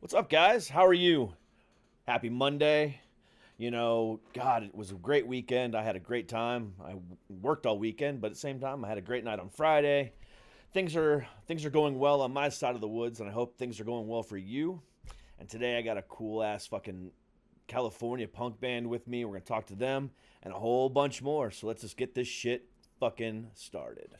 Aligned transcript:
What's 0.00 0.12
up, 0.12 0.28
guys? 0.28 0.68
How 0.68 0.84
are 0.84 0.92
you? 0.92 1.32
Happy 2.06 2.28
Monday. 2.28 3.00
You 3.56 3.70
know, 3.70 4.20
God, 4.34 4.62
it 4.62 4.74
was 4.74 4.90
a 4.90 4.94
great 4.94 5.26
weekend. 5.26 5.74
I 5.74 5.82
had 5.82 5.96
a 5.96 6.00
great 6.00 6.28
time. 6.28 6.74
I 6.84 6.96
worked 7.40 7.64
all 7.64 7.78
weekend, 7.78 8.20
but 8.20 8.26
at 8.26 8.34
the 8.34 8.38
same 8.38 8.60
time, 8.60 8.84
I 8.84 8.88
had 8.88 8.98
a 8.98 9.02
great 9.02 9.24
night 9.24 9.40
on 9.40 9.48
Friday. 9.48 10.12
Things 10.74 10.96
are 10.96 11.26
things 11.46 11.64
are 11.64 11.70
going 11.70 11.98
well 11.98 12.20
on 12.20 12.30
my 12.30 12.50
side 12.50 12.74
of 12.74 12.82
the 12.82 12.88
woods, 12.88 13.20
and 13.20 13.28
I 13.28 13.32
hope 13.32 13.56
things 13.56 13.80
are 13.80 13.84
going 13.84 14.06
well 14.06 14.22
for 14.22 14.36
you. 14.36 14.82
And 15.40 15.48
today 15.48 15.78
I 15.78 15.82
got 15.82 15.96
a 15.96 16.02
cool 16.02 16.42
ass 16.42 16.66
fucking 16.66 17.10
California 17.66 18.28
punk 18.28 18.60
band 18.60 18.86
with 18.86 19.08
me. 19.08 19.24
We're 19.24 19.32
gonna 19.32 19.46
talk 19.46 19.64
to 19.68 19.74
them 19.74 20.10
and 20.42 20.52
a 20.52 20.58
whole 20.58 20.90
bunch 20.90 21.22
more. 21.22 21.50
So 21.50 21.66
let's 21.68 21.80
just 21.80 21.96
get 21.96 22.14
this 22.14 22.28
shit 22.28 22.68
fucking 23.00 23.46
started. 23.54 24.10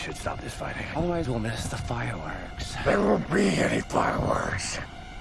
Should 0.00 0.16
stop 0.16 0.40
this 0.40 0.54
fighting. 0.54 0.86
Otherwise, 0.96 1.28
we'll 1.28 1.38
miss 1.38 1.66
the 1.66 1.76
fireworks. 1.76 2.74
There 2.86 2.98
won't 2.98 3.30
be 3.30 3.48
any 3.48 3.82
fireworks. 3.82 4.78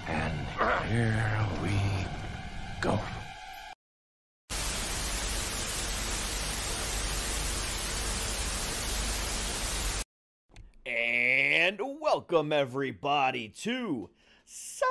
And 0.08 0.34
ah. 0.58 0.82
here 0.90 1.48
we 1.62 1.70
go. 2.80 2.98
And 10.86 11.82
welcome 12.00 12.54
everybody 12.54 13.50
to 13.64 14.10
Suck 14.46 14.88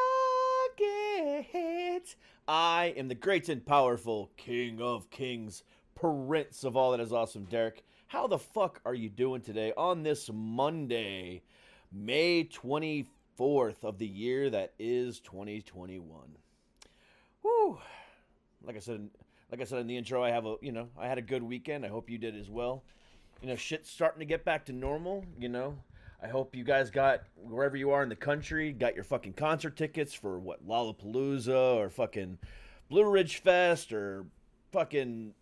It. 0.78 2.14
I 2.46 2.92
am 2.94 3.08
the 3.08 3.14
great 3.14 3.48
and 3.48 3.64
powerful 3.64 4.32
King 4.36 4.82
of 4.82 5.08
Kings, 5.08 5.62
Prince 5.94 6.62
of 6.62 6.76
all 6.76 6.90
that 6.90 7.00
is 7.00 7.10
awesome, 7.10 7.44
Derek. 7.44 7.84
How 8.08 8.26
the 8.26 8.38
fuck 8.38 8.80
are 8.86 8.94
you 8.94 9.10
doing 9.10 9.42
today 9.42 9.74
on 9.76 10.02
this 10.02 10.30
Monday, 10.32 11.42
May 11.92 12.44
24th 12.44 13.84
of 13.84 13.98
the 13.98 14.06
year 14.06 14.48
that 14.48 14.72
is 14.78 15.20
2021? 15.20 16.18
Whew. 17.42 17.78
Like 18.64 18.76
I 18.76 18.78
said, 18.78 19.10
like 19.52 19.60
I 19.60 19.64
said 19.64 19.80
in 19.80 19.86
the 19.86 19.96
intro, 19.98 20.24
I 20.24 20.30
have 20.30 20.46
a 20.46 20.56
you 20.62 20.72
know 20.72 20.88
I 20.98 21.06
had 21.06 21.18
a 21.18 21.22
good 21.22 21.42
weekend. 21.42 21.84
I 21.84 21.88
hope 21.88 22.08
you 22.08 22.16
did 22.16 22.34
as 22.34 22.48
well. 22.48 22.82
You 23.42 23.48
know, 23.48 23.56
shit's 23.56 23.90
starting 23.90 24.20
to 24.20 24.24
get 24.24 24.42
back 24.42 24.64
to 24.66 24.72
normal. 24.72 25.26
You 25.38 25.50
know, 25.50 25.76
I 26.22 26.28
hope 26.28 26.56
you 26.56 26.64
guys 26.64 26.90
got 26.90 27.24
wherever 27.36 27.76
you 27.76 27.90
are 27.90 28.02
in 28.02 28.08
the 28.08 28.16
country 28.16 28.72
got 28.72 28.94
your 28.94 29.04
fucking 29.04 29.34
concert 29.34 29.76
tickets 29.76 30.14
for 30.14 30.38
what 30.38 30.66
Lollapalooza 30.66 31.76
or 31.76 31.90
fucking 31.90 32.38
Blue 32.88 33.04
Ridge 33.04 33.42
Fest 33.42 33.92
or 33.92 34.24
fucking 34.72 35.34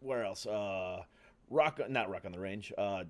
where 0.00 0.24
else? 0.24 0.46
Uh, 0.46 1.02
Rock, 1.50 1.80
not 1.90 2.08
Rock 2.08 2.22
on 2.24 2.32
the 2.32 2.38
Range. 2.38 2.72
Uh, 2.78 3.04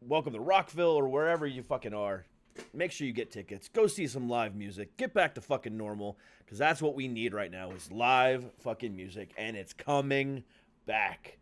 welcome 0.00 0.32
to 0.32 0.40
Rockville 0.40 0.96
or 0.96 1.08
wherever 1.08 1.46
you 1.46 1.64
fucking 1.64 1.92
are. 1.92 2.24
Make 2.72 2.92
sure 2.92 3.06
you 3.06 3.12
get 3.12 3.30
tickets. 3.30 3.68
Go 3.68 3.88
see 3.88 4.06
some 4.06 4.28
live 4.28 4.54
music. 4.54 4.96
Get 4.96 5.14
back 5.14 5.34
to 5.34 5.40
fucking 5.40 5.76
normal 5.76 6.16
because 6.44 6.58
that's 6.58 6.80
what 6.80 6.94
we 6.94 7.08
need 7.08 7.34
right 7.34 7.50
now 7.50 7.70
is 7.72 7.90
live 7.90 8.44
fucking 8.60 8.94
music 8.94 9.32
and 9.36 9.56
it's 9.56 9.72
coming 9.72 10.44
back. 10.86 11.38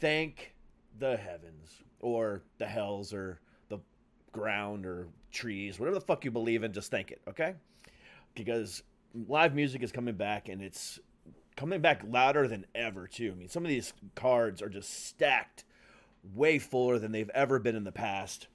Thank 0.00 0.54
the 0.98 1.16
heavens 1.16 1.82
or 2.00 2.42
the 2.58 2.66
hells 2.66 3.12
or 3.14 3.40
the 3.68 3.78
ground 4.32 4.84
or 4.84 5.08
trees, 5.32 5.78
whatever 5.78 5.98
the 5.98 6.04
fuck 6.04 6.24
you 6.24 6.30
believe 6.30 6.62
in, 6.62 6.72
just 6.72 6.90
thank 6.90 7.10
it, 7.10 7.20
okay? 7.28 7.54
Because 8.34 8.82
live 9.28 9.54
music 9.54 9.82
is 9.82 9.92
coming 9.92 10.14
back 10.14 10.48
and 10.48 10.62
it's 10.62 10.98
coming 11.60 11.82
back 11.82 12.00
louder 12.08 12.48
than 12.48 12.64
ever 12.74 13.06
too. 13.06 13.32
I 13.32 13.34
mean, 13.34 13.50
some 13.50 13.66
of 13.66 13.68
these 13.68 13.92
cards 14.14 14.62
are 14.62 14.70
just 14.70 15.04
stacked 15.08 15.64
way 16.32 16.58
fuller 16.58 16.98
than 16.98 17.12
they've 17.12 17.28
ever 17.34 17.58
been 17.58 17.76
in 17.76 17.84
the 17.84 17.92
past. 17.92 18.46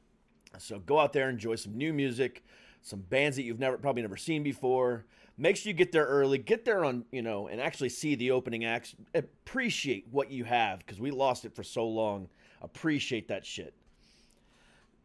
So 0.57 0.79
go 0.79 0.97
out 0.97 1.13
there, 1.13 1.29
enjoy 1.29 1.53
some 1.53 1.77
new 1.77 1.94
music, 1.94 2.44
some 2.81 3.01
bands 3.01 3.38
that 3.38 3.44
you've 3.44 3.59
never 3.59 3.77
probably 3.77 4.01
never 4.01 4.17
seen 4.17 4.41
before. 4.41 5.05
Make 5.38 5.55
sure 5.55 5.69
you 5.69 5.75
get 5.75 5.91
there 5.91 6.05
early. 6.05 6.39
Get 6.39 6.65
there 6.65 6.83
on, 6.83 7.05
you 7.11 7.21
know, 7.21 7.47
and 7.47 7.61
actually 7.61 7.89
see 7.89 8.15
the 8.15 8.31
opening 8.31 8.65
acts. 8.65 8.95
Appreciate 9.13 10.07
what 10.09 10.31
you 10.31 10.44
have 10.44 10.79
because 10.79 10.99
we 10.99 11.11
lost 11.11 11.45
it 11.45 11.53
for 11.53 11.61
so 11.61 11.88
long. 11.88 12.27
Appreciate 12.63 13.27
that 13.27 13.45
shit. 13.45 13.75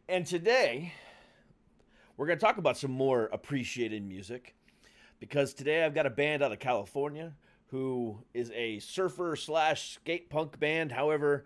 And 0.09 0.25
today, 0.25 0.91
we're 2.17 2.25
going 2.25 2.39
to 2.39 2.43
talk 2.43 2.57
about 2.57 2.79
some 2.79 2.91
more 2.91 3.29
appreciated 3.31 4.03
music 4.03 4.55
because 5.19 5.53
today 5.53 5.85
I've 5.85 5.93
got 5.93 6.07
a 6.07 6.09
band 6.09 6.41
out 6.41 6.51
of 6.51 6.57
California 6.57 7.33
who 7.71 8.17
is 8.33 8.51
a 8.51 8.79
surfer 8.79 9.35
slash 9.35 9.93
skate 9.93 10.29
punk 10.29 10.59
band. 10.59 10.91
However, 10.91 11.45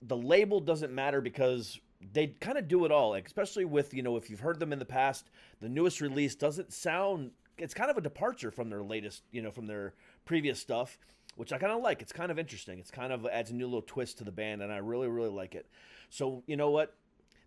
the 0.00 0.16
label 0.16 0.60
doesn't 0.60 0.92
matter 0.92 1.20
because 1.20 1.80
they 2.12 2.28
kind 2.28 2.56
of 2.56 2.68
do 2.68 2.84
it 2.84 2.92
all, 2.92 3.14
especially 3.14 3.64
with, 3.64 3.92
you 3.94 4.02
know, 4.02 4.16
if 4.16 4.30
you've 4.30 4.40
heard 4.40 4.60
them 4.60 4.72
in 4.72 4.78
the 4.78 4.84
past, 4.84 5.28
the 5.60 5.68
newest 5.68 6.00
release 6.00 6.34
doesn't 6.34 6.72
sound, 6.72 7.32
it's 7.58 7.74
kind 7.74 7.90
of 7.90 7.96
a 7.96 8.00
departure 8.00 8.50
from 8.50 8.70
their 8.70 8.82
latest, 8.82 9.24
you 9.32 9.42
know, 9.42 9.50
from 9.50 9.66
their 9.66 9.94
previous 10.24 10.60
stuff, 10.60 10.98
which 11.36 11.52
I 11.52 11.58
kind 11.58 11.72
of 11.72 11.82
like. 11.82 12.00
It's 12.00 12.12
kind 12.12 12.30
of 12.30 12.38
interesting. 12.38 12.78
It's 12.78 12.90
kind 12.90 13.12
of 13.12 13.26
adds 13.26 13.50
a 13.50 13.54
new 13.54 13.66
little 13.66 13.82
twist 13.82 14.18
to 14.18 14.24
the 14.24 14.32
band, 14.32 14.62
and 14.62 14.72
I 14.72 14.78
really, 14.78 15.08
really 15.08 15.30
like 15.30 15.54
it. 15.54 15.66
So, 16.10 16.42
you 16.46 16.56
know 16.56 16.70
what? 16.70 16.94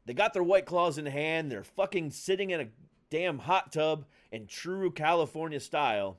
They 0.05 0.13
got 0.13 0.33
their 0.33 0.43
white 0.43 0.65
claws 0.65 0.97
in 0.97 1.05
hand. 1.05 1.51
They're 1.51 1.63
fucking 1.63 2.11
sitting 2.11 2.49
in 2.51 2.61
a 2.61 2.67
damn 3.09 3.39
hot 3.39 3.71
tub 3.71 4.05
in 4.31 4.47
true 4.47 4.91
California 4.91 5.59
style. 5.59 6.17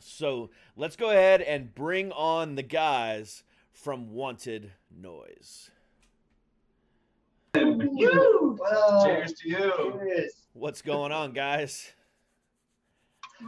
So 0.00 0.50
let's 0.76 0.96
go 0.96 1.10
ahead 1.10 1.40
and 1.42 1.74
bring 1.74 2.12
on 2.12 2.54
the 2.54 2.62
guys 2.62 3.42
from 3.72 4.12
Wanted 4.12 4.72
Noise. 4.90 5.70
Well, 7.54 9.04
Cheers 9.04 9.32
to 9.34 9.48
you. 9.48 9.98
cheers. 9.98 10.32
What's 10.52 10.82
going 10.82 11.12
on, 11.12 11.32
guys? 11.32 11.92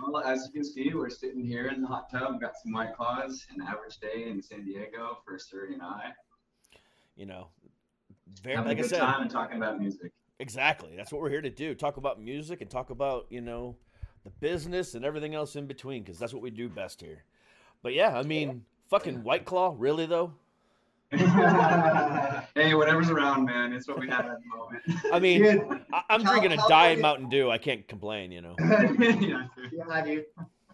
Well, 0.07 0.23
as 0.23 0.47
you 0.47 0.53
can 0.53 0.65
see, 0.65 0.93
we're 0.95 1.11
sitting 1.11 1.45
here 1.45 1.69
in 1.69 1.81
the 1.83 1.89
hot 1.89 2.11
tub. 2.11 2.41
Got 2.41 2.53
some 2.63 2.73
white 2.73 2.95
claws. 2.95 3.47
An 3.55 3.63
average 3.67 3.99
day 3.99 4.29
in 4.29 4.43
San 4.43 4.65
Diego 4.65 5.19
for 5.25 5.37
Suri 5.39 5.73
and 5.75 5.83
I. 5.83 6.13
You 7.17 7.27
know, 7.27 7.49
very, 8.43 8.57
Having 8.57 8.69
like 8.69 8.77
a 8.77 8.81
I 8.81 8.83
good 8.83 8.91
said, 8.91 9.01
time 9.01 9.23
and 9.23 9.31
talking 9.31 9.57
about 9.57 9.79
music. 9.81 10.13
exactly. 10.39 10.95
That's 10.97 11.11
what 11.13 11.21
we're 11.21 11.31
here 11.31 11.43
to 11.43 11.51
do. 11.51 11.75
Talk 11.75 11.97
about 11.97 12.21
music 12.21 12.61
and 12.61 12.71
talk 12.71 12.91
about, 12.91 13.27
you 13.31 13.41
know, 13.41 13.77
the 14.29 14.47
business 14.47 14.95
and 14.95 15.05
everything 15.05 15.35
else 15.35 15.57
in 15.57 15.67
between 15.67 16.03
because 16.03 16.19
that's 16.19 16.33
what 16.33 16.43
we 16.43 16.51
do 16.51 16.69
best 16.69 17.01
here. 17.01 17.25
But 17.83 17.95
yeah, 17.95 18.17
I 18.19 18.23
mean, 18.23 18.65
fucking 18.91 19.23
White 19.23 19.45
Claw, 19.45 19.75
really 19.77 20.07
though? 20.07 20.33
hey, 21.11 22.75
whatever's 22.75 23.09
around, 23.09 23.47
man. 23.47 23.73
It's 23.73 23.89
what 23.89 23.99
we 23.99 24.09
have 24.09 24.27
at 24.27 24.39
the 24.43 24.57
moment. 24.57 24.83
I 25.13 25.19
mean, 25.19 25.43
Dude, 25.43 25.81
I- 25.93 26.03
I'm 26.11 26.23
Cal- 26.23 26.33
drinking 26.33 26.53
a 26.53 26.57
California- 26.57 26.69
Diet 26.69 27.01
Mountain 27.01 27.29
Dew. 27.31 27.51
I 27.51 27.57
can't 27.57 27.89
complain, 27.89 28.31
you 28.31 28.43
know. 28.43 28.55
yeah, 28.61 28.87
dude. 29.57 29.73
yeah, 29.73 30.05
dude. 30.05 30.27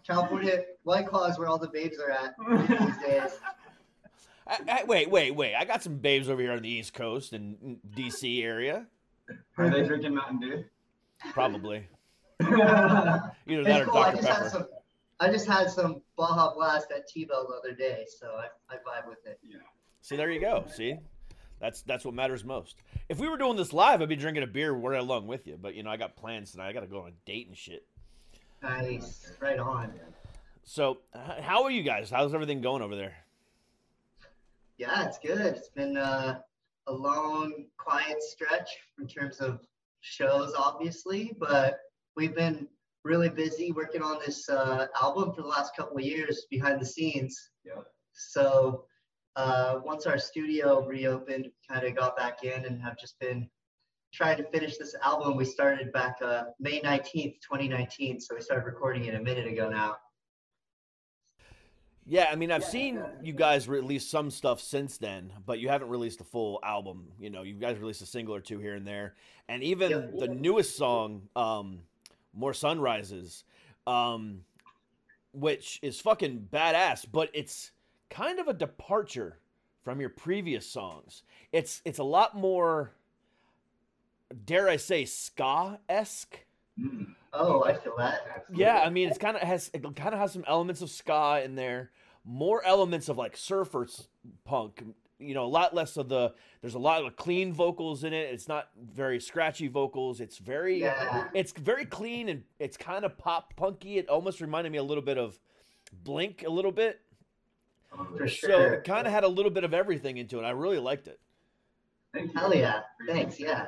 California 0.05 0.63
White 0.83 1.07
Claw 1.07 1.25
is 1.27 1.39
where 1.39 1.47
all 1.47 1.57
the 1.57 1.69
babes 1.69 1.97
are 1.99 2.11
at 2.11 2.35
these 2.67 2.97
days. 2.97 3.31
I, 4.47 4.57
I, 4.67 4.83
wait, 4.83 5.09
wait, 5.09 5.31
wait. 5.31 5.55
I 5.55 5.63
got 5.65 5.81
some 5.81 5.97
babes 5.97 6.29
over 6.29 6.41
here 6.41 6.51
on 6.51 6.61
the 6.61 6.69
East 6.69 6.93
Coast 6.93 7.33
and 7.33 7.55
mm, 7.57 7.77
DC 7.95 8.43
area. 8.43 8.85
Are 9.57 9.69
they 9.69 9.83
drinking 9.83 10.13
Mountain 10.13 10.39
Dew? 10.41 10.65
Probably. 11.31 11.87
it's 12.39 12.49
Either 13.47 13.63
that 13.63 13.81
or 13.81 13.85
cool. 13.85 13.97
I 13.97 14.11
Dr. 14.11 14.15
just 14.17 14.27
had 14.27 14.37
Pepper. 14.37 14.49
some. 14.49 14.67
I 15.19 15.29
just 15.31 15.47
had 15.47 15.69
some 15.69 16.01
Baja 16.17 16.53
Blast 16.53 16.91
at 16.91 17.07
T-Bell 17.07 17.47
the 17.47 17.55
other 17.55 17.73
day, 17.73 18.05
so 18.19 18.27
I, 18.35 18.47
I 18.69 18.75
vibe 18.77 19.07
with 19.07 19.25
it. 19.25 19.39
Yeah. 19.41 19.57
See, 20.01 20.17
there 20.17 20.29
you 20.29 20.41
go. 20.41 20.65
See, 20.73 20.97
that's 21.61 21.81
that's 21.83 22.03
what 22.03 22.13
matters 22.13 22.43
most. 22.43 22.75
If 23.07 23.19
we 23.19 23.29
were 23.29 23.37
doing 23.37 23.55
this 23.55 23.71
live, 23.71 24.01
I'd 24.01 24.09
be 24.09 24.17
drinking 24.17 24.43
a 24.43 24.47
beer 24.47 24.71
right 24.73 24.99
along 24.99 25.27
with 25.27 25.47
you. 25.47 25.57
But 25.61 25.75
you 25.75 25.83
know, 25.83 25.89
I 25.89 25.97
got 25.97 26.15
plans 26.17 26.51
tonight. 26.51 26.67
I 26.67 26.73
got 26.73 26.81
to 26.81 26.87
go 26.87 27.01
on 27.03 27.09
a 27.09 27.11
date 27.25 27.47
and 27.47 27.57
shit. 27.57 27.85
Nice, 28.61 29.31
right 29.39 29.59
on. 29.59 29.93
So, 30.63 30.99
how 31.13 31.63
are 31.63 31.71
you 31.71 31.83
guys? 31.83 32.09
How's 32.09 32.33
everything 32.33 32.61
going 32.61 32.81
over 32.81 32.95
there? 32.95 33.13
Yeah, 34.77 35.05
it's 35.05 35.19
good. 35.19 35.39
It's 35.55 35.69
been 35.69 35.95
uh, 35.95 36.39
a 36.87 36.93
long, 36.93 37.65
quiet 37.77 38.21
stretch 38.21 38.69
in 38.99 39.07
terms 39.07 39.37
of 39.39 39.61
shows, 40.01 40.53
obviously, 40.57 41.33
but 41.39 41.79
we've 42.15 42.35
been 42.35 42.67
really 43.03 43.29
busy 43.29 43.71
working 43.71 44.01
on 44.01 44.19
this 44.25 44.49
uh, 44.49 44.87
album 44.99 45.33
for 45.33 45.41
the 45.41 45.47
last 45.47 45.75
couple 45.75 45.97
of 45.97 46.03
years 46.03 46.45
behind 46.49 46.81
the 46.81 46.85
scenes. 46.85 47.49
Yeah. 47.63 47.81
So 48.13 48.85
uh, 49.35 49.79
once 49.83 50.05
our 50.05 50.17
studio 50.17 50.85
reopened, 50.85 51.45
we 51.45 51.75
kind 51.75 51.85
of 51.85 51.95
got 51.95 52.17
back 52.17 52.43
in 52.43 52.65
and 52.65 52.81
have 52.81 52.97
just 52.97 53.19
been 53.19 53.49
trying 54.13 54.37
to 54.37 54.43
finish 54.45 54.77
this 54.77 54.95
album. 55.03 55.35
We 55.35 55.45
started 55.45 55.91
back 55.91 56.15
uh, 56.21 56.45
May 56.59 56.79
19th, 56.81 57.35
2019. 57.41 58.21
So 58.21 58.35
we 58.35 58.41
started 58.41 58.65
recording 58.65 59.05
it 59.05 59.13
a 59.13 59.21
minute 59.21 59.45
ago 59.45 59.69
now. 59.69 59.97
Yeah, 62.07 62.27
I 62.31 62.35
mean, 62.35 62.51
I've 62.51 62.63
seen 62.63 63.03
you 63.23 63.33
guys 63.33 63.67
release 63.67 64.07
some 64.07 64.29
stuff 64.29 64.61
since 64.61 64.99
then, 64.99 65.33
but 65.43 65.57
you 65.59 65.69
haven't 65.69 65.89
released 65.89 66.21
a 66.21 66.23
full 66.23 66.59
album. 66.63 67.07
You 67.19 67.31
know, 67.31 67.41
you 67.41 67.55
guys 67.55 67.79
released 67.79 68.03
a 68.03 68.05
single 68.05 68.35
or 68.35 68.41
two 68.41 68.59
here 68.59 68.75
and 68.75 68.85
there, 68.85 69.15
and 69.47 69.63
even 69.63 69.89
Yeah. 69.89 70.19
the 70.19 70.27
newest 70.27 70.77
song, 70.77 71.29
um, 71.35 71.81
"More 72.35 72.53
Sunrises," 72.53 73.43
um, 73.87 74.43
which 75.33 75.79
is 75.81 75.99
fucking 76.01 76.49
badass, 76.51 77.05
but 77.11 77.29
it's 77.33 77.71
kind 78.09 78.39
of 78.39 78.47
a 78.47 78.53
departure 78.53 79.39
from 79.83 79.99
your 79.99 80.09
previous 80.09 80.67
songs. 80.67 81.23
It's 81.51 81.81
it's 81.85 81.99
a 81.99 82.03
lot 82.03 82.35
more, 82.35 82.91
dare 84.45 84.67
I 84.69 84.77
say, 84.77 85.05
ska 85.05 85.79
esque. 85.89 86.45
Mm, 86.79 87.15
Oh, 87.37 87.63
I 87.65 87.73
feel 87.73 87.95
that. 87.97 88.21
absolutely. 88.33 88.63
Yeah, 88.63 88.79
I 88.79 88.89
mean, 88.89 89.09
it's 89.09 89.17
kind 89.17 89.35
of 89.35 89.43
has 89.43 89.69
it 89.73 89.81
kind 89.95 90.13
of 90.13 90.19
has 90.19 90.31
some 90.31 90.45
elements 90.47 90.81
of 90.81 90.89
ska 90.89 91.41
in 91.43 91.55
there, 91.55 91.91
more 92.23 92.63
elements 92.65 93.09
of 93.09 93.17
like 93.17 93.35
surfers 93.35 94.07
punk. 94.45 94.83
You 95.19 95.33
know, 95.33 95.45
a 95.45 95.47
lot 95.47 95.73
less 95.73 95.97
of 95.97 96.09
the. 96.09 96.33
There's 96.61 96.73
a 96.73 96.79
lot 96.79 97.05
of 97.05 97.15
clean 97.15 97.53
vocals 97.53 98.03
in 98.03 98.13
it. 98.13 98.33
It's 98.33 98.47
not 98.47 98.69
very 98.93 99.19
scratchy 99.19 99.67
vocals. 99.67 100.19
It's 100.19 100.37
very. 100.37 100.81
Yeah. 100.81 101.27
It's 101.33 101.51
very 101.51 101.85
clean 101.85 102.29
and 102.29 102.43
it's 102.59 102.77
kind 102.77 103.05
of 103.05 103.17
pop 103.17 103.55
punky. 103.55 103.97
It 103.97 104.09
almost 104.09 104.41
reminded 104.41 104.71
me 104.71 104.77
a 104.77 104.83
little 104.83 105.03
bit 105.03 105.17
of 105.17 105.39
Blink, 106.03 106.43
a 106.45 106.49
little 106.49 106.71
bit. 106.71 107.01
For 108.17 108.27
So 108.27 108.61
it 108.61 108.83
kind 108.83 109.07
of 109.07 109.13
had 109.13 109.23
a 109.23 109.27
little 109.27 109.51
bit 109.51 109.63
of 109.63 109.73
everything 109.73 110.17
into 110.17 110.39
it. 110.39 110.43
I 110.43 110.51
really 110.51 110.79
liked 110.79 111.07
it. 111.07 111.19
Thank 112.13 112.33
you. 112.33 112.39
Hell 112.39 112.55
yeah. 112.55 112.81
Thanks. 113.07 113.39
Yeah. 113.39 113.67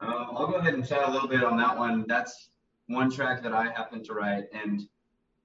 Um, 0.00 0.30
I'll 0.32 0.48
go 0.48 0.54
ahead 0.54 0.74
and 0.74 0.86
chat 0.86 1.08
a 1.08 1.10
little 1.10 1.28
bit 1.28 1.44
on 1.44 1.56
that 1.58 1.76
one. 1.78 2.04
That's 2.08 2.48
one 2.88 3.10
track 3.10 3.42
that 3.42 3.52
I 3.52 3.64
happen 3.64 4.02
to 4.04 4.14
write, 4.14 4.44
and 4.52 4.82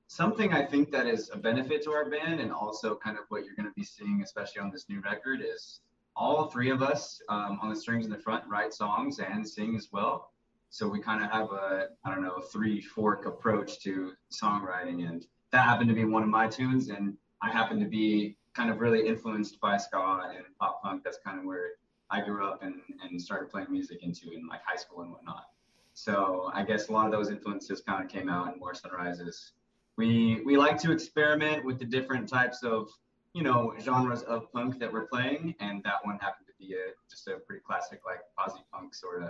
something 0.08 0.54
I 0.54 0.66
think 0.66 0.92
that 0.92 1.06
is 1.06 1.30
a 1.34 1.38
benefit 1.38 1.84
to 1.84 1.92
our 1.92 2.10
band, 2.10 2.40
and 2.40 2.52
also 2.52 2.96
kind 2.96 3.18
of 3.18 3.26
what 3.30 3.46
you're 3.46 3.56
going 3.56 3.68
to 3.68 3.74
be 3.76 3.84
seeing, 3.84 4.22
especially 4.24 4.62
on 4.62 4.72
this 4.72 4.88
new 4.90 5.02
record, 5.02 5.42
is 5.42 5.82
all 6.16 6.48
three 6.48 6.72
of 6.72 6.82
us 6.82 7.22
um, 7.30 7.60
on 7.62 7.70
the 7.70 7.76
strings 7.76 8.06
in 8.06 8.12
the 8.12 8.18
front 8.18 8.44
write 8.48 8.74
songs 8.74 9.20
and 9.20 9.48
sing 9.48 9.76
as 9.76 9.90
well. 9.92 10.32
So 10.70 10.88
we 10.88 11.00
kind 11.00 11.24
of 11.24 11.32
have 11.32 11.52
a 11.52 11.90
I 12.04 12.10
don't 12.14 12.24
know 12.24 12.40
three 12.40 12.82
fork 12.82 13.26
approach 13.26 13.80
to 13.82 14.14
songwriting, 14.32 15.08
and 15.08 15.26
that 15.52 15.64
happened 15.64 15.90
to 15.90 15.96
be 15.96 16.06
one 16.06 16.24
of 16.24 16.30
my 16.30 16.48
tunes, 16.48 16.90
and 16.90 17.16
I 17.42 17.52
happen 17.52 17.80
to 17.80 17.86
be 17.86 18.36
kind 18.54 18.72
of 18.72 18.80
really 18.80 19.08
influenced 19.08 19.60
by 19.62 19.78
ska 19.78 20.32
and 20.36 20.44
pop 20.60 20.82
punk. 20.82 21.04
That's 21.04 21.20
kind 21.24 21.40
of 21.40 21.46
where 21.46 21.74
I 22.10 22.22
grew 22.22 22.46
up 22.46 22.64
and, 22.64 22.82
and 23.04 23.22
started 23.22 23.50
playing 23.50 23.68
music 23.70 24.02
into 24.02 24.32
in 24.32 24.48
like 24.48 24.62
high 24.66 24.78
school 24.78 25.02
and 25.02 25.12
whatnot. 25.12 25.46
So 25.94 26.50
I 26.54 26.64
guess 26.64 26.88
a 26.88 26.92
lot 26.92 27.06
of 27.06 27.12
those 27.12 27.30
influences 27.30 27.82
kind 27.82 28.04
of 28.04 28.10
came 28.10 28.30
out 28.30 28.52
in 28.52 28.60
More 28.60 28.74
Sunrises. 28.74 29.54
We 29.98 30.42
we 30.46 30.58
like 30.58 30.78
to 30.82 30.92
experiment 30.92 31.66
with 31.66 31.80
the 31.80 31.86
different 31.86 32.30
types 32.30 32.64
of 32.64 32.90
you 33.34 33.42
know 33.44 33.74
genres 33.82 34.22
of 34.24 34.52
punk 34.54 34.80
that 34.80 34.92
we're 34.94 35.08
playing, 35.08 35.56
and 35.60 35.84
that 35.84 35.96
one 36.04 36.20
happened 36.20 36.46
to 36.48 36.54
be 36.60 36.74
a 36.74 36.94
just 37.10 37.28
a 37.28 37.38
pretty 37.40 37.64
classic 37.66 38.02
like 38.06 38.20
posse 38.38 38.62
punk 38.72 38.94
sort 38.94 39.24
of 39.24 39.30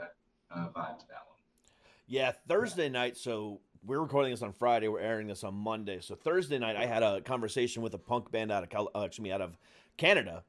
uh, 0.52 0.68
vibe 0.76 1.00
to 1.00 1.08
that 1.08 1.24
one. 1.26 1.38
Yeah, 2.08 2.34
Thursday 2.50 2.90
night. 2.90 3.16
So 3.18 3.62
we're 3.86 4.02
recording 4.02 4.32
this 4.32 4.42
on 4.42 4.52
Friday. 4.52 4.90
We're 4.90 5.00
airing 5.00 5.28
this 5.28 5.46
on 5.46 5.54
Monday. 5.54 6.02
So 6.02 6.16
Thursday 6.16 6.60
night, 6.60 6.76
I 6.76 6.86
had 6.86 7.02
a 7.02 7.22
conversation 7.22 7.82
with 7.82 7.94
a 7.94 7.98
punk 7.98 8.30
band 8.32 8.52
out 8.52 8.64
of 8.64 8.70
Cal- 8.70 8.92
uh, 8.94 9.02
excuse 9.02 9.24
me, 9.24 9.32
out 9.32 9.42
of 9.42 9.58
Canada, 9.96 10.44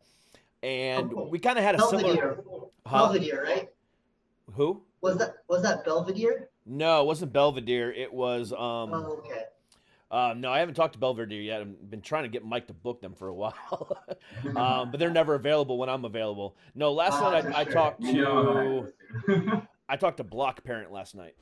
and 0.65 1.11
Oh, 1.13 1.15
cool. 1.15 1.31
we 1.31 1.39
kind 1.39 1.59
of 1.59 1.65
had 1.65 1.77
a 1.77 1.81
similar. 1.81 2.35
Belvedere. 2.35 2.45
Huh? 2.87 2.99
Belvedere, 3.13 3.45
right? 3.45 3.69
Who? 4.55 4.83
Was 5.01 5.17
that 5.19 5.37
was 5.49 5.63
that 5.63 5.85
Belvedere? 5.85 6.49
No, 6.67 7.03
it 7.03 7.07
wasn't 7.07 7.33
Belvedere. 7.33 7.93
It 7.93 8.13
was. 8.13 8.53
Um, 8.53 8.59
oh, 8.93 9.21
okay. 9.25 9.45
Uh, 10.11 10.35
no, 10.37 10.51
I 10.51 10.59
haven't 10.61 10.75
talked 10.75 10.95
to 10.95 10.99
Belvedere 10.99 11.41
yet. 11.43 11.61
I've 11.61 11.91
been 11.91 12.01
trying 12.01 12.23
to 12.25 12.29
get 12.29 12.45
Mike 12.45 12.67
to 12.69 12.75
book 12.75 13.01
them 13.03 13.15
for 13.15 13.29
a 13.29 13.35
while, 13.35 13.99
um, 14.57 14.91
but 14.91 14.99
they're 14.99 15.11
never 15.11 15.35
available 15.35 15.79
when 15.79 15.89
I'm 15.89 16.05
available. 16.05 16.57
No, 16.75 16.93
last 16.93 17.15
Ah, 17.21 17.31
night 17.31 17.47
I, 17.47 17.61
I 17.61 17.65
sure. 17.65 17.73
talked 17.73 18.03
to 18.03 18.93
I 19.89 19.97
talked 19.97 20.19
to 20.19 20.25
Block 20.25 20.63
Parent 20.65 20.93
last 20.93 21.15
night. 21.15 21.35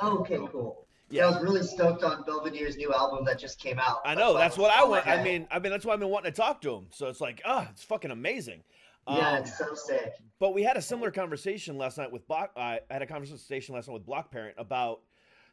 Oh, 0.00 0.18
okay, 0.18 0.38
cool. 0.50 0.86
Yeah. 1.10 1.20
Yeah. 1.22 1.26
I 1.28 1.30
was 1.32 1.42
really 1.42 1.62
stoked 1.62 2.02
on 2.02 2.24
Belvedere's 2.24 2.76
new 2.76 2.92
album 2.92 3.24
that 3.26 3.38
just 3.38 3.58
came 3.60 3.78
out. 3.78 3.98
I 4.04 4.14
know 4.14 4.36
that's 4.36 4.56
what 4.56 4.70
I 4.76 4.82
was- 4.82 5.04
want. 5.04 5.06
I 5.06 5.22
mean, 5.22 5.46
I 5.50 5.58
mean 5.58 5.70
that's 5.70 5.84
why 5.84 5.92
I've 5.92 6.00
been 6.00 6.08
wanting 6.08 6.32
to 6.32 6.36
talk 6.36 6.60
to 6.62 6.74
him. 6.74 6.86
So 6.90 7.08
it's 7.08 7.20
like, 7.20 7.42
ah, 7.44 7.68
it's 7.70 7.82
fucking 7.84 8.10
amazing. 8.10 8.62
Yeah, 9.06 9.32
Um, 9.32 9.36
it's 9.42 9.58
so 9.58 9.74
sick. 9.74 10.14
But 10.40 10.54
we 10.54 10.62
had 10.62 10.78
a 10.78 10.82
similar 10.82 11.10
conversation 11.10 11.76
last 11.76 11.98
night 11.98 12.10
with 12.10 12.26
Block. 12.26 12.52
I 12.56 12.80
had 12.90 13.02
a 13.02 13.06
conversation 13.06 13.74
last 13.74 13.86
night 13.86 13.94
with 13.94 14.06
Block 14.06 14.30
Parent 14.30 14.54
about, 14.58 15.02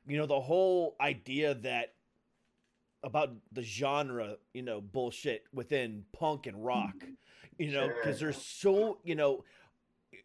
you 0.07 0.17
know, 0.17 0.25
the 0.25 0.39
whole 0.39 0.95
idea 1.01 1.53
that 1.55 1.93
about 3.03 3.33
the 3.51 3.63
genre, 3.63 4.37
you 4.53 4.61
know, 4.61 4.79
bullshit 4.81 5.43
within 5.53 6.03
punk 6.13 6.45
and 6.47 6.63
rock, 6.63 6.95
you 7.57 7.71
know, 7.71 7.87
because 7.87 8.19
Sure. 8.19 8.27
there's 8.31 8.41
so, 8.41 8.99
you 9.03 9.15
know, 9.15 9.43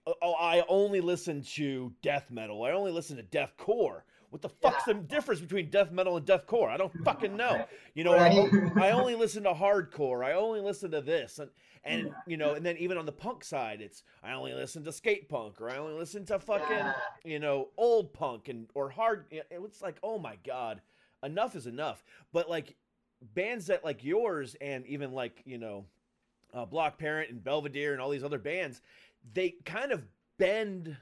uh, 0.07 0.13
oh, 0.23 0.35
I 0.35 0.65
only 0.69 1.01
listen 1.01 1.43
to 1.55 1.93
death 2.03 2.31
metal. 2.31 2.65
I 2.65 2.73
only 2.73 2.93
listen 2.93 3.17
to 3.17 3.23
deathcore. 3.23 4.03
What 4.31 4.43
the 4.43 4.49
fuck's 4.49 4.85
the 4.85 4.95
difference 4.95 5.41
between 5.41 5.71
death 5.71 5.93
metal 5.93 6.17
and 6.17 6.27
deathcore? 6.27 6.69
I 6.69 6.77
don't 6.77 6.93
fucking 7.05 7.37
know. 7.37 7.65
You 7.95 8.05
know, 8.05 8.15
I- 8.15 8.29
Right. 8.49 8.77
I 8.83 8.91
only 8.91 9.15
listen 9.15 9.45
to 9.45 9.55
hardcore. 9.55 10.25
I 10.25 10.33
only 10.33 10.61
listen 10.61 10.91
to 10.91 11.01
this, 11.01 11.39
and 11.39 11.51
and 11.85 12.13
you 12.27 12.37
know, 12.37 12.55
and 12.55 12.67
then 12.67 12.77
even 12.79 12.99
on 12.99 13.07
the 13.07 13.13
punk 13.13 13.45
side, 13.45 13.81
it's 13.81 14.03
I 14.25 14.33
only 14.33 14.53
listen 14.53 14.83
to 14.85 14.93
skate 14.93 15.29
punk, 15.29 15.61
or 15.61 15.71
I 15.71 15.77
only 15.79 15.95
listen 15.95 16.25
to 16.27 16.41
fucking 16.41 16.77
Yeah. 16.77 16.95
you 17.25 17.39
know 17.39 17.69
old 17.77 18.13
punk 18.13 18.49
and 18.49 18.69
or 18.75 18.91
hard. 18.91 19.27
It's 19.31 19.81
like 19.81 19.99
oh 20.03 20.19
my 20.19 20.37
god, 20.45 20.83
enough 21.23 21.57
is 21.57 21.67
enough. 21.67 22.05
But 22.33 22.49
like 22.49 22.77
bands 23.35 23.67
that 23.67 23.85
like 23.85 24.05
yours, 24.05 24.57
and 24.61 24.87
even 24.87 25.13
like 25.13 25.43
you 25.45 25.59
know, 25.59 25.85
uh, 26.55 26.65
Block 26.65 26.99
Parent 26.99 27.31
and 27.31 27.43
Belvedere 27.43 27.93
and 27.93 28.01
all 28.01 28.11
these 28.11 28.25
other 28.25 28.39
bands, 28.39 28.81
they 29.35 29.55
kind 29.65 29.93
of 29.93 30.05
bend 30.39 30.97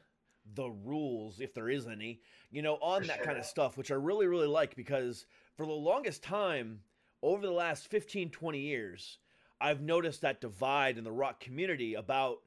the 0.55 0.69
rules 0.84 1.40
if 1.40 1.55
there 1.55 1.70
is 1.70 1.87
any 1.87 2.20
you 2.50 2.62
know 2.62 2.75
on 2.82 3.02
For 3.02 3.08
that 3.08 3.22
kind 3.22 3.38
of 3.38 3.46
stuff 3.46 3.78
which 3.78 3.90
i 3.90 3.94
really 3.94 4.26
really 4.26 4.46
like 4.46 4.76
because 4.76 5.26
for 5.56 5.64
the 5.64 5.72
longest 5.72 6.22
time 6.22 6.81
over 7.22 7.46
the 7.46 7.53
last 7.53 7.88
15 7.88 8.31
20 8.31 8.58
years 8.58 9.19
i've 9.60 9.81
noticed 9.81 10.20
that 10.20 10.43
divide 10.43 10.98
in 10.98 11.05
the 11.05 11.10
rock 11.12 11.41
community 11.41 11.94
about 11.94 12.41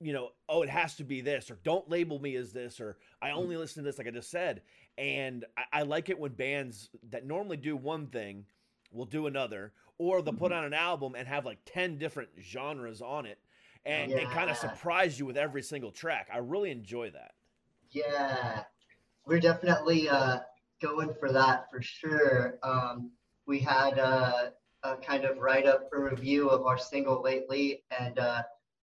you 0.00 0.12
know 0.12 0.30
oh 0.48 0.62
it 0.62 0.68
has 0.68 0.96
to 0.96 1.04
be 1.04 1.20
this 1.20 1.50
or 1.50 1.58
don't 1.64 1.88
label 1.88 2.18
me 2.18 2.36
as 2.36 2.52
this 2.52 2.78
or 2.78 2.98
i 3.22 3.30
only 3.30 3.56
listen 3.56 3.82
to 3.82 3.88
this 3.88 3.98
like 3.98 4.06
i 4.06 4.10
just 4.10 4.30
said 4.30 4.60
and 4.98 5.44
I, 5.56 5.80
I 5.80 5.82
like 5.82 6.08
it 6.10 6.18
when 6.18 6.32
bands 6.32 6.90
that 7.10 7.24
normally 7.24 7.56
do 7.56 7.76
one 7.76 8.08
thing 8.08 8.44
will 8.92 9.06
do 9.06 9.26
another 9.26 9.72
or 9.98 10.22
they'll 10.22 10.34
put 10.34 10.52
on 10.52 10.64
an 10.64 10.74
album 10.74 11.14
and 11.16 11.26
have 11.28 11.44
like 11.46 11.58
10 11.64 11.98
different 11.98 12.28
genres 12.42 13.00
on 13.00 13.26
it 13.26 13.38
and 13.86 14.12
it 14.12 14.28
kind 14.30 14.50
of 14.50 14.56
surprise 14.56 15.18
you 15.18 15.26
with 15.26 15.36
every 15.36 15.62
single 15.62 15.90
track 15.92 16.28
i 16.32 16.38
really 16.38 16.70
enjoy 16.70 17.10
that 17.10 17.32
Yeah, 17.90 18.64
we're 19.24 19.40
definitely 19.40 20.08
uh, 20.08 20.40
going 20.82 21.14
for 21.18 21.32
that 21.32 21.70
for 21.70 21.80
sure. 21.80 22.58
Um, 22.62 23.10
we 23.46 23.58
had 23.60 23.98
uh, 23.98 24.50
a 24.82 24.96
kind 24.96 25.24
of 25.24 25.38
write 25.38 25.66
up 25.66 25.88
for 25.88 26.10
review 26.10 26.48
of 26.50 26.66
our 26.66 26.78
single 26.78 27.22
lately, 27.22 27.82
and 27.98 28.18
uh, 28.18 28.42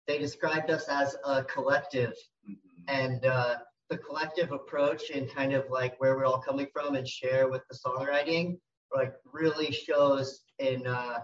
they 0.07 0.19
described 0.19 0.71
us 0.71 0.89
as 0.89 1.17
a 1.25 1.45
collective. 1.45 2.15
Mhm. 2.49 2.57
And 2.89 3.25
uh, 3.27 3.57
the 3.89 3.99
collective 3.99 4.53
approach 4.53 5.11
and 5.11 5.33
kind 5.33 5.53
of 5.53 5.65
like 5.71 5.99
where 6.01 6.17
we're 6.17 6.27
all 6.27 6.41
coming 6.41 6.67
from 6.73 6.97
and 6.97 7.07
share 7.07 7.49
with 7.49 7.63
the 7.69 7.77
songwriting, 7.77 8.59
like 8.95 9.15
really 9.33 9.71
shows 9.71 10.41
in 10.59 10.87
uh, 10.87 11.19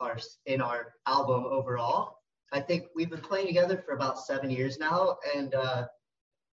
our 0.00 0.18
in 0.46 0.60
our 0.60 0.94
album 1.06 1.44
overall. 1.46 2.18
I 2.52 2.60
think 2.60 2.84
we've 2.94 3.10
been 3.10 3.20
playing 3.20 3.48
together 3.48 3.82
for 3.84 3.94
about 3.94 4.20
seven 4.20 4.50
years 4.50 4.78
now, 4.78 5.16
and 5.34 5.54
uh, 5.54 5.86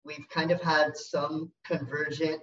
we've 0.05 0.27
kind 0.29 0.51
of 0.51 0.61
had 0.61 0.95
some 0.95 1.51
convergent 1.65 2.41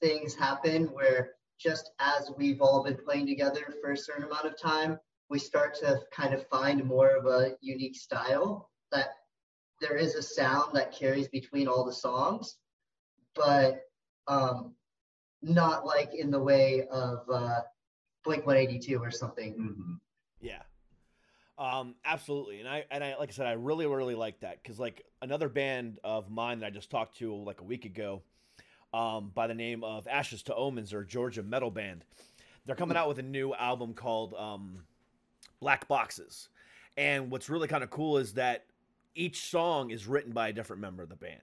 things 0.00 0.34
happen 0.34 0.84
where 0.86 1.30
just 1.58 1.90
as 1.98 2.30
we've 2.36 2.60
all 2.60 2.84
been 2.84 2.96
playing 2.96 3.26
together 3.26 3.74
for 3.80 3.92
a 3.92 3.96
certain 3.96 4.24
amount 4.24 4.46
of 4.46 4.60
time, 4.60 4.98
we 5.30 5.38
start 5.38 5.74
to 5.74 6.00
kind 6.12 6.34
of 6.34 6.46
find 6.48 6.84
more 6.84 7.16
of 7.16 7.26
a 7.26 7.52
unique 7.60 7.96
style 7.96 8.70
that 8.92 9.08
there 9.80 9.96
is 9.96 10.14
a 10.14 10.22
sound 10.22 10.74
that 10.74 10.92
carries 10.92 11.28
between 11.28 11.68
all 11.68 11.84
the 11.84 11.92
songs, 11.92 12.56
but 13.34 13.82
um, 14.26 14.74
not 15.42 15.86
like 15.86 16.14
in 16.14 16.30
the 16.30 16.40
way 16.40 16.86
of 16.90 17.28
uh, 17.30 17.60
Blink 18.24 18.46
182 18.46 18.98
or 18.98 19.10
something. 19.10 19.54
Mhm. 19.54 20.00
Yeah. 20.40 20.62
Um, 21.58 21.96
absolutely. 22.04 22.60
And 22.60 22.68
I 22.68 22.84
and 22.90 23.02
I 23.02 23.16
like 23.16 23.30
I 23.30 23.32
said, 23.32 23.46
I 23.46 23.52
really, 23.52 23.86
really 23.86 24.14
like 24.14 24.40
that. 24.40 24.62
Cause 24.62 24.78
like 24.78 25.04
another 25.22 25.48
band 25.48 25.98
of 26.04 26.30
mine 26.30 26.60
that 26.60 26.66
I 26.66 26.70
just 26.70 26.90
talked 26.90 27.18
to 27.18 27.34
like 27.34 27.60
a 27.60 27.64
week 27.64 27.84
ago, 27.84 28.22
um, 28.92 29.30
by 29.34 29.46
the 29.46 29.54
name 29.54 29.82
of 29.82 30.06
Ashes 30.06 30.42
to 30.44 30.54
Omens 30.54 30.92
or 30.92 31.04
Georgia 31.04 31.42
metal 31.42 31.70
band. 31.70 32.04
They're 32.64 32.76
coming 32.76 32.96
out 32.96 33.08
with 33.08 33.18
a 33.18 33.22
new 33.22 33.54
album 33.54 33.94
called 33.94 34.34
um, 34.34 34.84
Black 35.60 35.88
Boxes. 35.88 36.48
And 36.96 37.30
what's 37.30 37.48
really 37.48 37.68
kind 37.68 37.82
of 37.82 37.90
cool 37.90 38.18
is 38.18 38.34
that 38.34 38.66
each 39.18 39.50
song 39.50 39.90
is 39.90 40.06
written 40.06 40.32
by 40.32 40.48
a 40.48 40.52
different 40.52 40.80
member 40.80 41.02
of 41.02 41.08
the 41.08 41.16
band. 41.16 41.40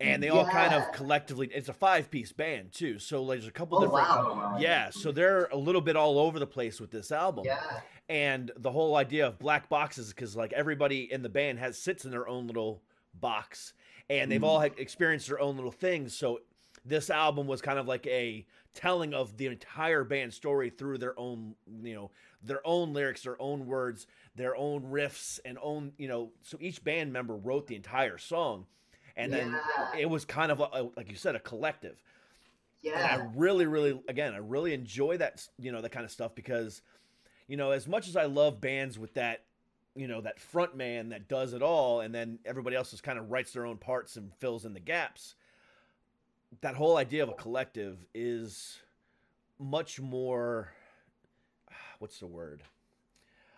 And 0.00 0.22
they 0.22 0.28
all 0.28 0.46
kind 0.46 0.72
of 0.72 0.92
collectively, 0.92 1.50
it's 1.52 1.68
a 1.68 1.72
five 1.72 2.08
piece 2.08 2.30
band 2.30 2.72
too. 2.72 3.00
So 3.00 3.22
like, 3.24 3.40
there's 3.40 3.48
a 3.48 3.52
couple 3.52 3.78
Oh, 3.78 3.80
different. 3.80 4.08
wow. 4.08 4.52
Oh. 4.54 4.60
Yeah. 4.60 4.90
So 4.90 5.10
they're 5.10 5.46
a 5.46 5.56
little 5.56 5.80
bit 5.80 5.96
all 5.96 6.20
over 6.20 6.38
the 6.38 6.46
place 6.46 6.80
with 6.80 6.92
this 6.92 7.10
album 7.10 7.44
Yeah. 7.46 7.60
and 8.08 8.52
the 8.56 8.70
whole 8.70 8.94
idea 8.94 9.26
of 9.26 9.40
black 9.40 9.68
boxes 9.68 10.10
because 10.10 10.36
like 10.36 10.52
everybody 10.52 11.12
in 11.12 11.22
the 11.22 11.28
band 11.28 11.58
has 11.58 11.76
sits 11.76 12.04
in 12.04 12.12
their 12.12 12.28
own 12.28 12.46
little 12.46 12.80
box 13.12 13.72
and 14.08 14.30
they've 14.30 14.40
mm-hmm. 14.40 14.44
all 14.48 14.60
had 14.60 14.78
experienced 14.78 15.26
their 15.26 15.40
own 15.40 15.56
little 15.56 15.72
things 15.72 16.14
so 16.14 16.38
this 16.84 17.10
album 17.10 17.48
was 17.48 17.60
kind 17.60 17.78
of 17.78 17.88
like 17.88 18.06
a 18.06 18.46
telling 18.74 19.12
of 19.12 19.36
the 19.36 19.46
entire 19.46 20.04
band 20.04 20.32
story 20.32 20.70
through 20.70 20.98
their 20.98 21.18
own 21.18 21.56
you 21.82 21.94
know 21.94 22.10
their 22.42 22.64
own 22.64 22.92
lyrics 22.92 23.22
their 23.22 23.40
own 23.42 23.66
words 23.66 24.06
their 24.38 24.56
own 24.56 24.82
riffs 24.84 25.38
and 25.44 25.58
own 25.60 25.92
you 25.98 26.08
know 26.08 26.30
so 26.42 26.56
each 26.60 26.82
band 26.84 27.12
member 27.12 27.36
wrote 27.36 27.66
the 27.66 27.76
entire 27.76 28.16
song 28.18 28.64
and 29.16 29.32
then 29.32 29.50
Yeah. 29.50 29.98
it 29.98 30.08
was 30.10 30.24
kind 30.24 30.50
of 30.52 30.60
a, 30.60 30.88
like 30.96 31.10
you 31.10 31.16
said 31.16 31.34
a 31.34 31.40
collective 31.40 32.02
and 32.84 32.92
Yeah. 32.94 33.06
I 33.20 33.28
really, 33.34 33.66
really, 33.66 34.00
again, 34.08 34.32
I 34.34 34.36
really 34.38 34.72
enjoy 34.72 35.16
that, 35.18 35.44
you 35.58 35.72
know, 35.72 35.80
that 35.82 35.90
kind 35.90 36.04
of 36.04 36.12
stuff 36.12 36.36
because, 36.36 36.80
you 37.48 37.56
know, 37.56 37.72
as 37.72 37.88
much 37.88 38.06
as 38.06 38.14
I 38.14 38.26
love 38.26 38.60
bands 38.60 38.96
with 39.00 39.14
that, 39.14 39.42
you 39.96 40.06
know, 40.06 40.20
that 40.20 40.38
front 40.38 40.76
man 40.76 41.08
that 41.08 41.26
does 41.26 41.54
it 41.54 41.60
all, 41.62 42.00
and 42.02 42.14
then 42.14 42.38
everybody 42.44 42.76
else 42.76 42.92
just 42.92 43.02
kind 43.02 43.18
of 43.18 43.32
writes 43.32 43.52
their 43.52 43.66
own 43.66 43.78
parts 43.78 44.14
and 44.16 44.32
fills 44.36 44.64
in 44.64 44.74
the 44.74 44.80
gaps. 44.80 45.34
That 46.60 46.76
whole 46.76 46.96
idea 46.96 47.24
of 47.24 47.28
a 47.30 47.34
collective 47.34 47.98
is 48.14 48.78
much 49.58 50.00
more. 50.00 50.72
Ah, 51.68 51.74
what's 51.98 52.20
the 52.20 52.28
word? 52.28 52.62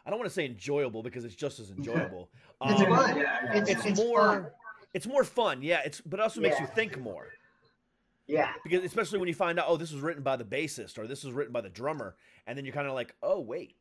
I 0.07 0.11
don't 0.11 0.19
want 0.19 0.29
to 0.31 0.35
say 0.35 0.47
enjoyable 0.47 1.03
because 1.03 1.25
it's 1.25 1.35
just 1.35 1.61
as 1.61 1.71
enjoyable. 1.77 2.31
It's 2.63 2.81
Um, 2.83 2.87
fun. 2.89 3.17
yeah, 3.17 3.23
yeah. 3.45 3.53
It's, 3.59 3.71
It's, 3.71 3.85
it's 3.87 3.99
more. 4.01 4.21
fun. 4.21 4.47
It's 4.93 5.07
more 5.07 5.25
fun, 5.25 5.63
yeah. 5.63 5.83
It's 5.85 6.01
but 6.01 6.19
it 6.19 6.23
also 6.23 6.41
makes 6.41 6.59
you 6.59 6.67
think 6.67 6.99
more 7.01 7.29
Yeah. 8.27 8.53
because 8.65 8.83
especially 8.85 9.19
when 9.21 9.29
you 9.29 9.35
find 9.35 9.59
out 9.59 9.67
oh 9.69 9.77
this 9.77 9.93
was 9.93 10.03
written 10.03 10.23
by 10.25 10.35
the 10.37 10.45
bassist 10.45 10.99
or 10.99 11.07
this 11.07 11.23
was 11.25 11.33
written 11.33 11.53
by 11.53 11.61
the 11.61 11.69
drummer 11.69 12.17
and 12.47 12.59
then 12.59 12.65
you're 12.65 12.75
kind 12.75 12.89
of 12.89 12.95
like 12.95 13.15
oh 13.23 13.39
wait 13.41 13.77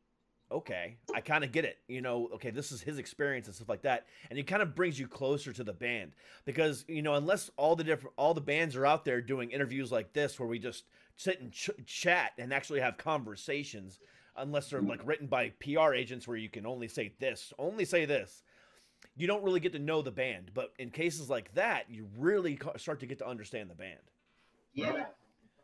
okay 0.52 0.96
i 1.14 1.20
kind 1.20 1.42
of 1.44 1.50
get 1.52 1.64
it 1.64 1.78
you 1.88 2.00
know 2.00 2.28
okay 2.34 2.50
this 2.50 2.70
is 2.72 2.80
his 2.82 2.98
experience 2.98 3.46
and 3.46 3.54
stuff 3.54 3.68
like 3.68 3.82
that 3.82 4.06
and 4.30 4.38
it 4.38 4.48
kind 4.48 4.62
of 4.62 4.74
brings 4.74 4.98
you 4.98 5.06
closer 5.08 5.52
to 5.52 5.62
the 5.64 5.72
band 5.72 6.12
because 6.44 6.84
you 6.88 7.02
know 7.02 7.14
unless 7.14 7.50
all 7.56 7.74
the 7.76 7.84
different 7.84 8.12
all 8.16 8.34
the 8.34 8.40
bands 8.40 8.74
are 8.76 8.84
out 8.86 9.04
there 9.04 9.20
doing 9.20 9.50
interviews 9.50 9.90
like 9.92 10.12
this 10.12 10.38
where 10.40 10.48
we 10.48 10.58
just 10.58 10.84
sit 11.16 11.40
and 11.40 11.52
ch- 11.52 11.70
chat 11.86 12.32
and 12.38 12.52
actually 12.52 12.80
have 12.80 12.96
conversations 12.98 13.98
unless 14.40 14.70
they're 14.70 14.82
like 14.82 15.00
written 15.06 15.26
by 15.26 15.50
pr 15.60 15.94
agents 15.94 16.26
where 16.26 16.36
you 16.36 16.48
can 16.48 16.66
only 16.66 16.88
say 16.88 17.12
this 17.20 17.52
only 17.58 17.84
say 17.84 18.04
this 18.04 18.42
you 19.16 19.26
don't 19.26 19.42
really 19.42 19.60
get 19.60 19.72
to 19.72 19.78
know 19.78 20.02
the 20.02 20.10
band 20.10 20.50
but 20.54 20.72
in 20.78 20.90
cases 20.90 21.30
like 21.30 21.52
that 21.54 21.84
you 21.88 22.08
really 22.18 22.58
start 22.76 23.00
to 23.00 23.06
get 23.06 23.18
to 23.18 23.26
understand 23.26 23.70
the 23.70 23.74
band 23.74 24.00
Yeah. 24.74 25.06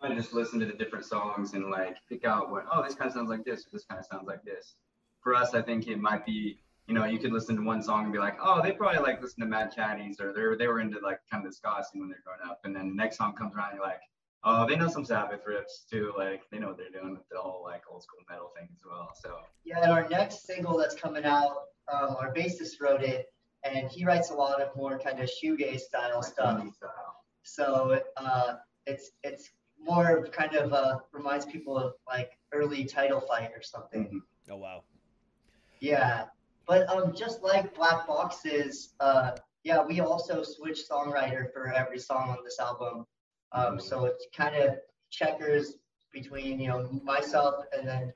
I 0.02 0.14
just 0.14 0.34
listen 0.34 0.60
to 0.60 0.66
the 0.66 0.74
different 0.74 1.06
songs 1.06 1.54
and 1.54 1.70
like 1.70 1.96
pick 2.08 2.24
out 2.26 2.50
what 2.50 2.66
oh 2.70 2.82
this 2.82 2.94
kind 2.94 3.08
of 3.08 3.14
sounds 3.14 3.30
like 3.30 3.44
this 3.44 3.64
this 3.72 3.84
kind 3.84 3.98
of 3.98 4.04
sounds 4.06 4.26
like 4.26 4.44
this. 4.44 4.74
For 5.22 5.34
us, 5.34 5.54
I 5.54 5.62
think 5.62 5.88
it 5.88 5.98
might 5.98 6.26
be 6.26 6.58
you 6.86 6.94
know 6.94 7.06
you 7.06 7.18
could 7.18 7.32
listen 7.32 7.56
to 7.56 7.62
one 7.62 7.82
song 7.82 8.04
and 8.04 8.12
be 8.12 8.18
like 8.18 8.36
oh 8.42 8.60
they 8.62 8.72
probably 8.72 9.00
like 9.00 9.22
listen 9.22 9.40
to 9.40 9.46
Mad 9.46 9.72
Caddies 9.74 10.20
or 10.20 10.34
they 10.34 10.42
were 10.42 10.54
they 10.56 10.68
were 10.68 10.80
into 10.80 10.98
like 11.00 11.20
kind 11.30 11.44
of 11.44 11.50
the 11.50 11.56
ska 11.56 11.82
scene 11.90 12.00
when 12.02 12.10
they're 12.10 12.22
growing 12.24 12.40
up 12.48 12.60
and 12.64 12.76
then 12.76 12.88
the 12.90 12.94
next 12.94 13.16
song 13.16 13.34
comes 13.34 13.54
around 13.54 13.70
and 13.70 13.78
you're 13.78 13.86
like 13.86 14.02
oh 14.46 14.66
they 14.66 14.76
know 14.76 14.88
some 14.88 15.04
Sabbath 15.04 15.40
riffs 15.46 15.86
too 15.90 16.12
like 16.16 16.42
they 16.50 16.58
know 16.58 16.68
what 16.68 16.78
they're 16.78 16.90
doing 16.90 17.12
with 17.12 17.28
the 17.30 17.38
whole 17.38 17.62
like 17.62 17.82
old 17.90 18.02
school 18.02 18.20
metal 18.30 18.52
thing 18.56 18.68
as 18.72 18.80
well 18.88 19.10
so 19.20 19.36
Yeah, 19.64 19.82
and 19.82 19.92
our 19.92 20.08
next 20.08 20.46
single 20.46 20.78
that's 20.78 20.94
coming 20.94 21.24
out, 21.24 21.56
um, 21.92 22.16
our 22.18 22.32
bassist 22.32 22.80
wrote 22.80 23.02
it, 23.02 23.26
and 23.64 23.90
he 23.90 24.04
writes 24.04 24.30
a 24.30 24.34
lot 24.34 24.62
of 24.62 24.74
more 24.76 24.98
kind 24.98 25.20
of 25.20 25.28
shoegaze 25.28 25.80
style 25.80 26.22
stuff. 26.22 26.60
Indie 26.60 26.72
style. 26.72 27.16
So 27.42 28.00
uh, 28.16 28.54
it's 28.86 29.10
it's 29.22 29.50
more 29.82 30.16
of 30.16 30.32
kind 30.32 30.54
of 30.54 30.72
uh, 30.72 30.98
reminds 31.12 31.44
people 31.46 31.76
of 31.76 31.94
like 32.06 32.38
early 32.52 32.84
title 32.84 33.20
fight 33.20 33.50
or 33.54 33.62
something. 33.62 34.04
Mhm. 34.04 34.52
oh 34.52 34.56
wow 34.56 34.82
Yeah, 35.80 36.26
but 36.66 36.88
um, 36.88 37.14
just 37.14 37.42
like 37.42 37.74
Black 37.74 38.06
Boxes, 38.06 38.94
uh, 39.00 39.32
yeah, 39.64 39.84
we 39.84 40.00
also 40.00 40.42
switch 40.42 40.80
songwriter 40.88 41.52
for 41.52 41.72
every 41.72 41.98
song 41.98 42.30
on 42.30 42.38
this 42.44 42.58
album. 42.60 43.06
Um, 43.52 43.80
so 43.80 44.04
it's 44.04 44.26
kind 44.36 44.56
of 44.56 44.76
checkers 45.10 45.74
between 46.12 46.58
you 46.58 46.68
know 46.68 47.00
myself 47.04 47.64
and 47.76 47.86
then 47.86 48.12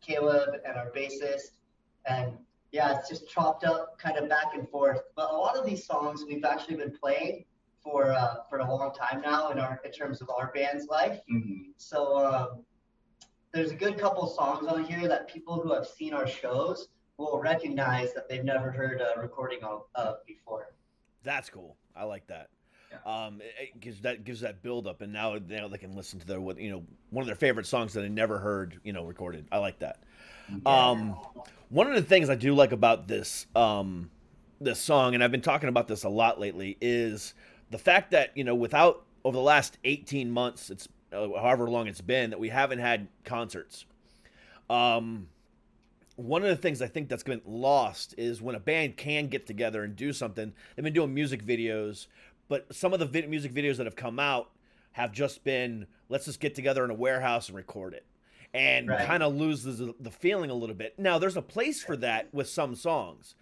Caleb 0.00 0.60
and 0.66 0.76
our 0.76 0.90
bassist, 0.90 1.58
and 2.06 2.32
yeah, 2.72 2.98
it's 2.98 3.08
just 3.08 3.28
chopped 3.28 3.64
up 3.64 3.98
kind 3.98 4.16
of 4.16 4.28
back 4.28 4.54
and 4.54 4.68
forth. 4.68 5.00
But 5.16 5.30
a 5.30 5.36
lot 5.36 5.56
of 5.56 5.64
these 5.64 5.86
songs 5.86 6.24
we've 6.26 6.44
actually 6.44 6.76
been 6.76 6.92
playing 6.92 7.44
for 7.82 8.12
uh, 8.12 8.36
for 8.48 8.58
a 8.58 8.68
long 8.68 8.92
time 8.94 9.20
now 9.20 9.50
in 9.50 9.58
our 9.58 9.80
in 9.84 9.92
terms 9.92 10.20
of 10.20 10.30
our 10.30 10.50
band's 10.54 10.88
life. 10.88 11.20
Mhm. 11.30 11.72
So 11.76 12.24
um, 12.26 12.64
there's 13.52 13.70
a 13.70 13.76
good 13.76 13.98
couple 13.98 14.26
songs 14.26 14.66
on 14.66 14.84
here 14.84 15.06
that 15.06 15.28
people 15.28 15.60
who 15.60 15.72
have 15.72 15.86
seen 15.86 16.12
our 16.12 16.26
shows 16.26 16.88
will 17.16 17.38
recognize 17.38 18.12
that 18.14 18.28
they've 18.28 18.44
never 18.44 18.72
heard 18.72 19.00
a 19.00 19.20
recording 19.20 19.62
of, 19.62 19.84
of 19.94 20.16
before. 20.26 20.74
That's 21.22 21.48
cool. 21.48 21.76
I 21.94 22.04
like 22.04 22.26
that. 22.26 22.48
Yeah. 23.04 23.26
Um, 23.26 23.40
it, 23.60 23.80
gives 23.80 24.00
that 24.02 24.24
gives 24.24 24.40
that 24.40 24.62
build 24.62 24.86
up, 24.86 25.00
and 25.00 25.12
now 25.12 25.38
now 25.48 25.68
they 25.68 25.78
can 25.78 25.94
listen 25.94 26.18
to 26.20 26.26
their 26.26 26.40
what 26.40 26.58
you 26.58 26.70
know 26.70 26.82
one 27.10 27.22
of 27.22 27.26
their 27.26 27.36
favorite 27.36 27.66
songs 27.66 27.92
that 27.94 28.00
they 28.00 28.08
never 28.08 28.38
heard 28.38 28.80
you 28.84 28.92
know 28.92 29.04
recorded. 29.04 29.46
I 29.50 29.58
like 29.58 29.78
that. 29.80 30.02
Um, 30.66 31.16
one 31.70 31.86
of 31.86 31.94
the 31.94 32.02
things 32.02 32.28
I 32.28 32.34
do 32.34 32.54
like 32.54 32.72
about 32.72 33.08
this 33.08 33.46
um 33.56 34.10
this 34.60 34.78
song, 34.78 35.14
and 35.14 35.24
I've 35.24 35.32
been 35.32 35.40
talking 35.40 35.68
about 35.68 35.88
this 35.88 36.04
a 36.04 36.08
lot 36.08 36.38
lately, 36.38 36.76
is 36.80 37.34
the 37.70 37.78
fact 37.78 38.10
that 38.12 38.36
you 38.36 38.44
know 38.44 38.54
without 38.54 39.04
over 39.24 39.36
the 39.36 39.42
last 39.42 39.78
eighteen 39.84 40.30
months, 40.30 40.70
it's 40.70 40.88
uh, 41.12 41.28
however 41.40 41.68
long 41.70 41.86
it's 41.86 42.00
been 42.00 42.30
that 42.30 42.40
we 42.40 42.48
haven't 42.48 42.78
had 42.78 43.08
concerts. 43.24 43.86
Um, 44.70 45.28
one 46.16 46.42
of 46.42 46.48
the 46.48 46.56
things 46.56 46.80
I 46.80 46.86
think 46.86 47.08
that's 47.08 47.24
been 47.24 47.42
lost 47.44 48.14
is 48.16 48.40
when 48.40 48.54
a 48.54 48.60
band 48.60 48.96
can 48.96 49.26
get 49.26 49.46
together 49.46 49.82
and 49.82 49.96
do 49.96 50.12
something. 50.12 50.52
They've 50.74 50.84
been 50.84 50.92
doing 50.92 51.12
music 51.12 51.44
videos, 51.44 52.06
but 52.48 52.74
some 52.74 52.92
of 52.92 52.98
the 53.00 53.06
vid- 53.06 53.28
music 53.28 53.52
videos 53.52 53.76
that 53.78 53.86
have 53.86 53.96
come 53.96 54.18
out 54.18 54.50
have 54.92 55.12
just 55.12 55.42
been 55.44 55.86
let's 56.08 56.24
just 56.26 56.40
get 56.40 56.54
together 56.54 56.84
in 56.84 56.90
a 56.90 56.94
warehouse 56.94 57.48
and 57.48 57.56
record 57.56 57.94
it, 57.94 58.04
and 58.52 58.88
Right. 58.88 59.06
kind 59.06 59.22
of 59.22 59.34
loses 59.34 59.78
the, 59.78 59.94
the 60.00 60.10
feeling 60.10 60.50
a 60.50 60.54
little 60.54 60.76
bit. 60.76 60.98
Now 60.98 61.18
there's 61.18 61.36
a 61.36 61.42
place 61.42 61.82
for 61.82 61.96
that 61.98 62.32
with 62.32 62.48
some 62.48 62.74
songs, 62.74 63.34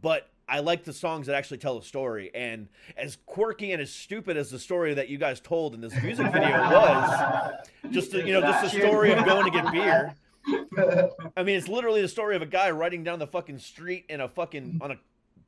but 0.00 0.28
I 0.48 0.58
like 0.60 0.82
the 0.84 0.92
songs 0.92 1.28
that 1.28 1.36
actually 1.36 1.58
tell 1.58 1.78
a 1.78 1.82
story. 1.82 2.30
And 2.34 2.66
as 2.96 3.18
quirky 3.26 3.70
and 3.72 3.80
as 3.80 3.90
stupid 3.92 4.36
as 4.36 4.50
the 4.50 4.58
story 4.58 4.94
that 4.94 5.08
you 5.08 5.16
guys 5.16 5.38
told 5.40 5.74
in 5.74 5.80
this 5.80 5.94
music 6.02 6.26
video 6.32 6.50
was, 6.70 7.52
just 7.92 8.10
the, 8.10 8.18
you 8.26 8.32
know, 8.32 8.40
just 8.40 8.62
the 8.74 8.80
story 8.80 9.12
of 9.12 9.24
going 9.24 9.44
to 9.44 9.50
get 9.52 9.70
beer. 9.72 10.14
I 11.36 11.42
mean, 11.44 11.56
it's 11.56 11.68
literally 11.68 12.02
the 12.02 12.08
story 12.08 12.34
of 12.34 12.42
a 12.42 12.46
guy 12.46 12.70
riding 12.72 13.04
down 13.04 13.18
the 13.20 13.26
fucking 13.28 13.58
street 13.60 14.06
in 14.08 14.20
a 14.20 14.28
fucking 14.28 14.78
on 14.80 14.90
a 14.92 14.96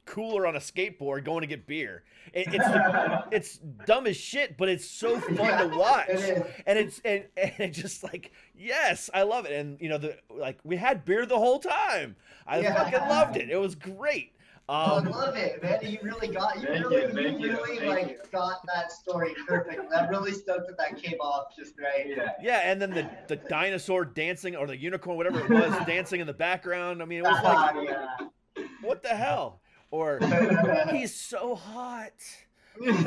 cooler 0.05 0.47
on 0.47 0.57
a 0.57 0.59
skateboard 0.61 1.25
going 1.25 1.41
to 1.43 1.47
get 1.47 1.67
beer. 1.67 2.03
It, 2.33 2.49
it's 2.53 3.27
it's 3.33 3.59
dumb 3.87 4.07
as 4.07 4.17
shit, 4.17 4.57
but 4.57 4.69
it's 4.69 4.85
so 4.89 5.19
fun 5.21 5.37
Yeah, 5.37 5.63
to 5.69 5.77
watch. 5.77 6.09
it 6.09 6.19
is. 6.19 6.43
And 6.67 6.79
it's 6.79 7.01
and, 7.05 7.25
and 7.37 7.53
it 7.59 7.71
just 7.71 8.03
like 8.03 8.33
yes, 8.55 9.11
I 9.15 9.23
love 9.23 9.47
it. 9.47 9.53
And 9.53 9.81
you 9.81 9.89
know 9.89 9.99
the 9.99 10.17
like 10.31 10.59
we 10.65 10.77
had 10.77 11.05
beer 11.05 11.27
the 11.27 11.39
whole 11.39 11.59
time. 11.59 12.17
I 12.47 12.61
Yeah. 12.61 12.75
fucking 12.75 13.09
loved 13.09 13.37
it. 13.37 13.51
It 13.51 13.57
was 13.61 13.75
great. 13.75 14.33
I 14.69 14.85
Um, 14.99 15.07
love 15.11 15.37
it, 15.37 15.61
man. 15.61 15.81
You 15.83 15.99
really 16.03 16.29
got 16.29 16.63
you 16.63 16.69
really, 16.69 17.23
you, 17.23 17.29
you 17.31 17.39
you, 17.39 17.53
really 17.57 17.79
thank 17.79 17.91
like 17.91 18.09
you. 18.11 18.19
got 18.31 18.65
that 18.73 18.93
story 18.93 19.35
perfect. 19.47 19.91
That 19.91 20.09
really 20.09 20.33
stoked 20.33 20.69
that 20.69 20.79
that 20.79 21.03
came 21.03 21.21
off 21.21 21.55
just 21.57 21.75
right. 21.81 22.07
yeah 22.07 22.31
yeah, 22.41 22.71
and 22.71 22.81
then 22.81 22.91
the 22.91 23.11
the 23.27 23.37
dinosaur 23.37 24.05
dancing 24.05 24.55
or 24.55 24.67
the 24.69 24.77
unicorn, 24.77 25.17
whatever 25.17 25.41
it 25.41 25.51
was, 25.51 25.73
dancing 25.87 26.21
in 26.21 26.29
the 26.29 26.33
background. 26.33 27.03
I 27.03 27.07
mean, 27.07 27.19
it 27.19 27.25
was 27.25 27.43
like 27.43 27.89
yeah. 28.57 28.65
what 28.83 29.03
the 29.03 29.09
hell? 29.09 29.62
Or 29.93 30.19
he's 30.91 31.15
so 31.15 31.55
hot. 31.55 32.13
that's 32.81 33.03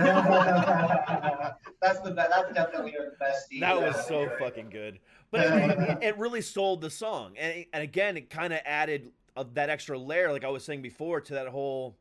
the 1.99 2.11
best. 2.15 2.29
That's 2.29 2.53
definitely 2.53 2.95
our 2.97 3.11
best 3.19 3.49
scene. 3.49 3.59
That 3.59 3.75
was 3.75 3.95
Yeah. 3.95 4.01
so 4.03 4.29
fucking 4.39 4.69
good. 4.69 4.99
But 5.31 5.41
it, 5.41 5.79
it, 5.79 5.97
it 6.03 6.17
really 6.17 6.41
sold 6.41 6.81
the 6.81 6.89
song, 6.89 7.33
and 7.37 7.65
and 7.73 7.83
again, 7.83 8.15
it 8.15 8.29
kind 8.29 8.53
of 8.53 8.59
added 8.63 9.11
that 9.53 9.69
extra 9.69 9.97
layer, 9.97 10.31
like 10.31 10.45
I 10.45 10.49
was 10.49 10.63
saying 10.63 10.81
before, 10.83 11.19
to 11.21 11.33
that 11.33 11.47
whole 11.47 11.97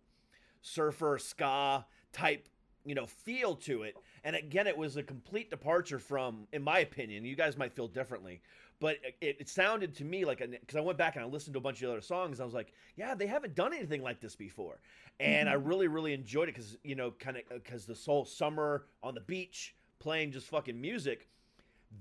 surfer 0.62 1.18
ska 1.18 1.84
type, 2.12 2.48
you 2.84 2.94
know, 2.94 3.06
feel 3.06 3.56
to 3.56 3.82
it. 3.82 3.96
And 4.22 4.36
again, 4.36 4.66
it 4.66 4.76
was 4.76 4.96
a 4.96 5.02
complete 5.02 5.50
departure 5.50 5.98
from, 5.98 6.46
in 6.52 6.62
my 6.62 6.78
opinion. 6.80 7.24
You 7.24 7.34
guys 7.34 7.56
might 7.56 7.72
feel 7.72 7.88
differently, 7.88 8.42
but 8.80 8.96
it, 9.20 9.36
it 9.40 9.48
sounded 9.48 9.94
to 9.96 10.04
me 10.04 10.24
like 10.24 10.38
because 10.38 10.76
I 10.76 10.80
went 10.80 10.98
back 10.98 11.16
and 11.16 11.24
I 11.24 11.28
listened 11.28 11.54
to 11.54 11.58
a 11.58 11.62
bunch 11.62 11.82
of 11.82 11.90
other 11.90 12.00
songs. 12.00 12.38
And 12.38 12.42
I 12.42 12.46
was 12.46 12.54
like, 12.54 12.72
yeah, 12.96 13.14
they 13.14 13.26
haven't 13.26 13.54
done 13.54 13.72
anything 13.72 14.02
like 14.02 14.20
this 14.20 14.36
before, 14.36 14.80
and 15.20 15.48
I 15.48 15.54
mm-hmm. 15.54 15.68
really, 15.68 15.88
really 15.88 16.12
enjoyed 16.12 16.48
it 16.48 16.54
because 16.54 16.76
you 16.82 16.94
know, 16.94 17.12
kind 17.12 17.36
of 17.36 17.42
because 17.48 17.86
the 17.86 17.94
whole 17.94 18.24
summer 18.24 18.86
on 19.02 19.14
the 19.14 19.20
beach 19.20 19.74
playing 19.98 20.32
just 20.32 20.48
fucking 20.48 20.80
music, 20.80 21.28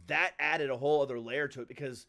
that 0.08 0.32
added 0.40 0.70
a 0.70 0.78
whole 0.78 1.02
other 1.02 1.20
layer 1.20 1.48
to 1.48 1.62
it 1.62 1.68
because 1.68 2.06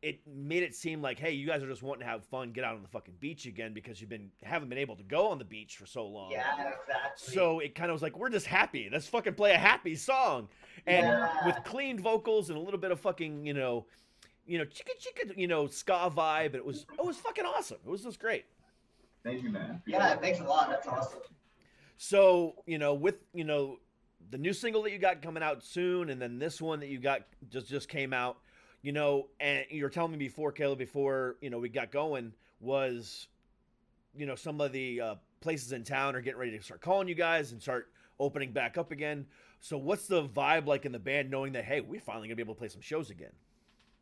it 0.00 0.20
made 0.26 0.62
it 0.62 0.74
seem 0.74 1.02
like, 1.02 1.18
hey, 1.18 1.32
you 1.32 1.46
guys 1.46 1.62
are 1.62 1.68
just 1.68 1.82
wanting 1.82 2.00
to 2.06 2.06
have 2.06 2.24
fun, 2.24 2.52
get 2.52 2.62
out 2.64 2.76
on 2.76 2.82
the 2.82 2.88
fucking 2.88 3.14
beach 3.18 3.46
again 3.46 3.74
because 3.74 4.00
you've 4.00 4.10
been 4.10 4.30
haven't 4.42 4.68
been 4.68 4.78
able 4.78 4.94
to 4.96 5.02
go 5.02 5.28
on 5.28 5.38
the 5.38 5.44
beach 5.44 5.76
for 5.76 5.86
so 5.86 6.06
long. 6.06 6.30
Yeah, 6.30 6.52
exactly. 6.52 7.34
So 7.34 7.58
it 7.58 7.74
kind 7.74 7.90
of 7.90 7.94
was 7.94 8.02
like, 8.02 8.16
we're 8.16 8.30
just 8.30 8.46
happy. 8.46 8.88
Let's 8.92 9.08
fucking 9.08 9.34
play 9.34 9.52
a 9.52 9.58
happy 9.58 9.96
song. 9.96 10.48
And 10.86 11.06
Yeah. 11.06 11.46
with 11.46 11.56
clean 11.64 11.98
vocals 11.98 12.48
and 12.50 12.58
a 12.58 12.62
little 12.62 12.78
bit 12.78 12.92
of 12.92 13.00
fucking, 13.00 13.44
you 13.44 13.54
know, 13.54 13.86
you 14.46 14.58
know, 14.58 14.64
chicka 14.64 14.92
chicka, 15.00 15.36
you 15.36 15.48
know, 15.48 15.66
ska 15.66 16.10
vibe. 16.14 16.54
It 16.54 16.64
was 16.64 16.86
it 16.98 17.04
was 17.04 17.16
fucking 17.16 17.44
awesome. 17.44 17.78
It 17.84 17.90
was 17.90 18.02
just 18.04 18.20
great. 18.20 18.44
Thank 19.24 19.42
you, 19.42 19.50
man. 19.50 19.82
yeah, 19.84 20.14
thanks 20.16 20.38
a 20.40 20.44
lot. 20.44 20.68
That's 20.70 20.86
awesome. 20.86 21.20
So, 21.96 22.54
you 22.66 22.78
know, 22.78 22.94
with, 22.94 23.16
you 23.34 23.44
know, 23.44 23.78
the 24.30 24.38
new 24.38 24.52
single 24.52 24.82
that 24.82 24.92
you 24.92 24.98
got 24.98 25.22
coming 25.22 25.42
out 25.42 25.64
soon 25.64 26.10
and 26.10 26.20
then 26.22 26.38
this 26.38 26.60
one 26.62 26.80
that 26.80 26.88
you 26.88 26.98
got 27.00 27.22
just 27.50 27.68
just 27.68 27.88
came 27.88 28.12
out, 28.12 28.38
you 28.88 28.92
know, 28.92 29.28
and 29.38 29.66
you 29.68 29.84
were 29.84 29.90
telling 29.90 30.12
me 30.12 30.16
before, 30.16 30.50
Caleb, 30.50 30.78
before, 30.78 31.36
you 31.42 31.50
know, 31.50 31.58
we 31.58 31.68
got 31.68 31.92
going 31.92 32.32
was 32.58 33.28
you 34.16 34.24
know, 34.24 34.34
some 34.34 34.62
of 34.62 34.72
the 34.72 34.98
uh, 34.98 35.14
places 35.42 35.72
in 35.72 35.84
town 35.84 36.16
are 36.16 36.22
getting 36.22 36.40
ready 36.40 36.56
to 36.56 36.64
start 36.64 36.80
calling 36.80 37.06
you 37.06 37.14
guys 37.14 37.52
and 37.52 37.60
start 37.60 37.90
opening 38.18 38.50
back 38.50 38.78
up 38.78 38.90
again. 38.90 39.26
So 39.60 39.76
what's 39.76 40.06
the 40.06 40.26
vibe 40.26 40.64
like 40.64 40.86
in 40.86 40.92
the 40.92 40.98
band 40.98 41.30
knowing 41.30 41.52
that 41.52 41.66
hey, 41.66 41.82
we're 41.82 42.00
finally 42.00 42.28
to 42.28 42.34
be 42.34 42.40
able 42.40 42.54
to 42.54 42.58
play 42.58 42.68
some 42.68 42.80
shows 42.80 43.10
again? 43.10 43.32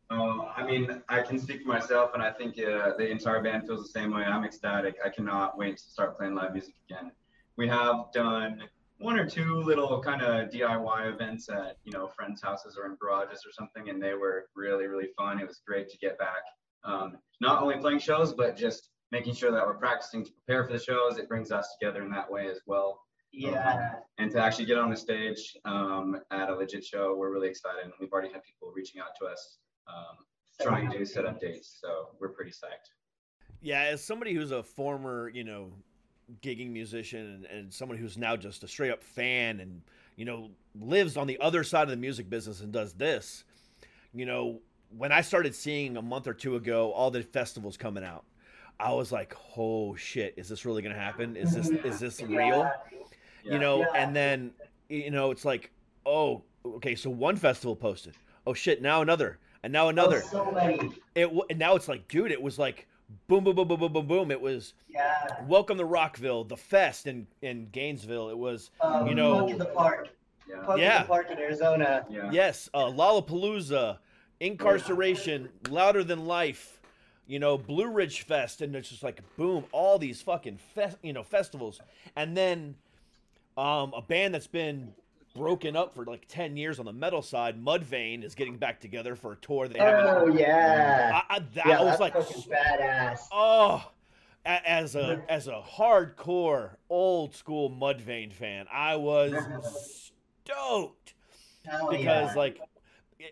Uh, 0.08 0.52
I 0.56 0.64
mean, 0.64 1.02
I 1.08 1.20
can 1.22 1.40
speak 1.40 1.62
for 1.62 1.68
myself, 1.68 2.12
and 2.14 2.22
I 2.22 2.30
think 2.30 2.56
uh, 2.60 2.92
the 2.96 3.10
entire 3.10 3.42
band 3.42 3.66
feels 3.66 3.82
the 3.82 3.88
same 3.88 4.14
way. 4.14 4.22
I'm 4.22 4.44
ecstatic. 4.44 4.98
I 5.04 5.08
cannot 5.08 5.58
wait 5.58 5.78
to 5.78 5.82
start 5.82 6.16
playing 6.16 6.36
live 6.36 6.52
music 6.52 6.74
again. 6.88 7.10
We 7.56 7.66
have 7.66 8.12
done 8.14 8.62
one 8.98 9.18
or 9.18 9.28
two 9.28 9.60
little 9.62 10.02
kind 10.02 10.22
of 10.22 10.50
DIY 10.50 11.12
events 11.12 11.48
at 11.48 11.76
you 11.84 11.92
know 11.92 12.08
friends' 12.08 12.42
houses 12.42 12.76
or 12.78 12.86
in 12.86 12.96
garages 13.00 13.44
or 13.46 13.52
something, 13.52 13.88
and 13.88 14.02
they 14.02 14.14
were 14.14 14.46
really 14.54 14.86
really 14.86 15.08
fun. 15.16 15.40
It 15.40 15.46
was 15.46 15.60
great 15.66 15.88
to 15.90 15.98
get 15.98 16.18
back, 16.18 16.42
um, 16.84 17.18
not 17.40 17.62
only 17.62 17.76
playing 17.76 17.98
shows, 17.98 18.32
but 18.32 18.56
just 18.56 18.90
making 19.12 19.34
sure 19.34 19.52
that 19.52 19.64
we're 19.64 19.74
practicing 19.74 20.24
to 20.24 20.32
prepare 20.32 20.64
for 20.64 20.72
the 20.72 20.82
shows. 20.82 21.18
It 21.18 21.28
brings 21.28 21.52
us 21.52 21.76
together 21.78 22.02
in 22.02 22.10
that 22.10 22.30
way 22.30 22.48
as 22.48 22.60
well. 22.66 23.00
Yeah. 23.32 23.96
And 24.18 24.30
to 24.32 24.40
actually 24.40 24.64
get 24.64 24.78
on 24.78 24.90
the 24.90 24.96
stage 24.96 25.56
um, 25.64 26.20
at 26.30 26.48
a 26.48 26.54
legit 26.54 26.84
show, 26.84 27.14
we're 27.16 27.30
really 27.32 27.48
excited. 27.48 27.84
And 27.84 27.92
we've 28.00 28.12
already 28.12 28.32
had 28.32 28.42
people 28.42 28.72
reaching 28.74 29.00
out 29.00 29.10
to 29.20 29.26
us 29.26 29.58
um, 29.88 30.16
trying 30.60 30.90
to 30.90 31.04
set 31.04 31.26
up 31.26 31.40
dates. 31.40 31.78
So 31.80 32.08
we're 32.18 32.30
pretty 32.30 32.50
psyched. 32.50 32.90
Yeah, 33.60 33.82
as 33.82 34.02
somebody 34.02 34.34
who's 34.34 34.52
a 34.52 34.62
former, 34.62 35.28
you 35.28 35.44
know, 35.44 35.72
gigging 36.42 36.70
musician 36.70 37.20
and, 37.20 37.44
and 37.46 37.72
someone 37.72 37.96
who's 37.98 38.16
now 38.18 38.36
just 38.36 38.64
a 38.64 38.68
straight 38.68 38.90
up 38.90 39.02
fan 39.02 39.60
and, 39.60 39.80
you 40.16 40.24
know, 40.24 40.50
lives 40.80 41.16
on 41.16 41.26
the 41.26 41.38
other 41.40 41.62
side 41.64 41.84
of 41.84 41.90
the 41.90 41.96
music 41.96 42.28
business 42.28 42.60
and 42.60 42.72
does 42.72 42.92
this, 42.94 43.44
you 44.12 44.26
know, 44.26 44.60
when 44.96 45.12
I 45.12 45.20
started 45.20 45.54
seeing 45.54 45.96
a 45.96 46.02
month 46.02 46.26
or 46.26 46.34
two 46.34 46.56
ago 46.56 46.92
all 46.92 47.10
the 47.10 47.22
festivals 47.22 47.76
coming 47.76 48.04
out, 48.04 48.24
I 48.78 48.92
was 48.92 49.10
like, 49.10 49.34
"Oh 49.56 49.96
shit, 49.96 50.34
is 50.36 50.48
this 50.48 50.64
really 50.64 50.82
to 50.82 50.92
happen? 50.92 51.34
Is 51.36 51.54
this 51.54 51.70
is 51.70 51.98
this 51.98 52.20
real?" 52.22 52.70
Yeah. 53.42 53.52
You 53.52 53.58
know, 53.58 53.80
Yeah. 53.80 53.86
and 53.94 54.14
then 54.14 54.52
you 54.88 55.10
know, 55.10 55.30
it's 55.30 55.44
like, 55.44 55.70
"Oh, 56.04 56.42
okay, 56.64 56.94
so 56.94 57.10
one 57.10 57.36
festival 57.36 57.74
posted. 57.74 58.14
Oh 58.46 58.52
shit, 58.54 58.82
now 58.82 59.00
another. 59.02 59.38
And 59.62 59.72
now 59.72 59.88
another." 59.88 60.22
Oh, 60.26 60.28
so 60.30 60.52
many. 60.52 60.90
It 61.14 61.30
and 61.50 61.58
now 61.58 61.74
it's 61.74 61.88
like, 61.88 62.06
dude, 62.06 62.30
it 62.30 62.40
was 62.40 62.58
like 62.58 62.86
boom 63.28 63.44
boom 63.44 63.54
boom 63.54 63.68
boom 63.68 63.78
boom 63.80 63.92
boom 63.92 64.06
boom. 64.06 64.30
It 64.30 64.40
was 64.40 64.74
Yeah. 64.88 65.44
Welcome 65.46 65.78
to 65.78 65.84
Rockville, 65.84 66.44
the 66.44 66.56
fest 66.56 67.06
in 67.06 67.26
in 67.42 67.68
Gainesville. 67.70 68.28
It 68.30 68.38
was 68.38 68.70
Um, 68.80 69.06
You 69.06 69.14
know- 69.14 69.38
Punk 69.40 69.50
in 69.50 69.58
the 69.58 69.64
Park. 69.66 70.08
Yeah. 70.48 70.62
Punk 70.64 70.80
Yeah. 70.80 70.96
in 70.96 71.02
the 71.02 71.08
Park 71.08 71.30
in 71.30 71.38
Arizona. 71.38 72.06
Yeah. 72.08 72.30
yes, 72.32 72.68
uh, 72.74 72.86
Lollapalooza, 72.86 73.98
Inkcarceration, 74.40 75.48
Louder 75.70 76.04
Than 76.04 76.26
Life, 76.26 76.80
you 77.26 77.38
know, 77.38 77.56
Blue 77.58 77.88
Ridge 77.88 78.22
Fest, 78.22 78.60
and 78.62 78.74
it's 78.76 78.88
just 78.88 79.02
like 79.02 79.20
boom, 79.36 79.64
all 79.72 79.98
these 79.98 80.22
fucking 80.22 80.58
fest, 80.58 80.98
you 81.02 81.12
know, 81.12 81.22
festivals, 81.22 81.80
and 82.16 82.36
then 82.36 82.76
um, 83.56 83.92
a 83.94 84.02
band 84.02 84.34
that's 84.34 84.46
been 84.46 84.92
broken 85.36 85.76
up 85.76 85.94
for 85.94 86.04
like 86.04 86.26
ten 86.28 86.56
years 86.56 86.78
on 86.78 86.86
the 86.86 86.92
metal 86.92 87.22
side, 87.22 87.62
Mudvayne, 87.62 88.24
is 88.24 88.34
getting 88.34 88.56
back 88.56 88.80
together 88.80 89.14
for 89.16 89.32
a 89.32 89.36
tour 89.36 89.68
they. 89.68 89.78
Oh 89.78 90.26
yeah. 90.28 91.22
I, 91.28 91.36
I, 91.36 91.38
that 91.38 91.66
yeah, 91.66 91.82
was 91.82 92.00
like, 92.00 92.14
badass. 92.14 93.20
Oh, 93.32 93.90
as 94.46 94.94
a 94.94 95.22
as 95.28 95.48
a 95.48 95.60
hardcore 95.60 96.70
old 96.88 97.34
school 97.34 97.70
Mudvayne 97.70 98.32
fan, 98.32 98.66
I 98.72 98.96
was 98.96 99.34
stoked 100.44 101.14
Hell 101.64 101.90
because 101.90 102.30
yeah. 102.30 102.34
like, 102.34 102.60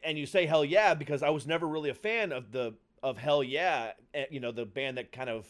and 0.02 0.18
you 0.18 0.26
say 0.26 0.46
hell 0.46 0.64
yeah 0.64 0.94
because 0.94 1.22
I 1.22 1.30
was 1.30 1.46
never 1.46 1.68
really 1.68 1.90
a 1.90 1.94
fan 1.94 2.32
of 2.32 2.50
the 2.50 2.74
of 3.02 3.18
hell 3.18 3.42
yeah, 3.42 3.92
eh, 4.12 4.24
you 4.30 4.40
know 4.40 4.50
the 4.50 4.66
band 4.66 4.98
that 4.98 5.12
kind 5.12 5.30
of 5.30 5.46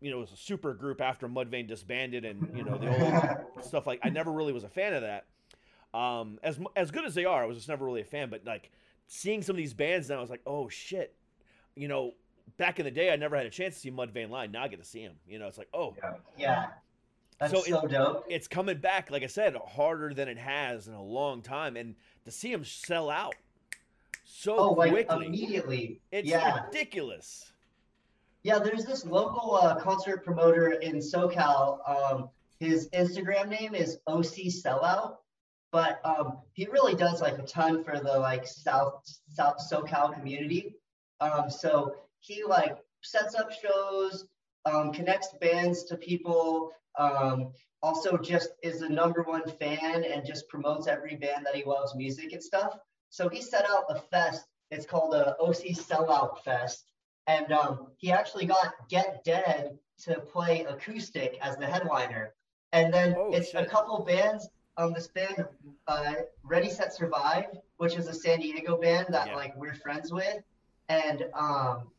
you 0.00 0.10
know 0.10 0.18
was 0.18 0.32
a 0.32 0.36
super 0.36 0.74
group 0.74 1.00
after 1.00 1.28
Mudvayne 1.28 1.66
disbanded 1.66 2.24
and 2.24 2.56
you 2.56 2.62
know 2.62 2.78
the 2.78 2.88
old 2.88 3.38
stuff 3.64 3.86
like 3.86 4.00
I 4.04 4.10
never 4.10 4.30
really 4.30 4.52
was 4.52 4.64
a 4.64 4.68
fan 4.68 4.94
of 4.94 5.02
that. 5.02 5.26
Um, 5.94 6.38
as 6.42 6.58
as 6.76 6.90
good 6.90 7.04
as 7.04 7.14
they 7.14 7.24
are, 7.24 7.42
I 7.42 7.46
was 7.46 7.56
just 7.56 7.68
never 7.68 7.84
really 7.86 8.00
a 8.02 8.04
fan. 8.04 8.28
But 8.28 8.44
like 8.44 8.70
seeing 9.06 9.42
some 9.42 9.54
of 9.54 9.58
these 9.58 9.72
bands 9.74 10.08
now, 10.10 10.16
I 10.16 10.20
was 10.20 10.30
like, 10.30 10.42
oh 10.46 10.68
shit, 10.68 11.14
you 11.74 11.88
know. 11.88 12.12
Back 12.58 12.78
in 12.78 12.84
the 12.84 12.90
day, 12.90 13.10
I 13.10 13.16
never 13.16 13.36
had 13.38 13.46
a 13.46 13.50
chance 13.50 13.74
to 13.76 13.80
see 13.80 13.90
Mudvayne 13.90 14.28
live. 14.28 14.50
Now 14.50 14.64
I 14.64 14.68
get 14.68 14.78
to 14.78 14.84
see 14.84 15.00
him. 15.00 15.14
You 15.26 15.38
know, 15.38 15.46
it's 15.48 15.56
like, 15.56 15.70
oh, 15.72 15.94
Yeah. 15.96 16.12
yeah. 16.36 16.66
That's 17.40 17.52
So 17.52 17.62
so, 17.62 17.86
it- 17.86 17.90
dope. 17.90 18.26
it's 18.28 18.46
coming 18.46 18.76
back, 18.78 19.10
like 19.10 19.22
I 19.22 19.28
said, 19.28 19.56
harder 19.66 20.12
than 20.12 20.28
it 20.28 20.36
has 20.36 20.86
in 20.86 20.92
a 20.92 21.02
long 21.02 21.40
time. 21.40 21.74
And 21.76 21.94
to 22.26 22.30
see 22.30 22.52
him 22.52 22.62
sell 22.62 23.08
out 23.08 23.34
so 24.24 24.56
Oh, 24.58 24.72
like 24.72 24.90
quickly, 24.92 25.26
immediately. 25.26 26.00
it's 26.12 26.28
yeah. 26.28 26.66
ridiculous. 26.66 27.50
Yeah, 28.42 28.58
there's 28.58 28.84
this 28.84 29.06
local 29.06 29.56
uh, 29.56 29.76
concert 29.80 30.22
promoter 30.22 30.72
in 30.72 30.96
SoCal. 30.96 31.78
Um, 31.88 32.28
his 32.60 32.90
Instagram 32.90 33.48
name 33.48 33.74
is 33.74 33.98
OC 34.06 34.48
Sellout, 34.50 35.16
but 35.74 36.00
um, 36.04 36.38
he 36.52 36.66
really 36.66 36.94
does 36.94 37.20
like 37.20 37.36
a 37.36 37.42
ton 37.42 37.82
for 37.82 37.98
the 37.98 38.16
like 38.16 38.46
South 38.46 39.02
South 39.28 39.56
SoCal 39.58 40.14
community. 40.14 40.76
Um, 41.20 41.50
so 41.50 41.96
he 42.20 42.44
like 42.44 42.78
sets 43.02 43.34
up 43.34 43.50
shows, 43.50 44.24
um, 44.66 44.92
connects 44.92 45.34
bands 45.40 45.82
to 45.86 45.96
people. 45.96 46.70
Um, 46.96 47.52
also, 47.82 48.16
just 48.16 48.50
is 48.62 48.82
a 48.82 48.88
number 48.88 49.22
one 49.22 49.50
fan 49.58 50.04
and 50.04 50.24
just 50.24 50.48
promotes 50.48 50.86
every 50.86 51.16
band 51.16 51.44
that 51.44 51.56
he 51.56 51.64
loves 51.64 51.96
music 51.96 52.32
and 52.32 52.42
stuff. 52.42 52.78
So 53.10 53.28
he 53.28 53.42
set 53.42 53.66
out 53.68 53.86
a 53.88 53.96
fest. 53.96 54.46
It's 54.70 54.86
called 54.86 55.12
a 55.12 55.36
OC 55.40 55.74
Sellout 55.74 56.38
Fest 56.44 56.84
and 57.26 57.52
um, 57.52 57.88
he 57.96 58.12
actually 58.12 58.46
got 58.46 58.74
Get 58.88 59.24
Dead 59.24 59.76
to 60.04 60.20
play 60.20 60.64
acoustic 60.64 61.36
as 61.42 61.56
the 61.56 61.66
headliner. 61.66 62.32
And 62.72 62.94
then 62.94 63.16
Oh, 63.18 63.32
it's 63.32 63.54
a 63.54 63.64
couple 63.64 64.04
bands. 64.04 64.48
Um, 64.76 64.92
this 64.92 65.06
band, 65.06 65.44
uh, 65.86 66.14
Ready 66.42 66.68
Set 66.68 66.92
Survive, 66.92 67.46
which 67.76 67.94
is 67.96 68.08
a 68.08 68.14
San 68.14 68.40
Diego 68.40 68.76
band 68.76 69.06
that 69.10 69.28
Yeah. 69.28 69.36
like 69.36 69.56
we're 69.56 69.74
friends 69.74 70.12
with, 70.12 70.42
and 70.88 71.24
um, 71.34 71.90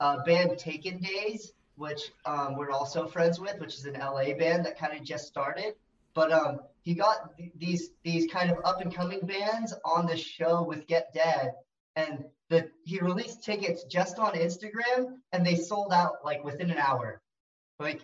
a 0.00 0.18
band 0.26 0.58
Taken 0.58 0.98
Days, 1.00 1.52
which 1.76 2.12
um, 2.26 2.56
we're 2.56 2.70
also 2.70 3.06
friends 3.06 3.40
with, 3.40 3.58
which 3.60 3.74
is 3.76 3.86
an 3.86 3.94
LA 3.94 4.34
band 4.34 4.66
that 4.66 4.78
kind 4.78 4.96
of 4.98 5.04
just 5.04 5.26
started. 5.26 5.74
But 6.12 6.32
um, 6.32 6.60
he 6.82 6.94
got 6.94 7.36
th- 7.38 7.52
these 7.56 7.90
these 8.02 8.30
kind 8.30 8.50
of 8.50 8.58
up 8.64 8.80
and 8.82 8.94
coming 8.94 9.20
bands 9.20 9.72
on 9.84 10.06
the 10.06 10.16
show 10.16 10.62
with 10.62 10.86
Get 10.86 11.14
Dead, 11.14 11.52
and 11.96 12.24
the 12.50 12.70
he 12.84 12.98
released 13.00 13.42
tickets 13.42 13.84
just 13.84 14.18
on 14.18 14.32
Instagram, 14.34 15.16
and 15.32 15.46
they 15.46 15.54
sold 15.54 15.92
out 15.92 16.24
like 16.24 16.44
within 16.44 16.70
an 16.70 16.78
hour, 16.78 17.22
like 17.78 18.02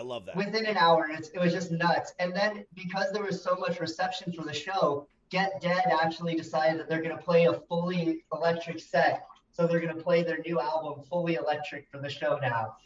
I 0.00 0.02
love 0.02 0.24
that. 0.24 0.34
within 0.36 0.64
an 0.64 0.78
hour. 0.78 1.10
It's, 1.12 1.28
it 1.28 1.38
was 1.38 1.52
just 1.52 1.70
nuts. 1.70 2.14
And 2.18 2.34
then 2.34 2.64
because 2.74 3.12
there 3.12 3.22
was 3.22 3.42
so 3.42 3.54
much 3.56 3.80
reception 3.80 4.32
for 4.32 4.44
the 4.46 4.54
show, 4.54 5.06
Get 5.28 5.60
Dead 5.60 5.84
actually 6.02 6.34
decided 6.34 6.80
that 6.80 6.88
they're 6.88 7.02
gonna 7.02 7.18
play 7.18 7.44
a 7.44 7.52
fully 7.68 8.24
electric 8.32 8.80
set. 8.80 9.26
So 9.52 9.66
they're 9.66 9.78
gonna 9.78 10.02
play 10.02 10.22
their 10.22 10.38
new 10.38 10.58
album 10.58 11.04
fully 11.04 11.34
electric 11.34 11.86
for 11.90 11.98
the 11.98 12.08
show 12.08 12.38
now. 12.40 12.76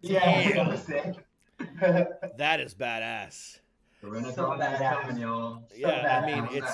Yeah, 0.00 0.64
Damn. 0.64 0.76
so 0.78 1.12
that 2.38 2.60
is 2.60 2.74
badass. 2.74 3.58
So 4.00 4.08
badass. 4.08 5.02
coming, 5.02 5.18
y'all. 5.18 5.64
yeah, 5.76 6.22
I 6.22 6.26
mean 6.26 6.48
it's 6.50 6.72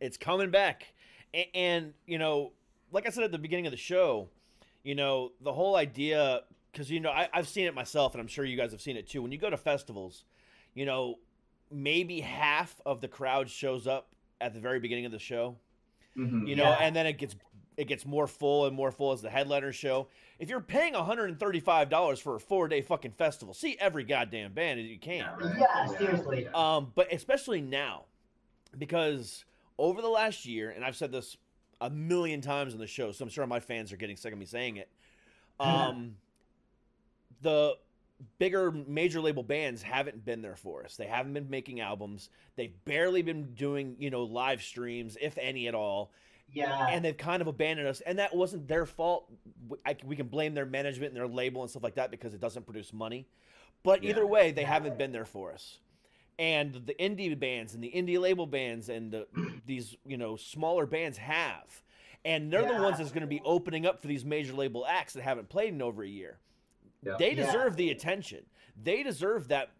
it's 0.00 0.16
coming 0.16 0.50
back, 0.50 0.92
and, 1.32 1.46
and 1.54 1.94
you 2.06 2.18
know, 2.18 2.52
like 2.90 3.06
I 3.06 3.10
said 3.10 3.22
at 3.22 3.30
the 3.30 3.38
beginning 3.38 3.66
of 3.66 3.70
the 3.70 3.76
show, 3.76 4.28
you 4.82 4.96
know, 4.96 5.30
the 5.40 5.52
whole 5.52 5.76
idea 5.76 6.40
because 6.72 6.90
you 6.90 7.00
know 7.00 7.10
I, 7.10 7.28
I've 7.32 7.48
seen 7.48 7.66
it 7.66 7.74
myself, 7.74 8.14
and 8.14 8.20
I'm 8.20 8.28
sure 8.28 8.44
you 8.44 8.56
guys 8.56 8.72
have 8.72 8.80
seen 8.80 8.96
it 8.96 9.08
too. 9.08 9.22
When 9.22 9.32
you 9.32 9.38
go 9.38 9.50
to 9.50 9.56
festivals, 9.56 10.24
you 10.74 10.84
know, 10.86 11.18
maybe 11.70 12.20
half 12.20 12.80
of 12.86 13.00
the 13.00 13.08
crowd 13.08 13.48
shows 13.50 13.86
up 13.86 14.08
at 14.40 14.54
the 14.54 14.60
very 14.60 14.80
beginning 14.80 15.06
of 15.06 15.12
the 15.12 15.18
show. 15.18 15.56
Mhm. 16.16 16.48
you 16.48 16.56
know, 16.56 16.64
Yeah. 16.64 16.78
and 16.80 16.94
then 16.96 17.06
it 17.06 17.18
gets 17.18 17.36
it 17.76 17.84
gets 17.86 18.04
more 18.04 18.26
full 18.26 18.66
and 18.66 18.74
more 18.76 18.90
full 18.90 19.12
as 19.12 19.22
the 19.22 19.30
headliner 19.30 19.72
show. 19.72 20.08
If 20.40 20.48
you're 20.50 20.60
paying 20.60 20.94
$135 20.94 22.20
for 22.20 22.34
a 22.34 22.40
four 22.40 22.66
day 22.68 22.82
fucking 22.82 23.12
festival, 23.12 23.54
see 23.54 23.76
every 23.78 24.02
goddamn 24.04 24.52
band 24.52 24.80
as 24.80 24.86
you 24.86 24.98
can. 24.98 25.18
Yeah, 25.18 25.36
right. 25.36 25.56
yeah, 25.58 25.86
seriously. 25.98 26.48
Um, 26.48 26.92
but 26.94 27.12
especially 27.12 27.60
now, 27.60 28.04
because 28.76 29.44
over 29.78 30.02
the 30.02 30.08
last 30.08 30.44
year, 30.46 30.70
and 30.70 30.84
I've 30.84 30.96
said 30.96 31.12
this 31.12 31.36
a 31.80 31.88
million 31.88 32.40
times 32.40 32.74
on 32.74 32.80
the 32.80 32.86
show, 32.86 33.12
so 33.12 33.24
I'm 33.24 33.30
sure 33.30 33.46
my 33.46 33.60
fans 33.60 33.92
are 33.92 33.96
getting 33.96 34.16
sick 34.16 34.32
of 34.32 34.38
me 34.38 34.46
saying 34.46 34.76
it. 34.76 34.88
Um, 35.60 36.16
the 37.42 37.74
bigger 38.38 38.70
major 38.70 39.20
label 39.20 39.42
bands 39.42 39.82
haven't 39.82 40.24
been 40.24 40.42
there 40.42 40.56
for 40.56 40.84
us. 40.84 40.96
They 40.96 41.06
haven't 41.06 41.32
been 41.32 41.48
making 41.48 41.80
albums. 41.80 42.30
They've 42.56 42.72
barely 42.84 43.22
been 43.22 43.54
doing, 43.54 43.96
you 43.98 44.10
know, 44.10 44.24
live 44.24 44.62
streams, 44.62 45.16
if 45.20 45.38
any 45.38 45.68
at 45.68 45.74
all. 45.74 46.12
Yeah. 46.52 46.88
And 46.88 47.04
they've 47.04 47.16
kind 47.16 47.40
of 47.40 47.48
abandoned 47.48 47.88
us. 47.88 48.00
And 48.00 48.18
that 48.18 48.34
wasn't 48.34 48.66
their 48.66 48.86
fault. 48.86 49.30
I, 49.86 49.96
we 50.04 50.16
can 50.16 50.26
blame 50.26 50.54
their 50.54 50.66
management 50.66 51.12
and 51.12 51.16
their 51.16 51.28
label 51.28 51.62
and 51.62 51.70
stuff 51.70 51.82
like 51.82 51.94
that 51.94 52.10
because 52.10 52.34
it 52.34 52.40
doesn't 52.40 52.66
produce 52.66 52.92
money. 52.92 53.26
But 53.82 54.04
either 54.04 54.26
way, 54.26 54.52
they 54.52 54.64
haven't 54.64 54.98
been 54.98 55.12
there 55.12 55.24
for 55.24 55.52
us. 55.52 55.78
And 56.38 56.74
the 56.74 56.94
indie 56.94 57.38
bands 57.38 57.74
and 57.74 57.82
the 57.82 57.90
indie 57.90 58.18
label 58.18 58.46
bands 58.46 58.88
and 58.88 59.10
the, 59.10 59.26
these, 59.66 59.96
you 60.04 60.16
know, 60.16 60.36
smaller 60.36 60.86
bands 60.86 61.18
have. 61.18 61.82
And 62.24 62.52
they're 62.52 62.66
the 62.66 62.82
ones 62.82 62.98
that's 62.98 63.12
going 63.12 63.22
to 63.22 63.26
be 63.26 63.40
opening 63.44 63.86
up 63.86 64.02
for 64.02 64.08
these 64.08 64.26
major 64.26 64.52
label 64.52 64.84
acts 64.86 65.14
that 65.14 65.22
haven't 65.22 65.48
played 65.48 65.72
in 65.72 65.80
over 65.80 66.02
a 66.02 66.08
year. 66.08 66.38
Yeah. 67.02 67.16
They 67.18 67.34
Yeah. 67.34 67.46
deserve 67.46 67.76
the 67.76 67.90
attention. 67.90 68.44
They 68.82 69.02
deserve 69.02 69.48
that 69.48 69.70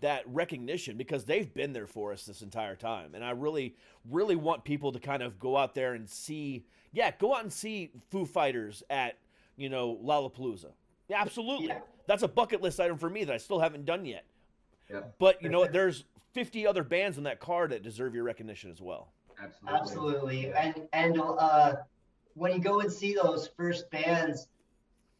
that 0.00 0.26
recognition 0.26 0.96
because 0.96 1.26
they've 1.26 1.52
been 1.52 1.72
there 1.72 1.86
for 1.86 2.10
us 2.12 2.24
this 2.24 2.40
entire 2.40 2.74
time. 2.74 3.14
And 3.14 3.22
I 3.22 3.30
really, 3.30 3.76
really 4.10 4.34
want 4.34 4.64
people 4.64 4.90
to 4.92 4.98
kind 4.98 5.22
of 5.22 5.38
go 5.38 5.58
out 5.58 5.74
there 5.74 5.92
and 5.92 6.08
see, 6.08 6.64
yeah, 6.92 7.10
go 7.18 7.34
out 7.34 7.42
and 7.42 7.52
see 7.52 7.90
Foo 8.10 8.24
Fighters 8.24 8.82
at, 8.88 9.18
you 9.56 9.68
know, 9.68 9.94
Lollapalooza. 10.02 10.72
Yeah, 11.08 11.20
absolutely. 11.20 11.66
Yeah. 11.68 11.80
That's 12.06 12.22
a 12.22 12.28
bucket 12.28 12.62
list 12.62 12.80
item 12.80 12.96
for 12.96 13.10
me 13.10 13.24
that 13.24 13.34
I 13.34 13.36
still 13.36 13.60
haven't 13.60 13.84
done 13.84 14.06
yet. 14.06 14.24
Yeah. 14.90 15.02
But 15.18 15.40
you 15.42 15.50
know 15.50 15.60
what? 15.60 15.72
There's 15.72 16.06
50 16.32 16.66
other 16.66 16.82
bands 16.82 17.18
on 17.18 17.24
that 17.24 17.38
card 17.38 17.70
that 17.70 17.82
deserve 17.82 18.14
your 18.14 18.24
recognition 18.24 18.70
as 18.70 18.80
well. 18.80 19.12
Absolutely. 19.38 19.78
Absolutely. 19.78 20.52
And 20.54 20.88
and 20.94 21.20
uh, 21.20 21.76
when 22.34 22.52
you 22.54 22.58
go 22.58 22.80
and 22.80 22.90
see 22.90 23.14
those 23.14 23.48
first 23.48 23.90
bands, 23.90 24.48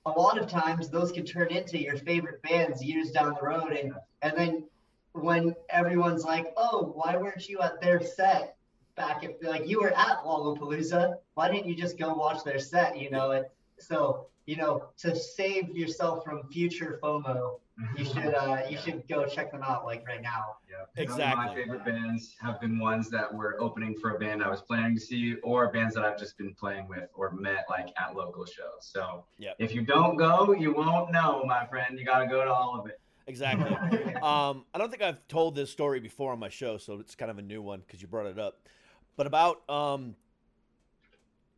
a 0.07 0.11
lot 0.11 0.39
of 0.39 0.49
times 0.49 0.89
those 0.89 1.13
can 1.13 1.25
turn 1.25 1.49
into 1.49 1.79
your 1.79 1.97
favorite 1.97 2.43
bands 2.43 2.83
years 2.83 3.11
down 3.11 3.35
the 3.35 3.47
road. 3.47 3.73
And 3.73 3.95
and 4.23 4.37
then 4.37 4.65
when 5.13 5.55
everyone's 5.71 6.25
like, 6.25 6.53
oh, 6.57 6.93
why 6.95 7.17
weren't 7.17 7.49
you 7.49 7.61
at 7.61 7.81
their 7.81 8.01
set 8.01 8.57
back 8.97 9.25
at 9.25 9.43
like 9.43 9.67
you 9.67 9.81
were 9.81 9.93
at 9.93 10.25
Lollapalooza? 10.25 11.17
Why 11.35 11.51
didn't 11.51 11.67
you 11.67 11.75
just 11.75 11.99
go 11.99 12.15
watch 12.15 12.45
their 12.45 12.59
set? 12.59 12.99
You 12.99 13.11
know, 13.11 13.31
and 13.33 13.47
so 13.79 14.27
you 14.47 14.57
know 14.57 14.89
to 14.99 15.17
save 15.17 15.77
yourself 15.77 16.25
from 16.25 16.47
future 16.49 16.99
FOMO, 17.03 17.61
you 17.97 18.05
should 18.05 18.35
uh, 18.35 18.63
you 18.69 18.77
should 18.77 19.07
go 19.09 19.27
check 19.27 19.51
them 19.51 19.63
out 19.63 19.85
like 19.85 20.07
right 20.07 20.23
now. 20.23 20.57
Yeah. 20.69 21.07
Some 21.07 21.13
of 21.15 21.19
my 21.19 21.33
Exactly. 21.33 21.63
favorite 21.63 21.85
bands 21.85 22.37
have 22.41 22.61
been 22.61 22.79
ones 22.79 23.11
that 23.11 23.33
were 23.33 23.57
opening 23.61 23.97
for 24.01 24.17
a 24.17 24.19
band 24.19 24.43
I 24.43 24.49
was 24.49 24.61
planning 24.63 24.95
to 24.95 25.01
see, 25.01 25.35
or 25.43 25.71
bands 25.73 25.95
that 25.95 26.05
I've 26.05 26.19
just 26.19 26.37
been 26.39 26.55
playing 26.55 26.89
with 26.89 27.09
or 27.15 27.33
met 27.33 27.65
like 27.71 27.89
at 27.99 28.15
local 28.15 28.45
shows. 28.45 28.81
So 28.81 29.25
Yep. 29.39 29.57
if 29.59 29.75
you 29.75 29.83
don't 29.83 30.17
go, 30.17 30.53
you 30.53 30.75
won't 30.75 31.11
know, 31.11 31.43
my 31.47 31.67
friend. 31.67 31.99
You 31.99 32.05
got 32.05 32.21
to 32.21 32.27
go 32.27 32.45
to 32.45 32.53
all 32.53 32.79
of 32.79 32.87
it. 32.87 33.01
Exactly. 33.27 33.75
um, 34.23 34.65
I 34.75 34.79
don't 34.79 34.91
think 34.91 35.03
I've 35.03 35.27
told 35.29 35.55
this 35.55 35.71
story 35.71 35.99
before 35.99 36.33
on 36.33 36.39
my 36.39 36.51
show, 36.51 36.77
so 36.77 37.01
it's 37.01 37.15
kind 37.15 37.31
of 37.31 37.39
a 37.39 37.43
new 37.43 37.63
one 37.63 37.81
because 37.81 38.03
you 38.03 38.09
brought 38.09 38.27
it 38.27 38.39
up. 38.39 38.69
But 39.17 39.27
about 39.27 39.69
um, 39.71 40.15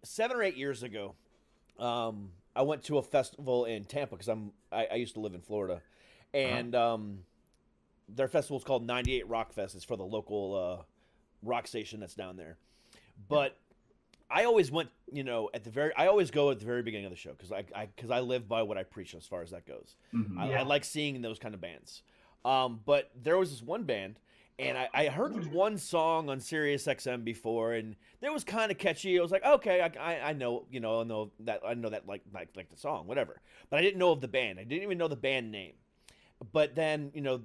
seven 0.04 0.36
or 0.36 0.42
eight 0.42 0.56
years 0.56 0.82
ago, 0.82 1.14
um, 1.78 2.30
I 2.56 2.62
went 2.62 2.82
to 2.84 2.98
a 2.98 3.02
festival 3.02 3.66
in 3.66 3.84
Tampa 3.84 4.16
because 4.16 4.28
I'm 4.28 4.52
I, 4.72 4.86
I 4.92 4.94
used 4.94 5.14
to 5.14 5.20
live 5.20 5.34
in 5.34 5.40
Florida, 5.40 5.82
and 6.32 6.74
um, 6.74 7.18
their 8.08 8.28
festival 8.28 8.56
is 8.56 8.64
called 8.64 8.86
98 8.86 9.28
Rock 9.28 9.52
Fest. 9.52 9.74
It's 9.74 9.84
for 9.84 9.96
the 9.96 10.04
local 10.04 10.54
uh, 10.80 10.82
rock 11.42 11.66
station 11.66 12.00
that's 12.00 12.14
down 12.14 12.36
there. 12.36 12.56
But 13.28 13.58
I 14.30 14.44
always 14.44 14.70
went, 14.70 14.90
you 15.12 15.22
know, 15.22 15.50
at 15.54 15.64
the 15.64 15.70
very 15.70 15.92
I 15.96 16.06
always 16.08 16.30
go 16.30 16.50
at 16.50 16.58
the 16.58 16.66
very 16.66 16.82
beginning 16.82 17.06
of 17.06 17.12
the 17.12 17.16
show 17.16 17.30
because 17.32 17.52
I 17.52 17.86
because 17.94 18.10
I, 18.10 18.20
live 18.20 18.48
by 18.48 18.62
what 18.62 18.78
I 18.78 18.82
preach 18.82 19.14
as 19.14 19.26
far 19.26 19.42
as 19.42 19.50
that 19.50 19.66
goes. 19.66 19.94
Mhm. 20.14 20.38
I, 20.38 20.54
I 20.54 20.62
like 20.62 20.84
seeing 20.84 21.20
those 21.22 21.38
kind 21.38 21.54
of 21.54 21.60
bands. 21.60 22.02
Um, 22.44 22.80
but 22.84 23.10
there 23.20 23.36
was 23.36 23.50
this 23.50 23.62
one 23.62 23.84
band, 23.84 24.20
and 24.58 24.78
I, 24.78 24.88
I 24.94 25.06
heard 25.08 25.52
one 25.52 25.76
song 25.76 26.30
on 26.30 26.40
Sirius 26.40 26.86
XM 26.86 27.24
before, 27.24 27.74
and 27.74 27.94
it 28.22 28.32
was 28.32 28.42
kind 28.44 28.70
of 28.70 28.78
catchy. 28.78 29.18
I 29.18 29.22
was 29.22 29.30
like, 29.30 29.44
okay, 29.44 29.82
I, 29.82 30.30
I, 30.30 30.32
know, 30.32 30.64
you 30.70 30.80
know, 30.80 31.00
I 31.00 31.04
know 31.04 31.30
that 31.40 31.60
I 31.66 31.74
know 31.74 31.90
that 31.90 32.06
like 32.06 32.22
like 32.32 32.48
like 32.56 32.70
the 32.70 32.76
song, 32.76 33.06
whatever. 33.06 33.40
But 33.68 33.78
I 33.78 33.82
didn't 33.82 33.98
know 33.98 34.12
of 34.12 34.20
the 34.20 34.28
band. 34.28 34.58
I 34.58 34.64
didn't 34.64 34.82
even 34.82 34.98
know 34.98 35.08
the 35.08 35.16
band 35.16 35.52
name. 35.52 35.74
But 36.52 36.74
then 36.74 37.10
you 37.14 37.20
know, 37.20 37.42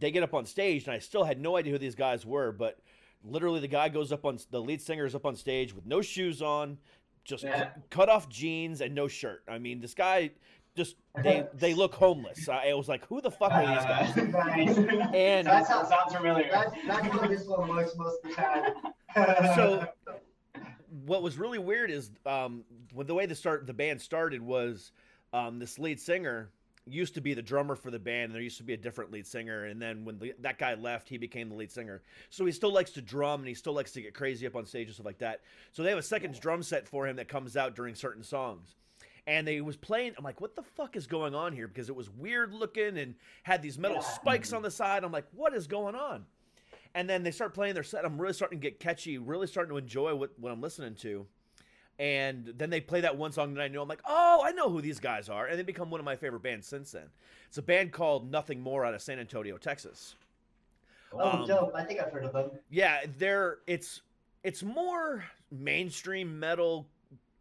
they 0.00 0.10
get 0.10 0.22
up 0.22 0.32
on 0.34 0.46
stage, 0.46 0.84
and 0.84 0.92
I 0.94 0.98
still 1.00 1.24
had 1.24 1.38
no 1.40 1.56
idea 1.56 1.72
who 1.72 1.78
these 1.78 1.94
guys 1.94 2.24
were. 2.24 2.50
But 2.50 2.78
literally, 3.22 3.60
the 3.60 3.68
guy 3.68 3.88
goes 3.90 4.10
up 4.10 4.24
on 4.24 4.38
the 4.50 4.60
lead 4.60 4.80
singer 4.80 5.04
is 5.04 5.14
up 5.14 5.26
on 5.26 5.36
stage 5.36 5.74
with 5.74 5.84
no 5.86 6.00
shoes 6.00 6.40
on, 6.40 6.78
just 7.24 7.44
Yeah. 7.44 7.66
cu- 7.66 7.80
cut 7.90 8.08
off 8.08 8.28
jeans 8.28 8.80
and 8.80 8.94
no 8.94 9.06
shirt. 9.06 9.42
I 9.48 9.58
mean, 9.58 9.80
this 9.80 9.94
guy 9.94 10.30
just 10.76 10.96
they 11.22 11.46
they 11.54 11.74
look 11.74 11.94
homeless. 11.94 12.48
I, 12.48 12.70
I 12.70 12.74
was 12.74 12.88
like, 12.88 13.06
who 13.06 13.20
the 13.20 13.30
fuck 13.30 13.52
are 13.52 13.66
these 13.66 13.84
guys? 13.84 14.16
Nice. 14.32 14.76
And 15.14 15.46
That's 15.46 15.68
how 15.68 15.84
sounds 15.84 16.14
familiar. 16.14 16.48
That's, 16.50 16.74
that's 16.86 17.06
how 17.08 17.26
this 17.26 17.44
one 17.46 17.68
looks 17.70 17.96
most 17.96 18.18
of 18.24 18.30
the 18.30 18.36
time. 18.36 18.74
so 19.54 19.86
what 21.06 21.22
was 21.22 21.38
really 21.38 21.58
weird 21.58 21.90
is 21.90 22.10
um 22.26 22.64
when 22.92 23.06
the 23.06 23.14
way 23.14 23.26
the 23.26 23.34
start 23.34 23.66
the 23.66 23.74
band 23.74 24.00
started 24.00 24.40
was 24.40 24.92
um 25.32 25.58
this 25.58 25.78
lead 25.78 26.00
singer 26.00 26.50
used 26.86 27.14
to 27.14 27.20
be 27.20 27.32
the 27.32 27.42
drummer 27.42 27.76
for 27.76 27.90
the 27.90 27.98
band 27.98 28.24
and 28.24 28.34
there 28.34 28.42
used 28.42 28.56
to 28.58 28.64
be 28.64 28.72
a 28.72 28.76
different 28.76 29.12
lead 29.12 29.26
singer 29.26 29.66
and 29.66 29.80
then 29.80 30.04
when 30.04 30.18
the, 30.18 30.34
that 30.40 30.58
guy 30.58 30.74
left 30.74 31.08
he 31.08 31.16
became 31.16 31.48
the 31.48 31.54
lead 31.54 31.70
singer 31.70 32.02
so 32.30 32.44
he 32.44 32.52
still 32.52 32.72
likes 32.72 32.90
to 32.90 33.00
drum 33.00 33.40
and 33.40 33.48
he 33.48 33.54
still 33.54 33.72
likes 33.72 33.92
to 33.92 34.02
get 34.02 34.14
crazy 34.14 34.46
up 34.46 34.56
on 34.56 34.66
stage 34.66 34.86
and 34.86 34.94
stuff 34.94 35.06
like 35.06 35.18
that 35.18 35.40
so 35.72 35.82
they 35.82 35.90
have 35.90 35.98
a 35.98 36.02
second 36.02 36.38
drum 36.40 36.62
set 36.62 36.86
for 36.86 37.06
him 37.06 37.16
that 37.16 37.28
comes 37.28 37.56
out 37.56 37.76
during 37.76 37.94
certain 37.94 38.22
songs 38.24 38.74
and 39.26 39.46
they 39.46 39.60
was 39.60 39.76
playing 39.76 40.12
i'm 40.18 40.24
like 40.24 40.40
what 40.40 40.54
the 40.56 40.62
fuck 40.62 40.96
is 40.96 41.06
going 41.06 41.34
on 41.34 41.52
here 41.52 41.68
because 41.68 41.88
it 41.88 41.94
was 41.94 42.10
weird 42.10 42.52
looking 42.52 42.98
and 42.98 43.14
had 43.44 43.62
these 43.62 43.78
metal 43.78 43.98
Yeah. 43.98 44.02
spikes 44.08 44.52
on 44.52 44.62
the 44.62 44.70
side 44.70 45.04
i'm 45.04 45.12
like 45.12 45.26
what 45.32 45.54
is 45.54 45.66
going 45.66 45.94
on 45.94 46.24
and 46.94 47.08
then 47.08 47.22
they 47.22 47.30
start 47.30 47.54
playing 47.54 47.72
their 47.72 47.82
set. 47.84 48.04
I'm 48.04 48.20
really 48.20 48.34
starting 48.34 48.60
to 48.60 48.62
get 48.62 48.78
catchy, 48.78 49.16
really 49.16 49.46
starting 49.46 49.70
to 49.70 49.78
enjoy 49.78 50.14
what, 50.14 50.38
what 50.38 50.52
I'm 50.52 50.60
listening 50.60 50.94
to. 50.96 51.24
And 51.98 52.52
then 52.58 52.68
they 52.68 52.82
play 52.82 53.00
that 53.00 53.16
one 53.16 53.32
song 53.32 53.54
that 53.54 53.62
I 53.62 53.68
know. 53.68 53.80
I'm 53.80 53.88
like, 53.88 54.02
oh, 54.06 54.42
I 54.44 54.50
know 54.52 54.68
who 54.68 54.82
these 54.82 55.00
guys 55.00 55.30
are. 55.30 55.46
And 55.46 55.58
they 55.58 55.62
become 55.62 55.88
one 55.88 56.00
of 56.00 56.04
my 56.04 56.16
favorite 56.16 56.42
bands 56.42 56.66
since 56.66 56.92
then. 56.92 57.06
It's 57.48 57.56
a 57.56 57.62
band 57.62 57.92
called 57.92 58.30
Nothing 58.30 58.60
More 58.60 58.84
out 58.84 58.92
of 58.92 59.00
San 59.00 59.18
Antonio, 59.18 59.56
Texas. 59.56 60.16
oh, 61.14 61.40
Um, 61.40 61.46
dope. 61.46 61.72
I 61.74 61.82
think 61.82 61.98
I've 61.98 62.12
heard 62.12 62.26
of 62.26 62.34
them. 62.34 62.50
Yeah, 62.68 63.00
they're 63.16 63.60
it's 63.66 64.02
it's 64.44 64.62
more 64.62 65.24
mainstream 65.50 66.38
metal, 66.38 66.86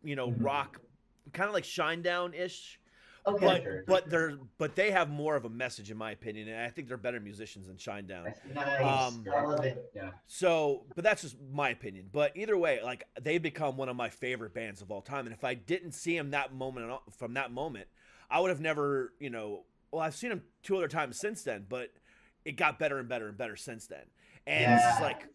you 0.02 0.16
know, 0.16 0.30
Mhm. 0.32 0.46
rock, 0.46 0.80
kind 1.34 1.48
of 1.48 1.54
like 1.54 1.64
Shinedown 1.64 2.38
ish. 2.38 2.80
Okay. 3.28 3.46
But 3.46 3.62
sure. 3.62 3.84
but 3.86 4.10
they're 4.10 4.38
but 4.58 4.76
they 4.76 4.90
have 4.90 5.08
more 5.10 5.36
of 5.36 5.46
a 5.46 5.50
message 5.50 5.92
in 5.92 5.98
my 5.98 6.12
opinion, 6.12 6.48
and 6.48 6.60
I 6.60 6.70
think 6.70 6.88
they're 6.88 6.98
better 6.98 7.20
musicians 7.20 7.68
than 7.68 7.78
Shinedown. 7.78 8.34
Nice. 8.56 8.82
Um, 8.82 9.24
I 9.32 9.42
love 9.44 9.64
it. 9.64 9.92
Yeah. 9.96 10.10
So, 10.26 10.86
but 10.96 11.04
that's 11.04 11.22
just 11.22 11.36
my 11.54 11.70
opinion. 11.70 12.10
But 12.12 12.36
either 12.36 12.58
way, 12.58 12.80
like 12.84 13.04
they 13.22 13.38
become 13.38 13.78
one 13.78 13.90
of 13.90 13.96
my 13.96 14.10
favorite 14.10 14.56
bands 14.56 14.82
of 14.82 14.90
all 14.90 15.02
time. 15.02 15.28
And 15.28 15.36
if 15.36 15.44
I 15.44 15.54
didn't 15.54 15.92
see 15.92 16.18
them 16.18 16.32
that 16.32 16.54
moment 16.54 16.92
from 17.16 17.36
that 17.36 17.52
moment, 17.52 17.88
I 18.30 18.40
would 18.40 18.50
have 18.50 18.62
never, 18.62 19.14
you 19.20 19.30
know, 19.30 19.66
well, 19.92 20.02
I've 20.02 20.16
seen 20.16 20.32
them 20.32 20.42
two 20.64 20.78
other 20.78 20.88
times 20.88 21.20
since 21.20 21.44
then, 21.44 21.66
but 21.70 21.90
it 22.44 22.54
got 22.54 22.80
better 22.80 22.98
and 22.98 23.08
better 23.08 23.28
and 23.28 23.38
better 23.38 23.56
since 23.56 23.86
then. 23.86 24.06
And 24.48 24.82
it's 24.84 25.02
like 25.02 25.28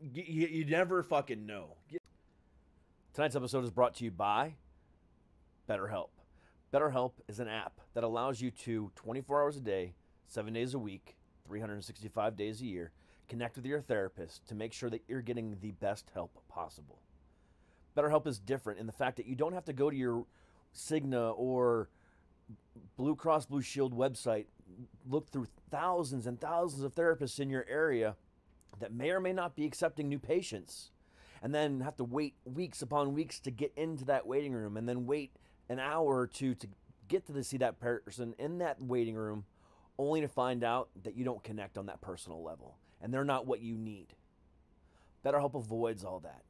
you, 0.00 0.22
you, 0.26 0.46
you 0.48 0.64
never 0.66 1.02
fucking 1.02 1.46
know. 1.46 1.76
Tonight's 3.14 3.36
episode 3.36 3.64
is 3.64 3.70
brought 3.70 3.94
to 3.94 4.04
you 4.04 4.10
by 4.10 4.56
BetterHelp. 5.68 6.08
BetterHelp 6.72 7.12
is 7.28 7.40
an 7.40 7.48
app 7.48 7.80
that 7.94 8.04
allows 8.04 8.40
you 8.40 8.50
to 8.50 8.90
24 8.96 9.42
hours 9.42 9.56
a 9.56 9.60
day, 9.60 9.94
seven 10.26 10.52
days 10.52 10.74
a 10.74 10.78
week, 10.78 11.16
365 11.46 12.36
days 12.36 12.60
a 12.60 12.66
year, 12.66 12.92
connect 13.28 13.56
with 13.56 13.66
your 13.66 13.80
therapist 13.80 14.46
to 14.48 14.54
make 14.54 14.72
sure 14.72 14.90
that 14.90 15.02
you're 15.08 15.22
getting 15.22 15.56
the 15.60 15.72
best 15.72 16.10
help 16.14 16.38
possible. 16.48 17.00
BetterHelp 17.96 18.26
is 18.26 18.38
different 18.38 18.78
in 18.78 18.86
the 18.86 18.92
fact 18.92 19.16
that 19.16 19.26
you 19.26 19.34
don't 19.34 19.54
have 19.54 19.64
to 19.64 19.72
go 19.72 19.90
to 19.90 19.96
your 19.96 20.26
Cigna 20.74 21.32
or 21.36 21.88
Blue 22.96 23.16
Cross 23.16 23.46
Blue 23.46 23.62
Shield 23.62 23.96
website, 23.96 24.46
look 25.08 25.30
through 25.30 25.46
thousands 25.70 26.26
and 26.26 26.40
thousands 26.40 26.82
of 26.82 26.94
therapists 26.94 27.40
in 27.40 27.50
your 27.50 27.64
area 27.68 28.16
that 28.78 28.92
may 28.92 29.10
or 29.10 29.20
may 29.20 29.32
not 29.32 29.56
be 29.56 29.64
accepting 29.64 30.08
new 30.08 30.18
patients, 30.18 30.90
and 31.42 31.54
then 31.54 31.80
have 31.80 31.96
to 31.96 32.04
wait 32.04 32.34
weeks 32.44 32.82
upon 32.82 33.14
weeks 33.14 33.40
to 33.40 33.50
get 33.50 33.72
into 33.76 34.04
that 34.04 34.26
waiting 34.26 34.52
room, 34.52 34.76
and 34.76 34.88
then 34.88 35.06
wait 35.06 35.32
an 35.68 35.78
hour 35.78 36.18
or 36.18 36.26
two 36.26 36.54
to 36.54 36.68
get 37.08 37.26
to 37.26 37.44
see 37.44 37.58
that 37.58 37.78
person 37.78 38.34
in 38.38 38.58
that 38.58 38.82
waiting 38.82 39.14
room, 39.14 39.44
only 39.98 40.20
to 40.20 40.28
find 40.28 40.62
out 40.64 40.88
that 41.02 41.16
you 41.16 41.24
don't 41.24 41.42
connect 41.42 41.78
on 41.78 41.86
that 41.86 42.00
personal 42.00 42.42
level, 42.42 42.76
and 43.00 43.12
they're 43.12 43.24
not 43.24 43.46
what 43.46 43.60
you 43.60 43.76
need. 43.76 44.14
BetterHelp 45.24 45.54
avoids 45.54 46.04
all 46.04 46.20
that. 46.20 46.42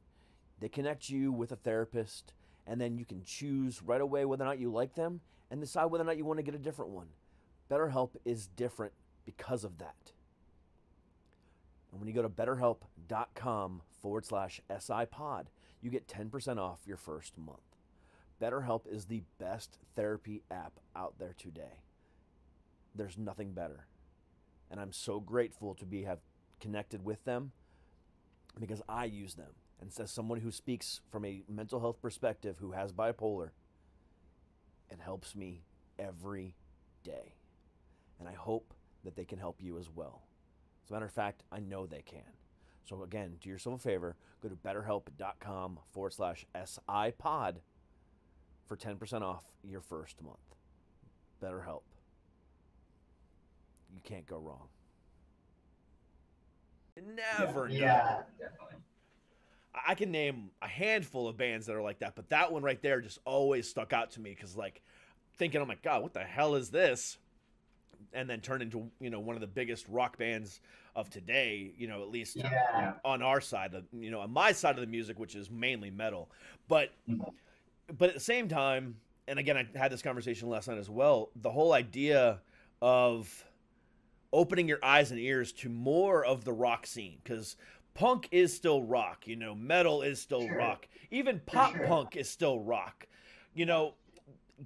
They 0.59 0.69
connect 0.69 1.09
you 1.09 1.31
with 1.31 1.51
a 1.51 1.55
therapist, 1.55 2.33
and 2.65 2.81
then 2.81 2.97
you 2.97 3.05
can 3.05 3.23
choose 3.23 3.81
right 3.81 4.01
away 4.01 4.25
whether 4.25 4.43
or 4.43 4.47
not 4.47 4.59
you 4.59 4.71
like 4.71 4.95
them 4.95 5.21
and 5.49 5.61
decide 5.61 5.85
whether 5.85 6.03
or 6.03 6.07
not 6.07 6.17
you 6.17 6.25
want 6.25 6.37
to 6.37 6.43
get 6.43 6.55
a 6.55 6.59
different 6.59 6.91
one. 6.91 7.07
BetterHelp 7.69 8.11
is 8.25 8.47
different 8.47 8.93
because 9.25 9.63
of 9.63 9.77
that. 9.77 10.11
And 11.91 11.99
when 11.99 12.07
you 12.07 12.13
go 12.13 12.21
to 12.21 12.29
betterhelp.com 12.29 13.81
forward 14.01 14.25
slash 14.25 14.61
SI 14.79 15.05
pod, 15.09 15.49
you 15.81 15.89
get 15.89 16.07
10% 16.07 16.57
off 16.57 16.79
your 16.85 16.97
first 16.97 17.37
month. 17.37 17.76
BetterHelp 18.41 18.87
is 18.87 19.05
the 19.05 19.23
best 19.39 19.79
therapy 19.95 20.43
app 20.51 20.79
out 20.95 21.15
there 21.19 21.33
today. 21.37 21.81
There's 22.93 23.17
nothing 23.17 23.53
better. 23.53 23.87
And 24.69 24.79
I'm 24.79 24.91
so 24.91 25.19
grateful 25.19 25.73
to 25.75 25.85
be 25.85 26.03
have 26.03 26.19
connected 26.59 27.03
with 27.03 27.23
them 27.25 27.51
because 28.59 28.81
I 28.87 29.05
use 29.05 29.35
them. 29.35 29.53
And 29.79 29.91
as 29.99 30.11
someone 30.11 30.39
who 30.39 30.51
speaks 30.51 31.01
from 31.11 31.25
a 31.25 31.43
mental 31.47 31.79
health 31.79 32.01
perspective 32.01 32.57
who 32.59 32.71
has 32.71 32.91
bipolar, 32.91 33.51
it 34.89 34.99
helps 34.99 35.35
me 35.35 35.63
every 35.99 36.55
day. 37.03 37.35
And 38.19 38.27
I 38.27 38.33
hope 38.33 38.73
that 39.03 39.15
they 39.15 39.25
can 39.25 39.37
help 39.37 39.61
you 39.61 39.77
as 39.77 39.89
well. 39.93 40.23
As 40.83 40.89
a 40.89 40.93
matter 40.93 41.05
of 41.05 41.11
fact, 41.11 41.43
I 41.51 41.59
know 41.59 41.85
they 41.85 42.01
can. 42.01 42.21
So 42.85 43.03
again, 43.03 43.35
do 43.41 43.49
yourself 43.49 43.81
a 43.81 43.83
favor, 43.83 44.15
go 44.41 44.49
to 44.49 44.55
betterhelp.com 44.55 45.79
forward 45.91 46.13
slash 46.13 46.45
SI 46.55 47.11
pod 47.17 47.59
for 48.67 48.75
10% 48.75 49.21
off 49.21 49.43
your 49.63 49.81
first 49.81 50.21
month. 50.21 50.37
BetterHelp. 51.41 51.81
You 53.93 54.01
can't 54.03 54.27
go 54.27 54.37
wrong. 54.37 54.67
Never 57.15 57.67
know. 57.69 57.75
Yeah. 57.75 58.21
Definitely. 58.39 58.77
I 59.87 59.93
can 59.93 60.11
name 60.11 60.49
a 60.61 60.67
handful 60.67 61.27
of 61.27 61.37
bands 61.37 61.67
that 61.67 61.75
are 61.75 61.81
like 61.81 61.99
that, 61.99 62.15
but 62.15 62.27
that 62.29 62.51
one 62.51 62.63
right 62.63 62.81
there 62.81 62.99
just 62.99 63.19
always 63.25 63.69
stuck 63.69 63.93
out 63.93 64.09
to 64.11 64.19
me 64.21 64.31
because, 64.31 64.57
like, 64.57 64.81
thinking, 65.37 65.61
I'm 65.61 65.67
like, 65.67 65.83
god, 65.83 66.01
what 66.01 66.13
the 66.13 66.23
hell 66.23 66.55
is 66.55 66.71
this?" 66.71 67.19
And 68.13 68.27
then 68.27 68.41
turned 68.41 68.63
into 68.63 68.89
you 68.99 69.11
know 69.11 69.19
one 69.19 69.35
of 69.35 69.41
the 69.41 69.47
biggest 69.47 69.87
rock 69.87 70.17
bands 70.17 70.61
of 70.95 71.11
today. 71.11 71.73
You 71.77 71.87
know, 71.87 72.01
at 72.01 72.09
least 72.09 72.37
Yeah. 72.37 72.95
on 73.05 73.21
our 73.21 73.39
side 73.39 73.75
of 73.75 73.85
you 73.93 74.09
know 74.09 74.21
on 74.21 74.31
my 74.31 74.51
side 74.51 74.75
of 74.75 74.81
the 74.81 74.87
music, 74.87 75.19
which 75.19 75.35
is 75.35 75.51
mainly 75.51 75.91
metal. 75.91 76.31
But 76.67 76.91
Mhm. 77.07 77.31
But 77.95 78.09
at 78.09 78.15
the 78.15 78.21
same 78.21 78.47
time, 78.47 78.97
and 79.27 79.39
again, 79.39 79.57
I 79.57 79.77
had 79.77 79.91
this 79.91 80.01
conversation 80.01 80.49
last 80.49 80.67
night 80.67 80.77
as 80.77 80.89
well. 80.89 81.29
The 81.35 81.51
whole 81.51 81.73
idea 81.73 82.41
of 82.81 83.45
opening 84.33 84.67
your 84.67 84.79
eyes 84.83 85.11
and 85.11 85.19
ears 85.19 85.51
to 85.53 85.69
more 85.69 86.23
of 86.25 86.43
the 86.43 86.53
rock 86.53 86.85
scene 86.85 87.17
because 87.23 87.55
punk 87.93 88.27
is 88.31 88.53
still 88.55 88.83
rock 88.83 89.25
you 89.25 89.35
know 89.35 89.55
metal 89.55 90.01
is 90.01 90.21
still 90.21 90.41
Sure. 90.45 90.57
rock 90.57 90.87
even 91.09 91.41
pop 91.45 91.71
sure. 91.75 91.87
punk 91.87 92.15
is 92.15 92.29
still 92.29 92.59
rock 92.59 93.07
you 93.53 93.65
know 93.65 93.95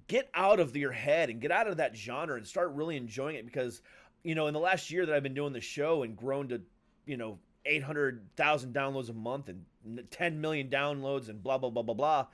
get 0.07 0.29
out 0.33 0.59
of 0.59 0.75
your 0.75 0.91
head 0.91 1.29
and 1.29 1.39
get 1.39 1.51
out 1.51 1.67
of 1.67 1.77
that 1.77 1.95
genre 1.95 2.35
and 2.37 2.45
start 2.45 2.71
really 2.73 2.97
enjoying 2.97 3.35
it 3.35 3.45
because 3.45 3.81
you 4.23 4.35
know 4.35 4.47
in 4.47 4.53
the 4.53 4.59
last 4.59 4.91
year 4.91 5.05
that 5.05 5.15
i've 5.15 5.23
been 5.23 5.33
doing 5.33 5.53
the 5.53 5.61
show 5.61 6.03
and 6.03 6.17
grown 6.17 6.47
to 6.49 6.61
you 7.05 7.15
know 7.15 7.37
800000 7.65 8.73
downloads 8.73 9.09
a 9.09 9.13
month 9.13 9.47
and 9.49 9.63
10 10.09 10.41
million 10.41 10.69
downloads 10.69 11.29
and 11.29 11.41
blah 11.43 11.57
blah 11.57 11.69
blah 11.69 11.83
blah 11.83 11.93
blah 11.93 12.25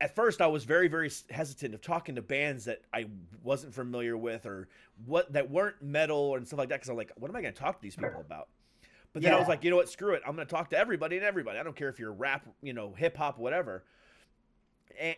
at 0.00 0.14
first 0.14 0.40
I 0.40 0.46
was 0.46 0.64
very 0.64 0.88
very 0.88 1.10
hesitant 1.30 1.74
of 1.74 1.80
talking 1.80 2.14
to 2.16 2.22
bands 2.22 2.64
that 2.66 2.82
I 2.92 3.06
wasn't 3.42 3.74
familiar 3.74 4.16
with 4.16 4.46
or 4.46 4.68
what 5.04 5.32
that 5.32 5.50
weren't 5.50 5.80
metal 5.82 6.36
and 6.36 6.46
stuff 6.46 6.58
like 6.58 6.68
that 6.68 6.76
because 6.76 6.88
I'm 6.88 6.96
like, 6.96 7.12
what 7.16 7.30
am 7.30 7.36
I 7.36 7.42
going 7.42 7.54
to 7.54 7.60
talk 7.60 7.76
to 7.76 7.82
these 7.82 7.96
people 7.96 8.20
about? 8.20 8.48
But 9.12 9.22
then 9.22 9.32
I 9.32 9.38
was 9.38 9.48
like, 9.48 9.64
you 9.64 9.70
know 9.70 9.76
what, 9.76 9.88
screw 9.88 10.12
it. 10.12 10.22
I'm 10.26 10.34
going 10.34 10.46
to 10.46 10.54
talk 10.54 10.68
to 10.70 10.78
everybody 10.78 11.16
and 11.16 11.24
everybody. 11.24 11.58
I 11.58 11.62
don't 11.62 11.74
care 11.74 11.88
if 11.88 11.98
you're 11.98 12.12
rap, 12.12 12.46
you 12.62 12.74
know, 12.74 12.92
hip 12.94 13.16
hop, 13.16 13.38
whatever. 13.38 13.84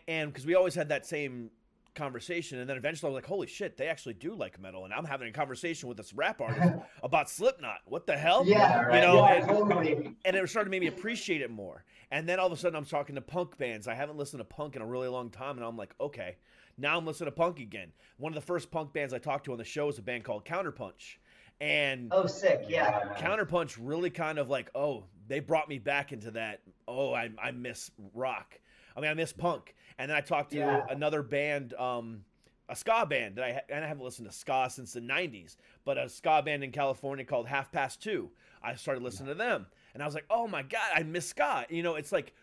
And 0.07 0.31
because 0.31 0.45
we 0.45 0.55
always 0.55 0.73
had 0.73 0.87
that 0.89 1.05
same 1.05 1.49
conversation, 1.95 2.59
and 2.59 2.69
then 2.69 2.77
eventually 2.77 3.07
I 3.09 3.11
was 3.11 3.15
like, 3.21 3.25
holy 3.27 3.47
shit, 3.47 3.77
they 3.77 3.87
actually 3.87 4.13
do 4.15 4.33
like 4.35 4.59
metal, 4.59 4.85
and 4.85 4.93
I'm 4.93 5.05
having 5.05 5.27
a 5.27 5.31
conversation 5.31 5.87
with 5.89 5.97
this 5.97 6.13
rap 6.13 6.41
artist 6.41 6.73
about 7.03 7.29
Slipknot. 7.29 7.79
What 7.85 8.07
the 8.07 8.17
hell? 8.17 8.43
Yeah, 8.45 8.81
right. 8.81 8.95
You 8.95 9.01
know, 9.07 9.15
yeah, 9.25 9.33
and- 9.33 9.47
totally. 9.47 10.15
and 10.25 10.35
it 10.35 10.49
started 10.49 10.65
to 10.65 10.71
make 10.71 10.81
me 10.81 10.87
appreciate 10.87 11.41
it 11.41 11.51
more. 11.51 11.83
And 12.11 12.27
then 12.27 12.39
all 12.39 12.47
of 12.47 12.53
a 12.53 12.57
sudden, 12.57 12.75
I'm 12.75 12.85
talking 12.85 13.15
to 13.15 13.21
punk 13.21 13.57
bands. 13.57 13.87
I 13.87 13.93
haven't 13.93 14.17
listened 14.17 14.39
to 14.39 14.45
punk 14.45 14.75
in 14.75 14.81
a 14.81 14.85
really 14.85 15.07
long 15.07 15.29
time, 15.29 15.57
and 15.57 15.65
I'm 15.65 15.77
like, 15.77 15.93
okay, 16.01 16.37
now 16.77 16.97
I'm 16.97 17.05
listening 17.05 17.27
to 17.27 17.35
punk 17.35 17.59
again. 17.59 17.91
One 18.17 18.31
of 18.31 18.35
the 18.35 18.45
first 18.45 18.71
punk 18.71 18.93
bands 18.93 19.13
I 19.13 19.19
talked 19.19 19.45
to 19.45 19.51
on 19.51 19.57
the 19.57 19.63
show 19.63 19.89
is 19.89 19.97
a 19.99 20.01
band 20.01 20.23
called 20.23 20.45
Counterpunch, 20.45 21.17
and 21.61 22.07
Oh, 22.11 22.25
sick. 22.25 22.63
Yeah. 22.67 23.13
Counterpunch 23.17 23.77
really 23.79 24.09
kind 24.09 24.39
of 24.39 24.49
like, 24.49 24.69
oh, 24.75 25.03
they 25.27 25.39
brought 25.39 25.69
me 25.69 25.77
back 25.77 26.11
into 26.13 26.31
that. 26.31 26.61
Oh, 26.87 27.13
I, 27.13 27.29
I 27.41 27.51
miss 27.51 27.91
rock. 28.15 28.57
I 28.99 29.01
mean, 29.01 29.11
I 29.11 29.13
miss 29.15 29.31
punk. 29.33 29.73
And 29.97 30.09
then 30.09 30.15
I 30.17 30.21
talked 30.21 30.51
to 30.51 30.57
Yeah. 30.57 30.85
another 30.89 31.23
band, 31.23 31.73
um, 31.75 32.23
a 32.67 32.75
ska 32.75 33.05
band 33.09 33.35
that 33.37 33.43
I 33.45 33.53
ha- 33.53 33.59
and 33.69 33.83
I 33.83 33.87
haven't 33.87 34.03
listened 34.03 34.27
to 34.29 34.33
ska 34.35 34.67
since 34.69 34.93
the 34.93 34.99
'90s, 35.01 35.55
but 35.85 35.97
a 35.97 36.07
ska 36.09 36.41
band 36.43 36.63
in 36.63 36.71
California 36.71 37.25
called 37.25 37.47
Half 37.47 37.71
Past 37.71 38.01
Two. 38.03 38.29
I 38.61 38.75
started 38.75 39.01
listening 39.03 39.29
to 39.29 39.35
them, 39.35 39.65
and 39.93 40.03
I 40.03 40.05
was 40.05 40.13
like, 40.13 40.25
oh 40.29 40.47
my 40.47 40.61
god, 40.63 40.91
I 40.93 41.03
miss 41.03 41.27
ska. 41.27 41.65
You 41.69 41.81
know, 41.81 41.95
it's 41.95 42.11
like 42.11 42.33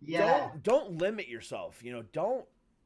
Yeah. 0.00 0.50
don't 0.50 0.62
don't 0.62 0.98
limit 0.98 1.28
yourself. 1.28 1.82
You 1.82 1.92
know, 1.92 2.02
don't 2.12 2.44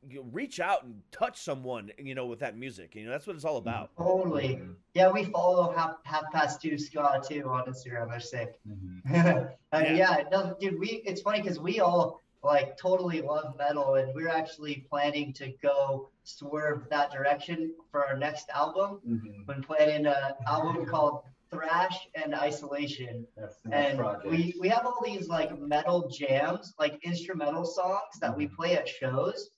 you 0.09 0.23
reach 0.31 0.61
out 0.61 0.85
and 0.85 1.03
touch 1.11 1.40
someone. 1.40 1.90
You 1.99 2.14
know, 2.14 2.27
with 2.27 2.38
that 2.38 2.57
music. 2.57 2.94
You 2.94 3.05
know, 3.07 3.11
that's 3.11 3.27
what 3.27 3.35
it's 3.35 3.44
all 3.44 3.57
about. 3.57 3.90
Totally. 3.99 4.61
Yeah, 4.94 5.11
we 5.11 5.25
follow 5.25 5.73
half 5.73 5.97
half 6.05 6.31
past 6.33 6.62
two 6.62 6.79
ska 6.79 7.21
too 7.29 7.49
on 7.49 7.64
Instagram. 7.66 8.09
They're 8.09 8.21
sick. 8.21 8.61
Mhm. 8.68 9.53
and 9.73 9.97
Yeah. 9.99 10.18
yeah. 10.18 10.29
no, 10.31 10.57
dude, 10.61 10.79
we 10.79 11.03
it's 11.05 11.21
funny 11.23 11.40
because 11.42 11.59
we 11.59 11.81
all 11.81 12.21
like 12.42 12.77
totally 12.77 13.20
love 13.20 13.57
metal, 13.59 13.96
and 13.96 14.14
we're 14.14 14.29
actually 14.29 14.87
planning 14.88 15.33
to 15.35 15.53
go 15.62 16.09
swerve 16.24 16.88
that 16.90 17.11
direction 17.11 17.74
for 17.90 18.07
our 18.07 18.16
next 18.16 18.48
album. 18.51 19.01
Mhm. 19.07 19.46
Been 19.46 19.62
planning 19.62 20.07
an 20.07 20.35
album 20.46 20.87
called 20.87 21.22
Thrash 21.51 22.09
and 22.14 22.35
Isolation, 22.35 23.27
and 23.72 23.98
project. 23.98 24.27
we 24.31 24.55
we 24.61 24.68
have 24.68 24.87
all 24.87 25.01
these 25.05 25.29
like 25.29 25.59
metal 25.59 26.09
jams, 26.09 26.74
like 26.79 27.03
instrumental 27.05 27.64
songs 27.64 28.18
that 28.20 28.37
we 28.37 28.46
play 28.46 28.77
at 28.77 28.88
shows. 28.88 29.51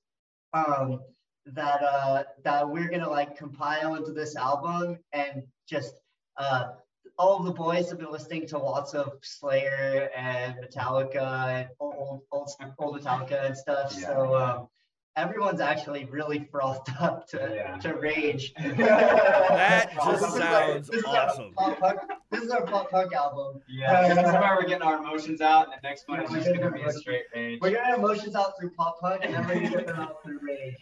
Um, 0.53 1.01
that 1.47 1.83
uh 1.83 2.23
that 2.45 2.69
we're 2.69 2.89
gonna 2.89 3.09
like 3.09 3.37
compile 3.37 3.95
into 3.95 4.13
this 4.13 4.37
album 4.37 4.99
and 5.13 5.43
just 5.67 5.95
uh 6.37 6.73
all 7.21 7.37
of 7.39 7.45
the 7.45 7.53
boys 7.53 7.91
have 7.91 7.99
been 7.99 8.11
listening 8.11 8.47
to 8.49 8.57
lots 8.59 8.95
of 8.95 9.13
Slayer 9.23 10.09
and 10.17 10.55
Metallica 10.65 11.61
and 11.61 11.69
old 11.79 12.23
old 12.33 12.51
old 12.79 13.01
Metallica 13.01 13.45
and 13.45 13.55
stuff. 13.57 13.93
So 13.93 14.35
um 14.37 14.69
everyone's 15.17 15.61
actually 15.61 16.07
really 16.07 16.49
frothed 16.51 16.89
up 17.01 17.29
to 17.29 17.39
Yeah. 17.55 17.77
to 17.79 17.95
rage. 17.95 18.55
That 18.59 19.93
just 19.95 20.21
This 20.23 20.35
is 20.35 20.41
our- 20.41 20.41
sounds 20.41 20.89
this 20.89 20.99
is 21.01 21.05
our 21.05 21.17
awesome. 21.29 21.53
pop 21.53 21.79
punk- 21.79 22.01
This 22.31 22.43
is 22.43 22.51
our 22.51 22.63
pop 22.65 22.91
punk 22.91 23.13
album. 23.13 23.61
Yeah, 23.69 24.09
this 24.15 24.27
is 24.27 24.33
where 24.33 24.57
we're 24.57 24.65
getting 24.69 24.83
our 24.83 24.97
emotions 24.99 25.41
out, 25.43 25.65
and 25.67 25.75
the 25.75 25.87
next 25.87 26.09
one 26.09 26.23
is 26.23 26.31
just 26.33 26.47
gonna 26.55 26.71
be 26.71 26.83
a 26.83 26.93
straight 26.93 27.31
page. 27.35 27.59
We're 27.61 27.73
getting 27.73 27.97
emotions 28.03 28.35
out 28.35 28.59
through 28.59 28.71
pop 28.71 28.99
punk 29.01 29.25
and 29.25 29.35
then 29.35 29.47
we're 29.47 29.55
gonna 29.57 29.71
get 29.71 29.87
them 29.89 30.01
out 30.01 30.23
through 30.23 30.39
rage. 30.43 30.79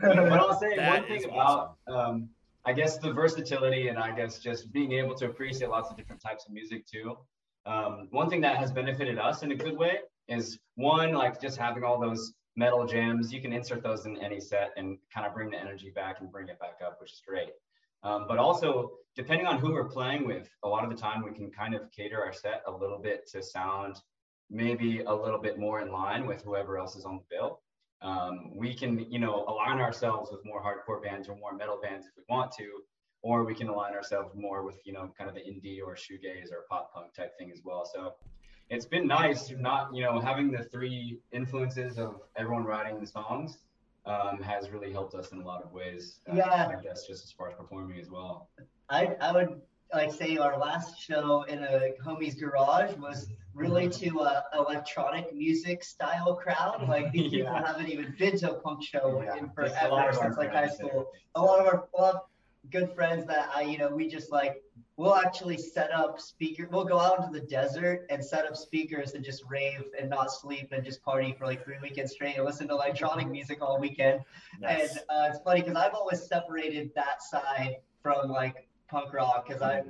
but 0.00 0.18
I'll 0.18 0.60
say 0.60 0.76
That 0.76 0.90
one 1.00 1.08
thing 1.08 1.16
is 1.16 1.24
about, 1.24 1.76
um, 1.86 2.28
I 2.66 2.72
guess 2.72 2.98
the 2.98 3.12
versatility 3.12 3.88
and 3.88 3.98
I 3.98 4.14
guess 4.14 4.38
just 4.38 4.72
being 4.72 4.92
able 4.92 5.14
to 5.16 5.26
appreciate 5.26 5.70
lots 5.70 5.90
of 5.90 5.96
different 5.96 6.22
types 6.22 6.46
of 6.46 6.52
music 6.52 6.86
too. 6.86 7.16
Um, 7.66 8.08
one 8.10 8.30
thing 8.30 8.40
that 8.42 8.56
has 8.56 8.72
benefited 8.72 9.18
us 9.18 9.42
in 9.42 9.52
a 9.52 9.54
good 9.54 9.76
way 9.76 9.98
is 10.28 10.58
one, 10.76 11.12
like 11.12 11.40
just 11.40 11.58
having 11.58 11.84
all 11.84 12.00
those 12.00 12.32
metal 12.56 12.86
jams. 12.86 13.32
You 13.32 13.40
can 13.40 13.52
insert 13.52 13.82
those 13.82 14.06
in 14.06 14.16
any 14.18 14.40
set 14.40 14.70
and 14.76 14.98
kind 15.12 15.26
of 15.26 15.34
bring 15.34 15.50
the 15.50 15.58
energy 15.58 15.90
back 15.94 16.20
and 16.20 16.30
bring 16.30 16.48
it 16.48 16.58
back 16.58 16.78
up, 16.84 17.00
which 17.00 17.12
is 17.12 17.22
great. 17.26 17.50
Um, 18.02 18.26
but 18.28 18.38
also, 18.38 18.92
depending 19.16 19.46
on 19.46 19.58
who 19.58 19.72
we're 19.72 19.88
playing 19.88 20.26
with, 20.26 20.48
a 20.62 20.68
lot 20.68 20.84
of 20.84 20.90
the 20.90 20.96
time 20.96 21.22
we 21.22 21.32
can 21.32 21.50
kind 21.50 21.74
of 21.74 21.90
cater 21.90 22.22
our 22.22 22.32
set 22.32 22.62
a 22.66 22.70
little 22.70 22.98
bit 22.98 23.26
to 23.32 23.42
sound 23.42 23.96
maybe 24.50 25.00
a 25.00 25.14
little 25.14 25.38
bit 25.38 25.58
more 25.58 25.80
in 25.80 25.90
line 25.90 26.26
with 26.26 26.42
whoever 26.42 26.78
else 26.78 26.96
is 26.96 27.04
on 27.04 27.16
the 27.16 27.36
bill. 27.36 27.60
Um, 28.04 28.50
we 28.54 28.74
can, 28.74 29.10
you 29.10 29.18
know, 29.18 29.44
align 29.48 29.80
ourselves 29.80 30.30
with 30.30 30.44
more 30.44 30.62
hardcore 30.62 31.02
bands 31.02 31.28
or 31.28 31.36
more 31.36 31.54
metal 31.54 31.78
bands 31.82 32.06
if 32.06 32.12
we 32.16 32.24
want 32.28 32.52
to, 32.52 32.82
or 33.22 33.44
we 33.44 33.54
can 33.54 33.68
align 33.68 33.94
ourselves 33.94 34.34
more 34.34 34.62
with, 34.62 34.78
you 34.84 34.92
know, 34.92 35.10
kind 35.16 35.30
of 35.30 35.34
the 35.34 35.40
indie 35.40 35.78
or 35.84 35.94
shoegaze 35.94 36.52
or 36.52 36.66
pop 36.70 36.92
punk 36.92 37.14
type 37.14 37.32
thing 37.38 37.50
as 37.50 37.62
well. 37.64 37.88
So 37.92 38.14
it's 38.68 38.84
been 38.84 39.06
nice 39.06 39.50
not, 39.58 39.94
you 39.94 40.02
know, 40.02 40.20
having 40.20 40.50
the 40.50 40.64
three 40.64 41.18
influences 41.32 41.98
of 41.98 42.20
everyone 42.36 42.64
writing 42.64 43.00
the 43.00 43.06
songs 43.06 43.58
um, 44.04 44.42
has 44.42 44.70
really 44.70 44.92
helped 44.92 45.14
us 45.14 45.32
in 45.32 45.40
a 45.40 45.44
lot 45.44 45.62
of 45.64 45.72
ways. 45.72 46.20
uh, 46.30 46.34
Yeah. 46.36 46.72
I 46.78 46.82
guess 46.82 47.06
just 47.06 47.24
as 47.24 47.32
far 47.32 47.48
as 47.50 47.56
performing 47.56 47.98
as 48.00 48.10
well. 48.10 48.50
I, 48.90 49.16
I 49.20 49.32
would 49.32 49.62
like 49.94 50.12
say 50.12 50.36
our 50.36 50.58
last 50.58 51.00
show 51.00 51.44
in 51.44 51.62
a 51.62 51.92
homie's 52.04 52.34
garage 52.34 52.94
was 52.96 53.28
really 53.54 53.88
to 53.88 54.20
a 54.20 54.44
electronic 54.54 55.34
music 55.34 55.84
style 55.84 56.34
crowd. 56.34 56.86
Like 56.88 57.12
these 57.12 57.30
people 57.30 57.52
Yeah. 57.52 57.66
haven't 57.66 57.88
even 57.88 58.14
been 58.18 58.36
to 58.38 58.52
a 58.52 58.60
punk 58.60 58.82
show 58.82 59.22
Yeah, 59.24 59.36
in 59.36 59.50
forever 59.50 60.12
since 60.12 60.36
like 60.36 60.52
high 60.52 60.68
school. 60.68 61.06
A 61.34 61.40
lot 61.42 61.60
of 61.66 61.84
our 61.98 62.22
good 62.70 62.90
friends 62.94 63.26
that 63.26 63.50
I 63.54 63.60
you 63.62 63.76
know 63.76 63.90
we 63.90 64.08
just 64.08 64.32
like 64.32 64.62
we'll 64.96 65.14
actually 65.14 65.58
set 65.58 65.92
up 65.92 66.18
speaker 66.18 66.66
we'll 66.72 66.86
go 66.86 66.98
out 66.98 67.18
into 67.18 67.38
the 67.38 67.46
desert 67.46 68.06
and 68.08 68.24
set 68.24 68.46
up 68.46 68.56
speakers 68.56 69.12
and 69.12 69.22
just 69.22 69.44
rave 69.50 69.82
and 70.00 70.08
not 70.08 70.32
sleep 70.32 70.68
and 70.72 70.82
just 70.82 71.02
party 71.04 71.34
for 71.38 71.44
like 71.44 71.62
three 71.62 71.76
weekends 71.82 72.12
straight 72.12 72.36
and 72.36 72.44
listen 72.46 72.66
to 72.68 72.72
electronic 72.72 73.28
music 73.28 73.58
all 73.60 73.78
weekend 73.78 74.22
Nice. 74.60 74.92
and 74.92 74.98
uh, 75.10 75.28
it's 75.28 75.40
funny 75.44 75.60
because 75.60 75.76
I've 75.76 75.92
always 75.92 76.26
separated 76.26 76.90
that 76.94 77.22
side 77.22 77.76
from 78.02 78.30
like 78.30 78.66
punk 78.88 79.12
rock 79.12 79.46
because 79.46 79.60
I 79.60 79.82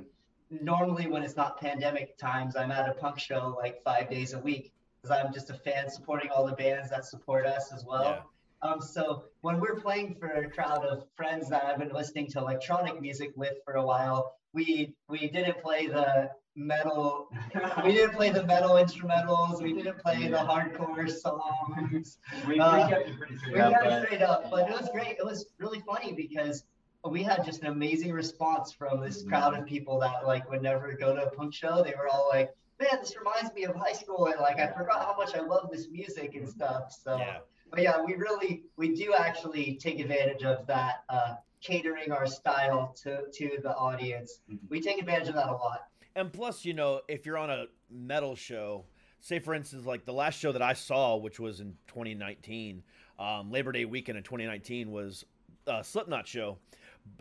normally 0.61 1.07
when 1.07 1.23
it's 1.23 1.35
not 1.35 1.59
pandemic 1.59 2.17
times, 2.17 2.55
I'm 2.55 2.71
at 2.71 2.89
a 2.89 2.93
punk 2.93 3.19
show 3.19 3.55
like 3.57 3.83
five 3.83 4.09
days 4.09 4.33
a 4.33 4.39
week 4.39 4.71
because 5.01 5.17
I'm 5.17 5.33
just 5.33 5.49
a 5.49 5.53
fan 5.53 5.89
supporting 5.89 6.29
all 6.29 6.45
the 6.45 6.53
bands 6.53 6.89
that 6.89 7.05
support 7.05 7.45
us 7.45 7.71
as 7.73 7.85
well. 7.85 8.03
Yeah. 8.03 8.21
Um, 8.61 8.81
so 8.81 9.25
when 9.41 9.59
we're 9.59 9.79
playing 9.79 10.15
for 10.15 10.27
a 10.27 10.49
crowd 10.49 10.85
of 10.85 11.05
friends 11.15 11.49
that 11.49 11.65
I've 11.65 11.77
been 11.77 11.91
listening 11.93 12.27
to 12.31 12.39
electronic 12.39 12.99
music 12.99 13.33
with 13.35 13.53
for 13.63 13.75
a 13.75 13.85
while, 13.85 14.37
we 14.53 14.95
we 15.07 15.29
didn't 15.29 15.61
play 15.61 15.87
the 15.87 16.31
metal 16.55 17.27
we 17.83 17.91
didn't 17.91 18.15
play 18.15 18.29
the 18.29 18.43
metal 18.45 18.71
instrumentals 18.71 19.61
we 19.61 19.73
didn't 19.73 19.99
play 19.99 20.29
the 20.29 20.37
hardcore 20.37 21.09
songs 21.11 22.17
We, 22.47 22.57
Uh, 22.59 22.87
we 22.87 22.93
kept 22.93 23.09
it 23.09 23.17
pretty 23.17 23.37
straight 23.37 23.53
we 23.55 23.59
up, 23.59 23.73
got 23.73 23.91
it 23.91 24.05
straight 24.05 24.21
up 24.21 24.49
but 24.49 24.69
it 24.69 24.79
was 24.79 24.89
great 24.93 25.17
it 25.19 25.25
was 25.25 25.47
really 25.59 25.81
funny 25.81 26.13
because 26.13 26.63
we 27.11 27.23
had 27.23 27.43
just 27.45 27.61
an 27.61 27.67
amazing 27.67 28.11
response 28.11 28.71
from 28.71 29.01
this 29.01 29.23
crowd 29.23 29.57
of 29.57 29.65
people 29.65 29.99
that 29.99 30.25
like 30.25 30.49
would 30.49 30.61
never 30.61 30.93
go 30.93 31.15
to 31.15 31.23
a 31.23 31.29
punk 31.29 31.53
show. 31.53 31.83
They 31.83 31.93
were 31.97 32.07
all 32.07 32.29
like 32.31 32.55
man 32.79 32.99
this 32.99 33.15
reminds 33.17 33.53
me 33.55 33.63
of 33.63 33.75
high 33.75 33.93
school 33.93 34.25
and 34.27 34.39
like 34.41 34.59
i 34.59 34.67
forgot 34.67 34.99
how 34.99 35.15
much 35.17 35.33
i 35.33 35.39
love 35.39 35.69
this 35.71 35.87
music 35.89 36.35
and 36.35 36.47
stuff 36.47 36.91
so. 36.91 37.17
Yeah. 37.17 37.37
but 37.71 37.81
yeah 37.81 38.01
we 38.03 38.15
really 38.15 38.63
we 38.75 38.93
do 38.93 39.13
actually 39.17 39.77
take 39.81 39.99
advantage 40.01 40.43
of 40.43 40.67
that 40.67 41.03
uh 41.07 41.35
catering 41.61 42.11
our 42.11 42.27
style 42.27 42.93
to 43.03 43.23
to 43.33 43.57
the 43.63 43.75
audience. 43.75 44.41
Mhm. 44.51 44.59
we 44.69 44.81
take 44.81 44.99
advantage 44.99 45.29
of 45.29 45.35
that 45.35 45.47
a 45.49 45.53
lot. 45.53 45.87
And 46.15 46.31
plus, 46.31 46.63
you 46.63 46.73
know, 46.73 47.01
if 47.09 47.25
you're 47.25 47.37
on 47.37 47.49
a 47.49 47.65
metal 47.89 48.35
show, 48.35 48.85
say 49.19 49.39
for 49.39 49.53
instance, 49.53 49.85
like 49.85 50.05
the 50.05 50.13
last 50.13 50.39
show 50.39 50.51
that 50.51 50.61
I 50.61 50.73
saw, 50.73 51.15
which 51.17 51.39
was 51.39 51.59
in 51.59 51.75
2019, 51.87 52.83
um, 53.19 53.51
Labor 53.51 53.71
Day 53.71 53.85
weekend 53.85 54.17
in 54.17 54.23
2019 54.23 54.91
was 54.91 55.25
a 55.67 55.83
Slipknot 55.83 56.27
show, 56.27 56.59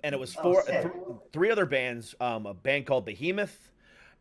and 0.02 0.14
it 0.14 0.18
was 0.18 0.36
Oh, 0.38 0.42
four, 0.42 0.62
sick. 0.64 0.82
th- 0.82 0.94
three 1.32 1.50
other 1.50 1.66
bands, 1.66 2.14
um, 2.20 2.46
a 2.46 2.54
band 2.54 2.86
called 2.86 3.04
Behemoth, 3.06 3.70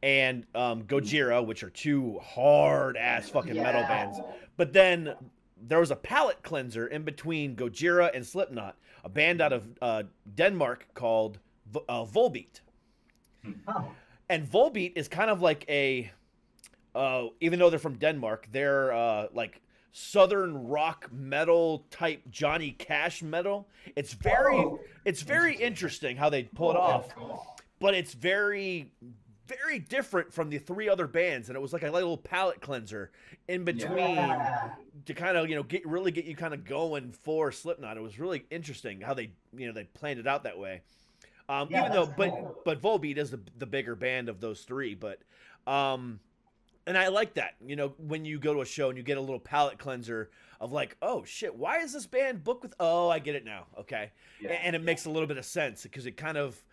and 0.01 0.45
um, 0.55 0.83
Gojira, 0.83 1.45
which 1.45 1.63
are 1.63 1.69
two 1.69 2.19
hard 2.19 2.97
ass 2.97 3.29
fucking 3.29 3.55
metal 3.55 3.81
bands. 3.83 4.19
But 4.57 4.73
then 4.73 5.15
there 5.57 5.79
was 5.79 5.91
a 5.91 5.95
palate 5.95 6.43
cleanser 6.43 6.87
in 6.87 7.03
between 7.03 7.55
Gojira 7.55 8.11
and 8.13 8.25
Slipknot, 8.25 8.77
a 9.03 9.09
band 9.09 9.41
out 9.41 9.53
of 9.53 9.67
uh, 9.81 10.03
Denmark 10.35 10.87
called 10.93 11.39
V- 11.71 11.79
uh, 11.87 12.03
Volbeat 12.05 12.59
oh, 13.67 13.91
and 14.29 14.45
Volbeat 14.49 14.93
is 14.97 15.07
kind 15.07 15.29
of 15.29 15.41
like 15.41 15.65
a 15.69 16.11
uh, 16.95 17.27
even 17.39 17.57
though 17.59 17.69
they're 17.69 17.79
from 17.79 17.95
Denmark, 17.97 18.47
they're 18.51 18.91
uh, 18.93 19.27
like 19.33 19.61
southern 19.93 20.67
rock 20.67 21.09
metal 21.13 21.85
type 21.91 22.23
Johnny 22.29 22.71
Cash 22.71 23.21
metal. 23.23 23.69
It's 23.95 24.13
very 24.13 24.57
Oh. 24.57 24.79
it's 25.05 25.21
very 25.21 25.55
interesting 25.55 26.17
how 26.17 26.29
they 26.29 26.43
pull 26.43 26.71
it 26.71 26.77
off, 26.77 27.07
but 27.79 27.93
it's 27.93 28.13
very 28.13 28.91
very 29.45 29.77
different 29.77 30.33
from 30.33 30.49
the 30.49 30.57
three 30.57 30.87
other 30.89 31.05
bands 31.05 31.49
and 31.49 31.55
it 31.55 31.59
was 31.59 31.73
like 31.73 31.83
a 31.83 31.91
little 31.91 32.17
palate 32.17 32.61
cleanser 32.61 33.11
in 33.49 33.65
between 33.65 34.15
yeah. 34.15 34.71
to 35.05 35.13
kind 35.13 35.37
of 35.37 35.47
you 35.49 35.55
know 35.55 35.63
get 35.63 35.85
really 35.85 36.11
get 36.11 36.25
you 36.25 36.35
kind 36.35 36.53
of 36.53 36.65
going 36.65 37.11
for 37.23 37.51
Slipknot. 37.51 37.95
It 37.95 38.01
was 38.01 38.17
really 38.19 38.45
interesting 38.49 39.01
how 39.01 39.13
they 39.13 39.31
you 39.55 39.67
know 39.67 39.73
they 39.73 39.83
planned 39.83 40.19
it 40.19 40.27
out 40.27 40.43
that 40.43 40.57
way. 40.57 40.81
Um, 41.49 41.67
Yeah, 41.69 41.81
even 41.81 41.91
though, 41.91 42.05
that's 42.05 42.17
but 42.17 42.63
but 42.65 42.81
Volbeat 42.81 43.17
is 43.17 43.29
the 43.29 43.41
the 43.57 43.67
bigger 43.67 43.95
band 43.95 44.27
of 44.29 44.39
those 44.39 44.61
three. 44.61 44.95
But 44.95 45.19
um, 45.67 46.19
and 46.87 46.97
I 46.97 47.07
like 47.07 47.35
that. 47.35 47.55
You 47.65 47.75
know, 47.75 47.93
when 47.97 48.25
you 48.25 48.39
go 48.39 48.53
to 48.53 48.61
a 48.61 48.65
show 48.65 48.89
and 48.89 48.97
you 48.97 49.03
get 49.03 49.17
a 49.17 49.21
little 49.21 49.39
palate 49.39 49.77
cleanser 49.77 50.29
of 50.59 50.71
like, 50.71 50.97
oh 51.01 51.23
shit, 51.23 51.55
why 51.55 51.79
is 51.79 51.93
this 51.93 52.05
band 52.05 52.43
booked 52.43 52.63
with? 52.63 52.73
Oh, 52.79 53.09
I 53.09 53.19
get 53.19 53.35
it 53.35 53.45
now. 53.45 53.67
Okay, 53.79 54.11
Yeah. 54.41 54.51
And 54.51 54.75
it 54.75 54.83
makes 54.83 55.05
a 55.05 55.09
little 55.09 55.27
bit 55.27 55.37
of 55.37 55.45
sense 55.45 55.83
because 55.83 56.05
it 56.05 56.17
kind 56.17 56.37
of 56.37 56.63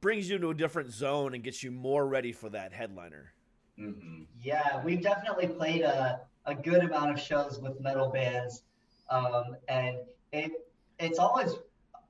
brings 0.00 0.28
you 0.28 0.36
into 0.36 0.50
a 0.50 0.54
different 0.54 0.92
zone 0.92 1.34
and 1.34 1.42
gets 1.42 1.62
you 1.62 1.70
more 1.70 2.06
ready 2.06 2.32
for 2.32 2.48
that 2.50 2.72
headliner. 2.72 3.32
Mhm. 3.78 4.26
Yeah, 4.40 4.82
we've 4.84 5.02
definitely 5.02 5.48
played 5.48 5.82
a, 5.82 6.20
a 6.46 6.54
good 6.54 6.84
amount 6.84 7.12
of 7.12 7.20
shows 7.20 7.58
with 7.60 7.80
metal 7.80 8.10
bands. 8.10 8.62
Um, 9.10 9.56
and 9.68 9.96
it 10.32 10.52
it's 10.98 11.18
always 11.18 11.54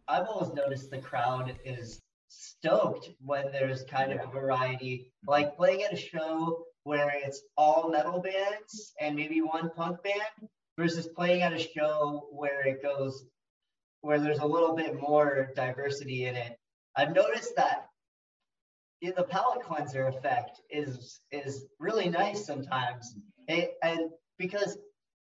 I've 0.09 0.27
always 0.27 0.53
noticed 0.53 0.91
the 0.91 0.99
crowd 0.99 1.57
is 1.65 2.01
stoked 2.29 3.11
when 3.25 3.51
there's 3.53 3.85
kind 3.85 4.13
of 4.13 4.21
a 4.21 4.31
variety. 4.31 5.13
Like 5.27 5.57
playing 5.57 5.83
at 5.85 5.93
a 5.93 5.97
show 5.97 6.65
where 6.85 7.13
it's 7.15 7.43
all 7.57 7.91
metal 7.91 8.21
bands 8.21 8.93
and 9.01 9.17
maybe 9.17 9.41
one 9.41 9.71
punk 9.71 10.03
band 10.03 10.49
versus 10.79 11.09
playing 11.09 11.43
at 11.43 11.53
a 11.53 11.59
show 11.59 12.29
where 12.33 12.67
it 12.67 12.83
goes 12.83 13.25
where 14.03 14.19
there's 14.19 14.39
a 14.39 14.47
little 14.47 14.75
bit 14.75 14.99
more 14.99 15.51
diversity 15.55 16.25
in 16.25 16.35
it. 16.35 16.57
I've 16.97 17.15
noticed 17.15 17.55
that 17.57 17.87
the 19.03 19.25
palate 19.25 19.63
cleanser 19.63 20.07
effect 20.09 20.61
is 20.71 21.21
is 21.31 21.67
really 21.79 22.09
nice 22.09 22.45
sometimes. 22.45 23.15
It, 23.49 23.73
and 23.83 24.11
because 24.39 24.79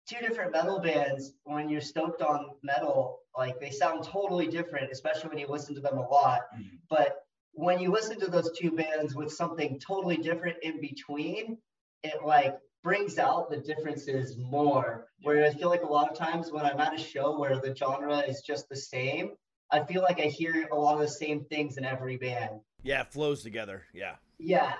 two 0.08 0.18
different 0.20 0.52
metal 0.52 0.80
bands, 0.80 1.34
when 1.44 1.70
you're 1.70 1.82
stoked 1.82 2.22
on 2.22 2.52
metal, 2.64 3.20
like 3.38 3.60
they 3.60 3.70
sound 3.70 4.04
totally 4.04 4.48
different, 4.48 4.92
especially 4.92 5.30
when 5.30 5.38
you 5.38 5.48
listen 5.48 5.76
to 5.76 5.82
them 5.82 5.98
a 5.98 6.08
lot. 6.08 6.42
Mhm. 6.56 6.80
But 6.90 7.24
when 7.54 7.80
you 7.80 7.92
listen 7.92 8.20
to 8.20 8.28
those 8.28 8.52
two 8.58 8.72
bands 8.72 9.16
with 9.16 9.32
something 9.32 9.80
totally 9.80 10.18
different 10.18 10.58
in 10.62 10.80
between, 10.80 11.58
it 12.04 12.24
like 12.26 12.58
brings 12.84 13.18
out 13.18 13.50
the 13.50 13.58
differences 13.58 14.38
more. 14.38 15.08
Where 15.24 15.46
I 15.46 15.52
feel 15.52 15.70
like 15.70 15.84
a 15.84 15.88
lot 15.88 16.10
of 16.10 16.18
times 16.18 16.52
when 16.52 16.66
I'm 16.66 16.80
at 16.80 16.96
a 16.96 16.98
show 16.98 17.38
where 17.38 17.60
the 17.60 17.76
genre 17.76 18.20
is 18.20 18.42
just 18.42 18.70
the 18.70 18.76
same, 18.76 19.32
I 19.70 19.84
feel 19.84 20.02
like 20.02 20.20
I 20.20 20.26
hear 20.26 20.68
a 20.72 20.76
lot 20.76 20.96
of 20.96 21.02
the 21.02 21.08
same 21.08 21.46
things 21.46 21.78
in 21.78 21.86
every 21.86 22.18
band. 22.18 22.62
Yeah, 22.84 23.02
it 23.02 23.14
flows 23.14 23.44
together. 23.44 23.84
Yeah. 23.94 24.16
Yeah, 24.40 24.74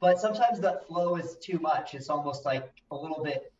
but 0.00 0.20
sometimes 0.20 0.60
that 0.60 0.86
flow 0.86 1.16
is 1.16 1.36
too 1.42 1.58
much. 1.58 1.94
It's 1.94 2.10
almost 2.10 2.44
like 2.44 2.70
a 2.90 2.96
little 2.96 3.22
bit 3.22 3.52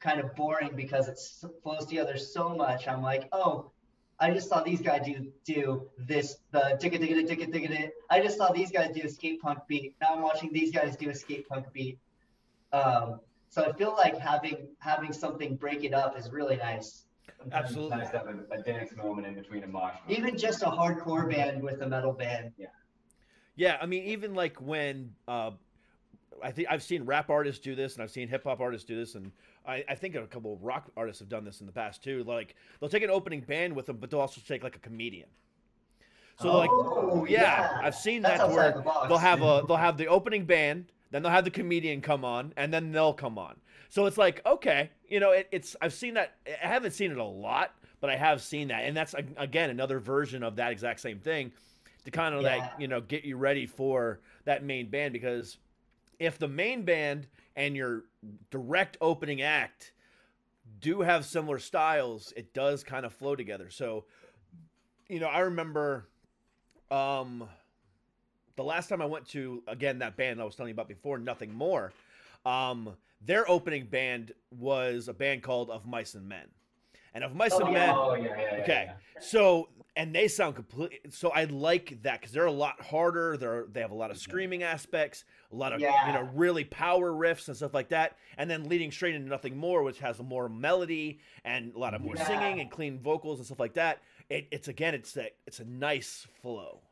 kind 0.00 0.20
of 0.20 0.34
boring 0.34 0.72
because 0.74 1.08
it 1.08 1.18
flows 1.62 1.86
together 1.86 2.16
so 2.16 2.54
much. 2.54 2.88
I'm 2.88 3.02
like, 3.02 3.28
oh, 3.32 3.72
I 4.18 4.30
just 4.30 4.48
saw 4.48 4.62
these 4.62 4.80
guys 4.80 5.04
do 5.04 5.30
do 5.44 5.88
this 5.98 6.38
the 6.50 6.78
digga 6.80 6.98
digga 6.98 7.28
digga 7.28 7.46
digga 7.52 7.70
digga. 7.70 7.90
I 8.10 8.20
just 8.20 8.38
saw 8.38 8.50
these 8.52 8.70
guys 8.70 8.94
do 8.94 9.02
a 9.04 9.08
skate 9.08 9.40
punk 9.40 9.60
beat. 9.68 9.94
Now 10.00 10.14
I'm 10.14 10.22
watching 10.22 10.52
these 10.52 10.72
guys 10.72 10.96
do 10.96 11.10
a 11.10 11.14
skate 11.14 11.48
punk 11.48 11.66
beat. 11.72 11.98
Um, 12.72 13.20
so 13.50 13.64
I 13.64 13.72
feel 13.72 13.92
like 13.92 14.18
having 14.18 14.68
having 14.78 15.12
something 15.12 15.56
break 15.56 15.84
it 15.84 15.92
up 15.92 16.18
is 16.18 16.30
really 16.30 16.56
nice. 16.56 17.04
Sometimes 17.38 17.64
Absolutely. 17.64 17.98
It's 17.98 18.12
nice 18.12 18.12
to 18.12 18.18
have 18.18 18.38
a, 18.50 18.54
a 18.54 18.62
dance 18.62 18.96
moment 18.96 19.26
in 19.26 19.34
between 19.34 19.64
a 19.64 19.66
mosh. 19.66 19.94
moment. 19.94 20.18
Even 20.18 20.38
just 20.38 20.62
a 20.62 20.66
hardcore 20.66 21.30
band 21.30 21.62
with 21.62 21.82
a 21.82 21.88
metal 21.88 22.12
band. 22.12 22.52
Yeah. 22.56 22.66
Yeah, 23.56 23.78
I 23.80 23.86
mean, 23.86 24.04
even 24.04 24.34
like 24.34 24.60
when 24.60 25.14
uh, 25.26 25.52
I 26.42 26.50
think 26.50 26.68
I've 26.70 26.82
seen 26.82 27.04
rap 27.04 27.30
artists 27.30 27.60
do 27.60 27.74
this, 27.74 27.94
and 27.94 28.02
I've 28.02 28.10
seen 28.10 28.28
hip 28.28 28.44
hop 28.44 28.60
artists 28.60 28.86
do 28.86 28.96
this, 28.96 29.14
and 29.14 29.32
I, 29.66 29.84
I 29.88 29.94
think 29.94 30.14
a 30.14 30.26
couple 30.26 30.52
of 30.54 30.62
rock 30.62 30.90
artists 30.96 31.20
have 31.20 31.28
done 31.28 31.44
this 31.44 31.60
in 31.60 31.66
the 31.66 31.72
past 31.72 32.02
too. 32.02 32.24
Like 32.24 32.54
they'll 32.80 32.88
take 32.88 33.02
an 33.02 33.10
opening 33.10 33.40
band 33.40 33.74
with 33.74 33.86
them, 33.86 33.96
but 33.98 34.10
they'll 34.10 34.20
also 34.20 34.40
take 34.46 34.62
like 34.62 34.76
a 34.76 34.80
comedian. 34.80 35.28
So 36.38 36.56
like, 36.56 36.70
Oh, 36.72 37.24
yeah, 37.28 37.40
yeah. 37.40 37.78
I've 37.82 37.94
seen 37.94 38.22
That's 38.22 38.40
that 38.40 38.50
where 38.50 38.72
the 38.72 38.80
box. 38.80 39.08
they'll 39.08 39.16
have 39.18 39.40
a 39.42 39.64
they'll 39.66 39.76
have 39.78 39.96
the 39.96 40.06
opening 40.08 40.44
band, 40.44 40.92
then 41.10 41.22
they'll 41.22 41.32
have 41.32 41.44
the 41.44 41.50
comedian 41.50 42.00
come 42.00 42.24
on, 42.24 42.52
and 42.56 42.72
then 42.72 42.92
they'll 42.92 43.14
come 43.14 43.38
on. 43.38 43.56
So 43.88 44.04
it's 44.06 44.18
like 44.18 44.44
okay, 44.44 44.90
you 45.08 45.20
know, 45.20 45.30
it, 45.32 45.48
it's 45.50 45.76
I've 45.80 45.94
seen 45.94 46.14
that. 46.14 46.34
I 46.46 46.66
haven't 46.66 46.90
seen 46.92 47.10
it 47.10 47.16
a 47.18 47.24
lot, 47.24 47.74
but 48.00 48.10
I 48.10 48.16
have 48.16 48.42
seen 48.42 48.68
that, 48.68 48.84
and 48.84 48.94
that's 48.96 49.14
again 49.38 49.70
another 49.70 49.98
version 49.98 50.42
of 50.42 50.56
that 50.56 50.72
exact 50.72 51.00
same 51.00 51.18
thing 51.20 51.52
to 52.04 52.10
kind 52.10 52.34
of 52.34 52.42
Yeah. 52.42 52.56
like 52.56 52.70
you 52.78 52.88
know 52.88 53.00
get 53.00 53.24
you 53.24 53.36
ready 53.36 53.64
for 53.66 54.20
that 54.44 54.62
main 54.62 54.90
band 54.90 55.12
because 55.14 55.56
if 56.18 56.38
the 56.38 56.48
main 56.48 56.82
band 56.82 57.26
and 57.54 57.76
your 57.76 58.04
direct 58.50 58.96
opening 59.00 59.42
act 59.42 59.92
do 60.80 61.00
have 61.00 61.24
similar 61.24 61.58
styles, 61.58 62.32
it 62.36 62.52
does 62.52 62.82
kind 62.84 63.06
of 63.06 63.12
flow 63.12 63.36
together. 63.36 63.70
So, 63.70 64.04
you 65.08 65.20
know, 65.20 65.28
I 65.28 65.40
remember 65.40 66.06
um 66.90 67.48
the 68.56 68.62
last 68.64 68.88
time 68.88 69.02
I 69.02 69.06
went 69.06 69.28
to 69.30 69.62
again 69.66 69.98
that 69.98 70.16
band 70.16 70.40
I 70.40 70.44
was 70.44 70.54
telling 70.54 70.70
you 70.70 70.74
about 70.74 70.88
before, 70.88 71.18
nothing 71.18 71.52
more. 71.54 71.92
Um 72.44 72.94
their 73.24 73.48
opening 73.50 73.86
band 73.86 74.32
was 74.50 75.08
a 75.08 75.14
band 75.14 75.42
called 75.42 75.70
Of 75.70 75.86
Mice 75.86 76.14
and 76.14 76.28
Men. 76.28 76.46
And 77.14 77.24
Of 77.24 77.34
Mice 77.34 77.52
Oh, 77.54 77.60
and 77.60 77.72
yeah. 77.72 77.86
Men 77.86 77.94
Oh 77.96 78.14
yeah, 78.14 78.22
yeah, 78.22 78.56
yeah. 78.56 78.62
Okay. 78.62 78.90
So 79.20 79.68
and 79.96 80.14
they 80.14 80.28
sound 80.28 80.54
complete. 80.54 81.00
So 81.08 81.30
I 81.30 81.44
like 81.44 82.02
that 82.02 82.20
because 82.20 82.32
they're 82.32 82.46
a 82.46 82.52
lot 82.52 82.80
harder. 82.80 83.36
They're 83.36 83.66
they 83.72 83.80
have 83.80 83.90
a 83.90 83.94
lot 83.94 84.10
of 84.10 84.18
mm-hmm. 84.18 84.30
screaming 84.30 84.62
aspects, 84.62 85.24
a 85.50 85.56
lot 85.56 85.72
of 85.72 85.80
you 85.80 85.86
know 85.88 86.28
really 86.34 86.64
power 86.64 87.10
riffs 87.12 87.48
and 87.48 87.56
stuff 87.56 87.74
like 87.74 87.88
that, 87.88 88.16
and 88.36 88.48
then 88.48 88.68
leading 88.68 88.92
straight 88.92 89.14
into 89.14 89.28
nothing 89.28 89.56
more, 89.56 89.82
which 89.82 89.98
has 89.98 90.20
a 90.20 90.22
more 90.22 90.48
melody 90.48 91.18
and 91.44 91.74
a 91.74 91.78
lot 91.78 91.94
of 91.94 92.02
more 92.02 92.14
Yeah. 92.16 92.26
singing 92.26 92.60
and 92.60 92.70
clean 92.70 93.00
vocals 93.00 93.38
and 93.38 93.46
stuff 93.46 93.60
like 93.60 93.74
that. 93.74 94.02
It, 94.28 94.48
it's 94.50 94.68
again, 94.68 94.94
it's 94.94 95.16
a 95.16 95.30
it's 95.46 95.60
a 95.60 95.64
nice 95.64 96.26
flow. 96.42 96.82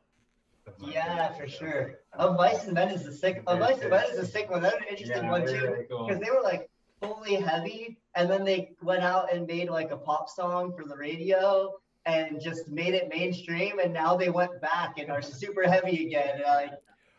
Yeah, 0.81 1.31
for 1.35 1.47
sure. 1.47 1.99
Of 2.15 2.37
Mice 2.37 2.65
and 2.65 2.73
Men 2.73 2.89
is 2.89 3.05
the 3.05 3.13
sick. 3.13 3.43
Of 3.47 3.59
Mice 3.59 3.81
and 3.81 3.91
Men 3.91 4.05
is 4.11 4.19
the 4.19 4.27
sick 4.27 4.51
one. 4.51 4.63
That's 4.63 4.77
an 4.77 4.85
interesting 4.89 5.25
Yeah, 5.25 5.31
one 5.31 5.45
they're 5.45 5.61
too, 5.61 5.67
really 5.67 5.85
cool. 5.91 6.07
because 6.07 6.23
they 6.23 6.31
were 6.31 6.43
like 6.43 6.71
fully 7.03 7.35
heavy, 7.35 7.99
and 8.15 8.31
then 8.31 8.45
they 8.45 8.73
went 8.83 9.03
out 9.03 9.31
and 9.31 9.47
made 9.47 9.69
like 9.69 9.91
a 9.91 9.97
pop 9.97 10.31
song 10.31 10.73
for 10.75 10.89
the 10.89 10.97
radio, 10.97 11.75
and 12.07 12.41
just 12.41 12.69
made 12.69 12.95
it 12.95 13.09
mainstream. 13.09 13.79
And 13.79 13.93
now 13.93 14.17
they 14.17 14.31
went 14.31 14.61
back 14.61 14.99
and 14.99 15.11
are 15.11 15.23
super 15.23 15.63
heavy 15.69 16.07
again. 16.07 16.37
And 16.37 16.45
I, 16.45 16.71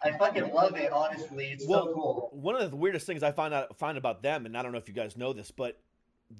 I 0.04 0.18
fucking 0.18 0.54
love 0.54 0.76
it. 0.76 0.92
Honestly, 0.92 1.48
it's 1.48 1.68
Well, 1.68 1.86
so 1.86 1.94
cool. 1.94 2.30
One 2.34 2.56
of 2.56 2.70
the 2.70 2.78
weirdest 2.78 3.06
things 3.06 3.24
I 3.24 3.32
find 3.32 3.54
out 3.54 3.78
find 3.78 3.98
about 3.98 4.22
them, 4.22 4.46
and 4.46 4.58
I 4.58 4.62
don't 4.62 4.72
know 4.72 4.78
if 4.78 4.88
you 4.88 4.94
guys 4.94 5.18
know 5.18 5.34
this, 5.34 5.52
but 5.52 5.80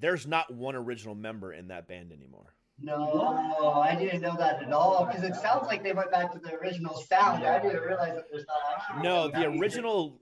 there's 0.00 0.26
not 0.26 0.52
one 0.52 0.74
original 0.74 1.14
member 1.14 1.52
in 1.52 1.68
that 1.68 1.88
band 1.88 2.12
anymore. 2.12 2.54
No, 2.78 3.82
I 3.82 3.94
didn't 3.94 4.20
know 4.20 4.36
that 4.36 4.62
at 4.62 4.70
all 4.70 5.06
because 5.06 5.24
it 5.24 5.34
sounds 5.36 5.66
like 5.66 5.82
they 5.82 5.92
went 5.92 6.10
back 6.10 6.30
to 6.32 6.38
the 6.38 6.54
original 6.56 6.94
sound. 6.94 7.42
I 7.42 7.58
didn't 7.62 7.82
realize 7.82 8.14
that 8.14 8.26
there's 8.30 8.44
not 8.46 8.56
actually. 8.76 9.02
No, 9.02 9.28
the 9.28 9.46
original 9.58 10.20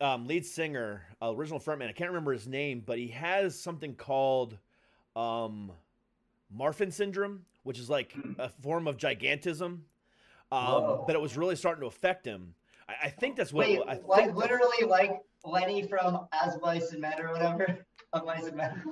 um, 0.00 0.26
lead 0.26 0.46
singer, 0.46 1.02
uh, 1.20 1.34
original 1.34 1.58
frontman, 1.58 1.88
I 1.88 1.92
can't 1.92 2.10
remember 2.10 2.32
his 2.32 2.46
name, 2.46 2.82
but 2.84 2.98
he 2.98 3.08
has 3.08 3.58
something 3.60 3.94
called 3.94 4.56
um, 5.16 5.72
Marfan 6.56 6.92
syndrome, 6.92 7.44
which 7.66 7.78
is 7.78 7.90
like 7.90 8.14
a 8.38 8.48
form 8.48 8.86
of 8.86 8.96
gigantism. 8.96 9.80
Um, 10.52 11.00
but 11.06 11.16
it 11.16 11.20
was 11.20 11.36
really 11.36 11.56
starting 11.56 11.80
to 11.80 11.88
affect 11.88 12.24
him. 12.24 12.54
I, 12.88 13.06
I 13.06 13.08
think 13.10 13.34
that's 13.36 13.52
what. 13.52 13.66
Wait, 13.66 13.80
I 13.86 13.94
think 13.96 14.06
like 14.06 14.34
literally 14.36 14.86
like 14.86 15.10
Lenny 15.44 15.82
from 15.82 16.28
As 16.32 16.56
Mice 16.62 16.92
and 16.92 17.00
Men 17.00 17.20
or 17.20 17.32
whatever. 17.32 17.78
Of 18.12 18.24
Mice 18.24 18.46
and 18.46 18.56
Men. 18.56 18.82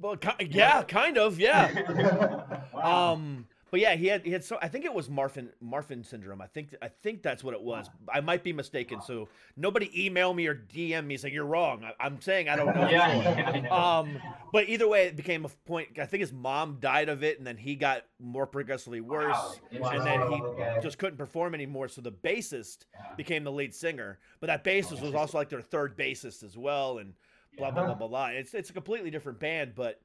Well, 0.00 0.16
ki- 0.16 0.46
yeah, 0.50 0.82
kind 0.84 1.18
of, 1.18 1.38
yeah. 1.40 2.44
Um, 2.80 3.46
but 3.74 3.80
yeah, 3.80 3.96
he 3.96 4.06
had 4.06 4.24
he 4.24 4.30
had 4.30 4.44
so 4.44 4.56
I 4.62 4.68
think 4.68 4.84
it 4.84 4.94
was 4.94 5.08
Marfan 5.08 5.48
Marfan 5.60 6.06
syndrome. 6.06 6.40
I 6.40 6.46
think 6.46 6.76
I 6.80 6.86
think 6.86 7.24
that's 7.24 7.42
what 7.42 7.54
it 7.54 7.60
was. 7.60 7.90
I 8.08 8.20
might 8.20 8.44
be 8.44 8.52
mistaken. 8.52 9.02
So 9.02 9.26
nobody 9.56 9.90
email 10.06 10.32
me 10.32 10.46
or 10.46 10.54
DM 10.54 11.06
me 11.06 11.16
saying 11.16 11.34
you're 11.34 11.44
wrong. 11.44 11.82
I, 11.82 12.06
I'm 12.06 12.20
saying 12.20 12.48
I 12.48 12.54
don't 12.54 12.66
know. 12.76 12.88
Yeah, 12.88 13.62
know. 13.62 13.72
Um, 13.72 14.20
but 14.52 14.68
either 14.68 14.86
way, 14.86 15.06
it 15.06 15.16
became 15.16 15.44
a 15.44 15.48
point. 15.66 15.98
I 16.00 16.06
think 16.06 16.20
his 16.20 16.32
mom 16.32 16.76
died 16.78 17.08
of 17.08 17.24
it, 17.24 17.38
and 17.38 17.44
then 17.44 17.56
he 17.56 17.74
got 17.74 18.04
more 18.20 18.46
progressively 18.46 19.00
worse, 19.00 19.34
Wow, 19.72 19.90
and 19.90 20.06
then 20.06 20.20
he 20.30 20.40
okay. 20.40 20.78
just 20.80 20.98
couldn't 20.98 21.16
perform 21.18 21.52
anymore. 21.52 21.88
So 21.88 22.00
the 22.00 22.12
bassist 22.12 22.84
Yeah. 22.94 23.16
became 23.16 23.42
the 23.42 23.50
lead 23.50 23.74
singer, 23.74 24.20
but 24.38 24.46
that 24.46 24.62
bassist 24.62 25.00
was 25.00 25.16
also 25.16 25.36
like 25.36 25.48
their 25.48 25.60
third 25.60 25.98
bassist 25.98 26.44
as 26.44 26.56
well, 26.56 26.98
and 26.98 27.12
blah 27.58 27.72
blah 27.72 27.86
blah 27.86 27.94
blah 27.94 28.06
blah. 28.06 28.26
It's 28.28 28.54
it's 28.54 28.70
a 28.70 28.72
completely 28.72 29.10
different 29.10 29.40
band, 29.40 29.72
but 29.74 30.00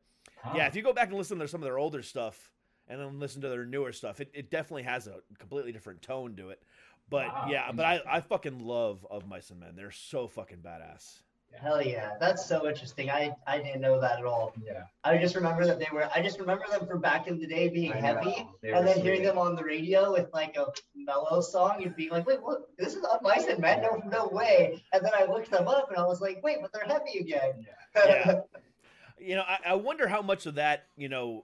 yeah, 0.56 0.66
if 0.66 0.76
you 0.76 0.82
go 0.82 0.92
back 0.92 1.10
and 1.10 1.18
listen 1.20 1.38
to 1.38 1.48
some 1.48 1.62
of 1.62 1.66
their 1.66 1.78
older 1.78 2.02
stuff 2.02 2.52
and 2.90 3.00
then 3.00 3.20
listen 3.20 3.42
to 3.42 3.50
their 3.50 3.66
newer 3.66 3.94
stuff, 3.94 4.20
it, 4.20 4.30
it 4.34 4.52
definitely 4.52 4.84
has 4.84 5.08
a 5.08 5.18
completely 5.38 5.72
different 5.72 6.02
tone 6.02 6.36
to 6.38 6.50
it. 6.50 6.62
But 7.10 7.28
Wow, 7.28 7.48
yeah, 7.50 7.72
but 7.72 7.86
I, 7.86 8.02
I 8.08 8.22
fucking 8.22 8.60
love 8.60 9.06
of 9.10 9.28
Mice 9.28 9.50
and 9.50 9.60
Men. 9.60 9.76
They're 9.76 9.92
so 9.92 10.28
fucking 10.28 10.58
badass. 10.58 11.22
Hell 11.60 11.82
yeah, 11.82 12.12
that's 12.20 12.46
so 12.46 12.68
interesting. 12.68 13.10
I 13.10 13.36
I 13.48 13.58
didn't 13.58 13.82
know 13.82 14.00
that 14.00 14.20
at 14.20 14.26
all. 14.26 14.54
Yeah. 14.64 14.84
I 15.04 15.18
just 15.18 15.36
remember 15.36 15.66
that 15.66 15.80
they 15.80 15.88
were. 15.92 16.08
I 16.14 16.22
just 16.22 16.40
remember 16.40 16.66
them 16.70 16.86
from 16.86 17.02
back 17.02 17.28
in 17.28 17.40
the 17.40 17.48
day 17.48 17.70
being 17.70 17.92
I 17.92 18.00
heavy, 18.00 18.48
and 18.64 18.76
were 18.76 18.84
then 18.84 19.02
hearing 19.02 19.24
them 19.24 19.40
on 19.40 19.56
the 19.56 19.64
radio 19.64 20.14
with 20.14 20.32
like 20.32 20.56
a 20.58 20.68
mellow 20.96 21.42
song 21.42 21.84
and 21.84 21.96
being 21.96 22.12
like, 22.12 22.28
"Wait, 22.28 22.42
what? 22.42 22.70
This 22.78 22.94
is 22.94 23.04
on 23.04 23.20
Mice 23.24 23.48
and 23.48 23.60
Men? 23.60 23.82
No, 23.82 24.02
no 24.06 24.28
way!" 24.28 24.84
And 24.94 25.04
then 25.04 25.12
I 25.18 25.26
looked 25.26 25.50
them 25.50 25.68
up 25.68 25.90
and 25.90 25.98
I 25.98 26.06
was 26.06 26.22
like, 26.22 26.42
"Wait, 26.44 26.58
but 26.62 26.72
they're 26.72 26.86
heavy 26.86 27.20
again." 27.20 27.66
Yeah. 27.96 28.42
You 29.22 29.36
know, 29.36 29.42
I, 29.42 29.72
I 29.72 29.76
wonder 29.76 30.08
how 30.08 30.22
much 30.22 30.46
of 30.46 30.56
that, 30.56 30.86
you 30.96 31.10
know, 31.10 31.44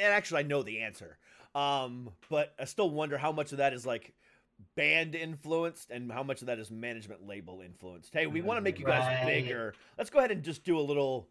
and 0.00 0.12
actually 0.12 0.40
I 0.40 0.42
know 0.44 0.62
the 0.62 0.80
answer. 0.80 1.18
Um, 1.54 2.10
but 2.30 2.52
I 2.58 2.64
still 2.64 2.90
wonder 2.90 3.16
how 3.18 3.30
much 3.32 3.52
of 3.52 3.58
that 3.58 3.72
is 3.72 3.86
like 3.86 4.12
band 4.76 5.14
influenced 5.14 5.90
and 5.90 6.10
how 6.10 6.22
much 6.22 6.40
of 6.40 6.46
that 6.46 6.58
is 6.58 6.70
management 6.70 7.26
label 7.26 7.60
influenced. 7.64 8.12
Hey, 8.12 8.26
we 8.26 8.40
want 8.40 8.56
to 8.56 8.60
make 8.62 8.78
you 8.78 8.84
guys 8.84 9.06
Right. 9.06 9.26
bigger. 9.26 9.74
Let's 9.98 10.10
go 10.10 10.18
ahead 10.18 10.30
and 10.30 10.42
just 10.42 10.64
do 10.64 10.78
a 10.78 10.80
little 10.82 11.28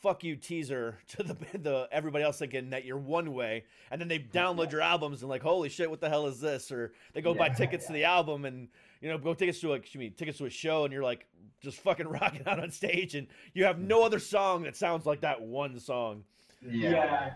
fuck 0.00 0.22
you 0.22 0.36
teaser 0.36 0.96
to 1.08 1.24
the 1.24 1.34
the 1.58 1.88
everybody 1.90 2.22
else 2.22 2.38
thinking 2.38 2.70
that 2.70 2.84
you're 2.84 2.96
one 2.96 3.34
way 3.34 3.64
and 3.90 4.00
then 4.00 4.06
they 4.06 4.18
download 4.32 4.70
your 4.70 4.80
albums 4.80 5.22
and 5.22 5.28
like 5.28 5.42
holy 5.42 5.68
shit 5.68 5.90
what 5.90 6.00
the 6.00 6.08
hell 6.08 6.28
is 6.28 6.38
this 6.40 6.70
or 6.70 6.92
they 7.12 7.20
go 7.20 7.34
buy 7.34 7.46
Yeah, 7.48 7.54
tickets 7.54 7.86
to 7.88 7.92
the 7.92 8.04
album 8.04 8.44
and 8.44 8.68
you 9.00 9.08
know 9.08 9.18
go 9.18 9.34
tickets 9.34 9.58
to 9.62 9.72
a 9.72 9.74
excuse 9.74 9.98
me 9.98 10.10
tickets 10.10 10.38
to 10.38 10.44
a 10.44 10.50
show 10.50 10.84
and 10.84 10.92
you're 10.92 11.02
like 11.02 11.26
just 11.60 11.78
fucking 11.80 12.06
rocking 12.20 12.42
out 12.46 12.60
on 12.60 12.70
stage 12.70 13.16
and 13.16 13.26
you 13.52 13.64
have 13.64 13.80
no 13.80 14.04
other 14.04 14.20
song 14.20 14.62
that 14.62 14.76
sounds 14.76 15.06
like 15.06 15.22
that 15.22 15.42
one 15.42 15.80
song 15.80 16.22
Yeah. 16.62 17.30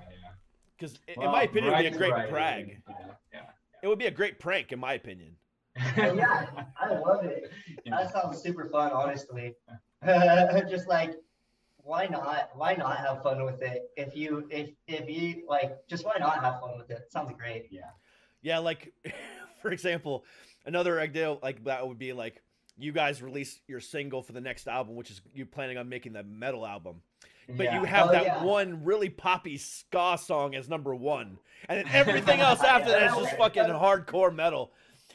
Yeah. 0.81 0.89
because 0.89 0.99
in 1.09 1.31
my 1.31 1.43
opinion 1.43 1.73
it 1.73 1.77
would 1.77 1.83
be 1.83 1.87
a 1.87 1.91
Variety 1.91 1.99
great 1.99 2.31
Variety, 2.31 2.79
brag 2.85 3.17
Yeah. 3.33 3.41
it 3.83 3.89
would 3.89 3.99
be 3.99 4.07
a 4.07 4.11
great 4.11 4.39
prank 4.39 4.73
in 4.73 4.79
my 4.79 4.95
opinion 4.95 5.37
oh, 5.99 6.15
yeah, 6.15 6.47
I 6.81 6.89
love 7.01 7.25
it. 7.25 7.51
That 7.87 8.13
sounds 8.13 8.41
super 8.41 8.69
fun, 8.69 8.93
honestly. 8.93 9.57
just 10.71 10.87
like, 10.87 11.17
why 11.79 12.07
not? 12.07 12.51
Why 12.55 12.75
not 12.75 12.99
have 12.99 13.25
fun 13.25 13.45
with 13.45 13.61
it? 13.61 13.91
If 13.97 14.15
you, 14.15 14.47
if 14.51 14.71
if 14.87 15.09
you 15.09 15.45
like, 15.49 15.77
just 15.89 16.05
why 16.05 16.15
not 16.21 16.41
have 16.45 16.61
fun 16.61 16.79
with 16.79 16.91
it? 16.91 17.11
Sounds 17.11 17.33
great. 17.37 17.67
Yeah. 17.73 17.91
Yeah, 18.41 18.59
like 18.59 18.93
for 19.63 19.73
example, 19.73 20.25
another 20.65 21.01
idea 21.01 21.33
like 21.43 21.65
that 21.65 21.87
would 21.87 21.99
be 21.99 22.13
like 22.13 22.41
you 22.77 22.93
guys 22.93 23.21
release 23.23 23.61
your 23.67 23.81
single 23.81 24.23
for 24.23 24.33
the 24.33 24.41
next 24.41 24.69
album, 24.69 24.95
which 24.95 25.11
is 25.11 25.21
you 25.35 25.45
planning 25.45 25.77
on 25.77 25.89
making 25.89 26.13
the 26.13 26.23
metal 26.23 26.65
album. 26.67 27.03
But 27.49 27.65
Yeah. 27.65 27.81
you 27.81 27.85
have 27.85 28.09
Oh, 28.09 28.13
that 28.13 28.25
yeah. 28.25 28.43
one 28.45 28.85
really 28.85 29.09
poppy 29.11 29.57
ska 29.59 30.19
song 30.21 30.55
as 30.55 30.69
number 30.69 30.95
one, 30.95 31.39
and 31.69 31.79
then 31.79 31.89
everything 31.95 32.41
else 32.41 32.63
after 32.63 32.91
that 32.91 33.11
is 33.11 33.17
just 33.17 33.37
fucking 33.37 33.65
hardcore 33.65 34.35
metal. 34.35 34.73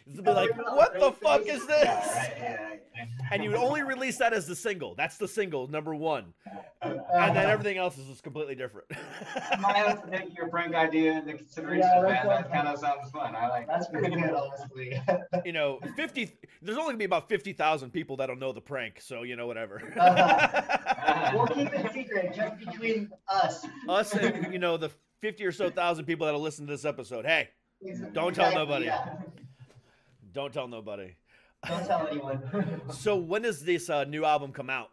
It's 0.09 0.21
be 0.21 0.31
like, 0.31 0.57
what 0.57 0.99
the 0.99 1.11
fuck 1.11 1.45
is 1.45 1.65
this? 1.67 1.83
Yeah, 1.85 2.15
right, 2.15 2.33
yeah, 2.41 2.57
yeah. 2.95 3.05
And 3.31 3.43
you 3.43 3.51
would 3.51 3.59
only 3.59 3.83
release 3.83 4.17
that 4.17 4.33
as 4.33 4.47
the 4.47 4.55
single. 4.55 4.95
That's 4.95 5.17
the 5.17 5.27
single, 5.27 5.67
number 5.67 5.93
one, 5.93 6.33
and 6.81 6.99
Uh, 7.13 7.31
then 7.31 7.49
everything 7.49 7.77
else 7.77 7.97
is 7.97 8.07
just 8.07 8.23
completely 8.23 8.55
different. 8.55 8.87
Might 9.59 9.75
have 9.77 10.03
to 10.03 10.11
take 10.17 10.35
your 10.35 10.49
prank 10.49 10.73
idea 10.73 11.13
into 11.13 11.33
consideration, 11.35 11.87
Yeah, 11.93 12.01
man. 12.01 12.27
That 12.27 12.51
kind 12.51 12.67
of 12.67 12.79
sounds 12.79 13.11
fun. 13.11 13.35
I 13.35 13.47
like. 13.47 13.67
That's 13.67 13.87
pretty 13.87 14.09
good, 14.15 14.31
honestly. 14.31 15.01
you 15.45 15.53
know, 15.53 15.79
fifty. 15.95 16.31
There's 16.61 16.77
only 16.77 16.89
gonna 16.89 16.97
be 16.97 17.05
about 17.05 17.29
fifty 17.29 17.53
thousand 17.53 17.91
people 17.91 18.17
that'll 18.17 18.35
know 18.35 18.51
the 18.51 18.61
prank, 18.61 18.99
so 18.99 19.23
you 19.23 19.35
know 19.35 19.47
whatever. 19.47 19.81
we'll 21.33 21.47
keep 21.47 21.71
it 21.71 21.93
secret, 21.93 22.33
just 22.35 22.57
between 22.57 23.09
us. 23.27 23.65
Us 23.87 24.13
and 24.15 24.51
you 24.51 24.59
know 24.59 24.75
the 24.75 24.89
fifty 25.21 25.45
or 25.45 25.51
so 25.51 25.69
thousand 25.69 26.05
people 26.05 26.25
that'll 26.25 26.41
listen 26.41 26.65
to 26.65 26.71
this 26.73 26.85
episode. 26.85 27.25
Hey, 27.25 27.49
Don't 28.11 28.33
tell 28.33 28.47
Exactly, 28.47 28.55
nobody. 28.55 28.89
Yeah. 30.29 30.41
don't 30.41 30.53
tell 30.53 30.67
nobody. 30.67 31.15
Don't 31.67 31.85
tell 31.85 32.07
anyone. 32.07 32.81
So 32.93 33.15
when 33.17 33.41
does 33.43 33.63
this 33.63 33.89
uh, 33.89 34.03
new 34.05 34.25
album 34.25 34.51
come 34.51 34.69
out? 34.69 34.89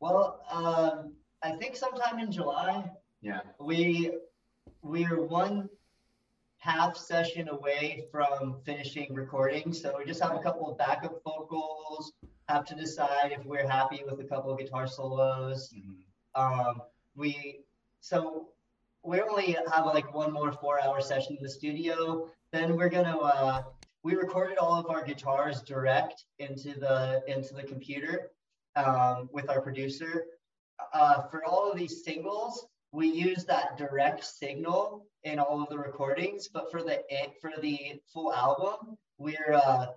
well, 0.00 0.40
um, 0.50 1.12
I 1.42 1.52
think 1.52 1.76
sometime 1.76 2.18
in 2.18 2.30
July. 2.32 2.84
Yeah. 3.20 3.40
we 3.58 4.12
we're 4.82 5.20
one 5.20 5.68
half 6.58 6.96
session 6.96 7.48
away 7.48 8.04
from 8.12 8.58
finishing 8.64 9.12
recording 9.12 9.72
so 9.72 9.96
we 9.98 10.04
just 10.04 10.22
have 10.22 10.36
a 10.36 10.38
couple 10.38 10.70
of 10.70 10.78
backup 10.78 11.20
vocals 11.24 12.12
have 12.48 12.64
to 12.66 12.76
decide 12.76 13.32
if 13.32 13.44
we're 13.44 13.66
happy 13.68 14.02
with 14.08 14.20
a 14.20 14.24
couple 14.24 14.52
of 14.52 14.58
guitar 14.60 14.86
solos 14.86 15.72
Mhm. 15.76 15.96
um 16.40 16.80
we 17.16 17.60
so 18.00 18.50
we 19.02 19.20
only 19.20 19.56
have 19.72 19.84
like 19.86 20.14
one 20.14 20.32
more 20.32 20.52
four 20.52 20.80
hour 20.80 21.00
session 21.00 21.36
in 21.36 21.42
the 21.42 21.50
studio 21.50 22.28
then 22.52 22.76
we're 22.76 22.88
gonna 22.88 23.18
uh 23.18 23.62
we 24.08 24.14
recorded 24.14 24.56
all 24.56 24.74
of 24.74 24.88
our 24.88 25.04
guitars 25.04 25.60
direct 25.60 26.24
into 26.38 26.72
the 26.80 27.20
into 27.28 27.52
the 27.52 27.62
computer 27.62 28.30
um, 28.74 29.28
with 29.34 29.50
our 29.50 29.60
producer. 29.60 30.24
Uh, 30.94 31.28
for 31.30 31.44
all 31.44 31.70
of 31.70 31.76
these 31.76 32.04
singles 32.04 32.66
we 32.90 33.06
use 33.06 33.44
that 33.44 33.76
direct 33.76 34.24
signal 34.24 35.04
in 35.24 35.38
all 35.38 35.62
of 35.62 35.68
the 35.68 35.78
recordings 35.78 36.48
but 36.48 36.70
for 36.70 36.82
the 36.82 37.02
for 37.38 37.52
the 37.60 38.00
full 38.10 38.32
album 38.32 38.96
we're 39.18 39.52
uh, 39.52 39.88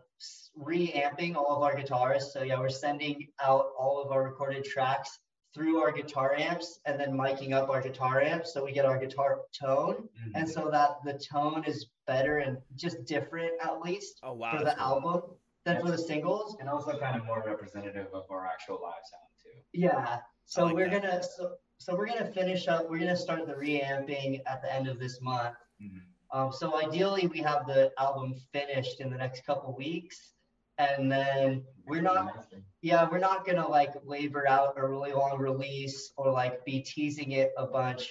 reamping 0.57 1.37
all 1.37 1.55
of 1.55 1.63
our 1.63 1.77
guitars. 1.77 2.33
So 2.33 2.43
yeah 2.43 2.59
we're 2.59 2.67
sending 2.67 3.29
out 3.41 3.67
all 3.79 4.03
of 4.03 4.11
our 4.11 4.23
recorded 4.23 4.65
tracks 4.65 5.19
through 5.53 5.79
our 5.79 5.91
guitar 5.91 6.33
amps 6.35 6.79
and 6.85 6.99
then 6.99 7.11
miking 7.11 7.53
up 7.53 7.69
our 7.69 7.81
guitar 7.81 8.21
amps 8.21 8.53
so 8.53 8.63
we 8.63 8.71
get 8.71 8.85
our 8.85 8.97
guitar 8.97 9.41
tone 9.57 10.07
Mhm. 10.25 10.31
and 10.35 10.49
so 10.49 10.69
that 10.71 11.03
the 11.03 11.13
tone 11.19 11.63
is 11.65 11.87
better 12.07 12.37
and 12.39 12.57
just 12.75 13.03
different 13.05 13.51
at 13.61 13.81
least 13.81 14.19
Oh 14.23 14.33
wow, 14.33 14.57
for 14.57 14.63
the 14.63 14.71
cool. 14.71 14.83
album 14.83 15.21
than 15.65 15.81
for 15.81 15.91
the 15.91 15.97
singles 15.97 16.55
And 16.59 16.69
also 16.69 16.97
kind 16.97 17.15
of 17.19 17.25
more 17.25 17.43
representative 17.45 18.07
of 18.13 18.25
our 18.31 18.45
actual 18.47 18.79
live 18.81 19.03
sound 19.03 19.23
too. 19.41 19.59
yeah 19.73 20.19
so 20.45 20.65
like 20.65 20.75
we're 20.75 20.89
that. 20.89 21.01
gonna 21.03 21.23
so, 21.23 21.55
so 21.77 21.95
we're 21.95 22.07
gonna 22.07 22.31
finish 22.31 22.67
up 22.67 22.89
we're 22.89 22.99
gonna 22.99 23.15
start 23.15 23.45
the 23.45 23.55
reamping 23.55 24.41
at 24.47 24.61
the 24.61 24.73
end 24.73 24.87
of 24.87 24.99
this 24.99 25.19
month 25.21 25.55
Mhm. 25.81 26.01
um, 26.31 26.51
so 26.51 26.79
ideally 26.81 27.27
we 27.27 27.39
have 27.39 27.65
the 27.67 27.91
album 27.99 28.35
finished 28.53 29.01
in 29.01 29.09
the 29.09 29.17
next 29.17 29.45
couple 29.45 29.73
weeks 29.75 30.33
and 30.81 31.11
then 31.11 31.63
we're 31.85 32.01
not 32.01 32.45
yeah 32.81 33.07
we're 33.09 33.25
not 33.29 33.45
gonna 33.45 33.67
like 33.67 33.93
labor 34.05 34.47
out 34.47 34.73
a 34.77 34.87
really 34.87 35.13
long 35.13 35.37
release 35.37 36.11
or 36.17 36.31
like 36.31 36.63
be 36.65 36.81
teasing 36.81 37.31
it 37.31 37.51
a 37.57 37.65
bunch 37.65 38.03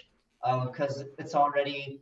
um 0.44 0.66
because 0.66 1.04
it's 1.18 1.34
already 1.34 2.00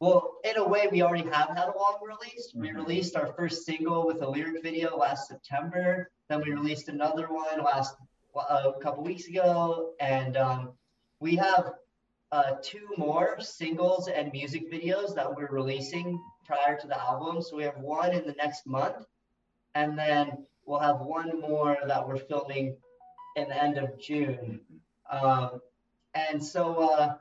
well 0.00 0.34
in 0.44 0.56
a 0.58 0.68
way 0.72 0.88
we 0.90 1.02
already 1.02 1.28
have 1.36 1.48
had 1.56 1.68
a 1.68 1.78
long 1.82 1.98
release 2.12 2.52
we 2.54 2.68
Mhm. 2.68 2.76
released 2.82 3.16
our 3.16 3.28
first 3.38 3.64
single 3.64 4.06
with 4.06 4.22
a 4.22 4.28
lyric 4.34 4.62
video 4.62 4.96
last 4.96 5.28
september 5.28 6.10
then 6.28 6.40
we 6.44 6.50
released 6.60 6.88
another 6.88 7.26
one 7.44 7.56
last 7.70 7.96
a 8.48 8.72
couple 8.84 9.02
weeks 9.04 9.26
ago 9.28 9.92
and 10.00 10.36
um 10.36 10.60
we 11.20 11.36
have 11.36 11.64
uh, 12.32 12.52
two 12.62 12.88
more 12.96 13.36
singles 13.40 14.08
and 14.08 14.32
music 14.32 14.72
videos 14.72 15.14
that 15.14 15.28
we're 15.36 15.50
releasing 15.50 16.18
prior 16.46 16.78
to 16.80 16.86
the 16.86 16.98
album. 16.98 17.42
So 17.42 17.56
we 17.56 17.64
have 17.64 17.76
one 17.76 18.12
in 18.12 18.26
the 18.26 18.32
next 18.32 18.66
month, 18.66 19.04
and 19.74 19.98
then 19.98 20.46
we'll 20.64 20.80
have 20.80 21.00
one 21.00 21.40
more 21.40 21.76
that 21.86 22.06
we're 22.06 22.18
filming 22.18 22.76
in 23.36 23.48
the 23.48 23.62
end 23.62 23.78
of 23.78 23.98
June. 23.98 24.60
Um, 25.10 25.60
and 26.14 26.42
so, 26.42 26.90
uh, 26.90 27.14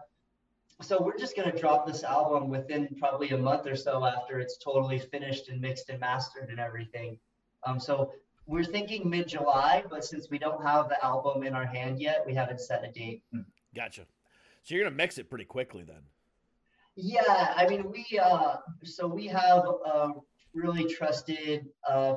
so 0.81 1.01
we're 1.01 1.17
just 1.17 1.35
gonna 1.35 1.57
drop 1.57 1.85
this 1.85 2.03
album 2.03 2.49
within 2.49 2.89
probably 2.99 3.29
a 3.29 3.37
month 3.37 3.67
or 3.67 3.75
so 3.75 4.05
after 4.05 4.39
it's 4.39 4.57
totally 4.57 4.99
finished 4.99 5.49
and 5.49 5.61
mixed 5.61 5.89
and 5.89 5.99
mastered 5.99 6.49
and 6.49 6.59
everything. 6.59 7.17
Um, 7.63 7.79
so 7.79 8.11
we're 8.47 8.65
thinking 8.65 9.09
mid-July, 9.09 9.83
but 9.89 10.03
since 10.03 10.29
we 10.29 10.37
don't 10.37 10.63
have 10.63 10.89
the 10.89 11.03
album 11.03 11.43
in 11.43 11.53
our 11.53 11.65
hand 11.65 12.01
yet, 12.01 12.23
we 12.25 12.33
haven't 12.33 12.59
set 12.59 12.83
a 12.83 12.91
date. 12.91 13.23
Gotcha. 13.75 14.05
So 14.63 14.75
you're 14.75 14.83
gonna 14.83 14.95
mix 14.95 15.17
it 15.17 15.29
pretty 15.29 15.45
quickly 15.45 15.83
then. 15.83 16.01
Yeah, 16.95 17.53
I 17.55 17.67
mean, 17.67 17.89
we 17.89 18.19
uh, 18.19 18.57
so 18.83 19.07
we 19.07 19.27
have 19.27 19.63
a 19.85 20.09
really 20.53 20.85
trusted 20.85 21.67
uh, 21.87 22.15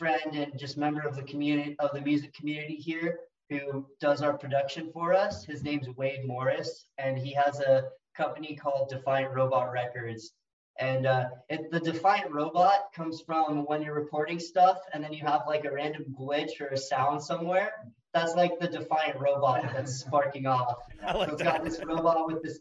friend 0.00 0.34
and 0.34 0.58
just 0.58 0.78
member 0.78 1.02
of 1.02 1.14
the 1.14 1.22
community 1.22 1.76
of 1.78 1.90
the 1.92 2.00
music 2.00 2.32
community 2.32 2.74
here 2.74 3.18
who 3.50 3.86
does 4.00 4.22
our 4.22 4.32
production 4.36 4.90
for 4.94 5.12
us. 5.12 5.44
His 5.44 5.62
name's 5.62 5.88
Wade 5.94 6.24
Morris, 6.26 6.86
and 6.96 7.18
he 7.18 7.32
has 7.34 7.60
a 7.60 7.84
company 8.16 8.56
called 8.56 8.88
Defiant 8.88 9.34
Robot 9.34 9.70
Records. 9.72 10.32
And 10.78 11.04
uh, 11.04 11.28
it, 11.50 11.70
the 11.70 11.80
Defiant 11.80 12.32
Robot 12.32 12.92
comes 12.94 13.20
from 13.20 13.66
when 13.66 13.82
you're 13.82 13.94
recording 13.94 14.40
stuff, 14.40 14.78
and 14.94 15.04
then 15.04 15.12
you 15.12 15.22
have 15.26 15.42
like 15.46 15.66
a 15.66 15.70
random 15.72 16.06
glitch 16.18 16.60
or 16.62 16.68
a 16.68 16.78
sound 16.78 17.22
somewhere. 17.22 17.72
That's 18.14 18.34
like 18.34 18.58
the 18.58 18.68
Defiant 18.68 19.20
Robot 19.20 19.62
that's 19.74 20.00
sparking 20.00 20.46
off. 20.46 20.78
I 21.06 21.12
So 21.12 21.18
like 21.18 21.28
it's 21.28 21.42
that. 21.42 21.56
got 21.56 21.64
this 21.64 21.78
robot 21.84 22.26
with 22.26 22.42
this 22.42 22.60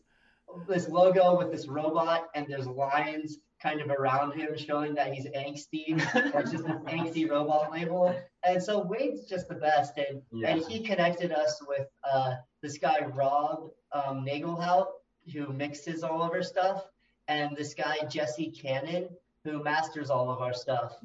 this 0.67 0.89
logo 0.89 1.37
with 1.37 1.51
this 1.51 1.67
robot, 1.69 2.27
and 2.35 2.47
there's 2.49 2.67
lines 2.67 3.37
kind 3.61 3.81
of 3.81 3.89
around 3.89 4.33
him 4.33 4.57
showing 4.57 4.95
that 4.95 5.13
he's 5.13 5.25
angsty. 5.27 5.97
That's 6.13 6.51
just 6.51 6.65
an 6.65 6.79
angsty 6.87 7.29
robot 7.29 7.71
label. 7.71 8.15
And 8.43 8.61
so 8.61 8.79
Wade's 8.79 9.25
just 9.25 9.47
the 9.49 9.55
best, 9.55 9.97
and 9.97 10.21
and 10.45 10.61
he 10.61 10.79
connected 10.81 11.31
us 11.31 11.61
with 11.67 11.87
uh, 12.09 12.35
this 12.61 12.77
guy 12.77 12.99
Rob 13.13 13.69
um, 13.91 14.25
Nagelhout, 14.25 14.87
who 15.33 15.51
mixes 15.51 16.03
all 16.03 16.21
of 16.21 16.31
our 16.31 16.43
stuff, 16.43 16.85
and 17.27 17.55
this 17.55 17.73
guy 17.73 17.97
Jesse 18.09 18.51
Cannon, 18.51 19.09
who 19.43 19.63
masters 19.63 20.09
all 20.09 20.29
of 20.29 20.39
our 20.41 20.53
stuff. 20.53 20.95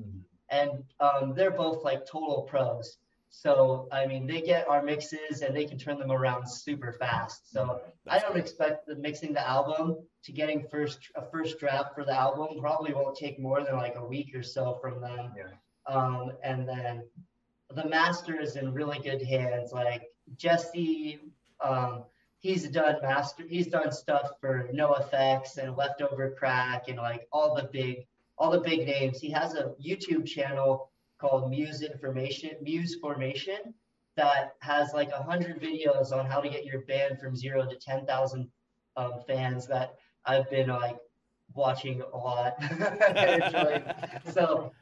And 0.50 0.84
um, 1.00 1.34
they're 1.34 1.50
both 1.50 1.82
like 1.82 2.06
total 2.06 2.42
pros. 2.42 2.98
So 3.42 3.88
I 3.92 4.06
mean, 4.06 4.26
they 4.26 4.40
get 4.40 4.68
our 4.68 4.82
mixes 4.82 5.42
and 5.42 5.54
they 5.54 5.64
can 5.64 5.78
turn 5.78 5.98
them 5.98 6.12
around 6.12 6.48
super 6.48 6.92
fast. 6.92 7.52
So 7.52 7.80
I 8.08 8.18
don't 8.18 8.36
expect 8.36 8.86
the 8.86 8.96
mixing 8.96 9.32
the 9.32 9.46
album 9.46 9.96
to 10.24 10.32
getting 10.32 10.66
first 10.68 10.98
a 11.14 11.22
first 11.30 11.58
draft 11.58 11.94
for 11.94 12.04
the 12.04 12.12
album 12.12 12.60
probably 12.60 12.94
won't 12.94 13.16
take 13.16 13.38
more 13.38 13.62
than 13.62 13.76
like 13.76 13.96
a 13.96 14.04
week 14.04 14.34
or 14.34 14.42
so 14.42 14.78
from 14.80 15.00
them. 15.00 15.32
Yeah. 15.36 15.44
Um, 15.86 16.32
and 16.42 16.66
then 16.66 17.04
the 17.74 17.86
master 17.88 18.40
is 18.40 18.56
in 18.56 18.72
really 18.72 18.98
good 19.00 19.22
hands. 19.22 19.72
Like 19.72 20.10
Jesse, 20.36 21.20
um, 21.60 22.04
he's 22.40 22.68
done 22.68 22.96
master, 23.02 23.44
he's 23.46 23.66
done 23.66 23.92
stuff 23.92 24.32
for 24.40 24.70
NOFX 24.72 25.58
and 25.58 25.76
Leftover 25.76 26.34
Crack 26.38 26.88
and 26.88 26.98
like 26.98 27.26
all 27.32 27.54
the 27.54 27.68
big, 27.72 28.06
all 28.38 28.50
the 28.50 28.60
big 28.60 28.86
names. 28.86 29.20
He 29.20 29.30
has 29.30 29.54
a 29.54 29.74
YouTube 29.84 30.26
channel 30.26 30.90
called 31.18 31.50
Muse 31.50 31.82
Information, 31.82 32.52
Musformation, 32.62 33.74
that 34.16 34.54
has 34.60 34.92
like 34.92 35.10
a 35.10 35.22
hundred 35.22 35.60
videos 35.60 36.12
on 36.12 36.26
how 36.26 36.40
to 36.40 36.48
get 36.48 36.64
your 36.64 36.82
band 36.82 37.18
from 37.18 37.36
zero 37.36 37.66
to 37.66 37.76
ten 37.76 38.06
thousand 38.06 38.48
um, 38.96 39.20
fans. 39.26 39.66
That 39.66 39.94
I've 40.24 40.48
been 40.50 40.68
like 40.68 40.98
watching 41.54 42.02
a 42.02 42.16
lot. 42.16 42.54
so 44.32 44.72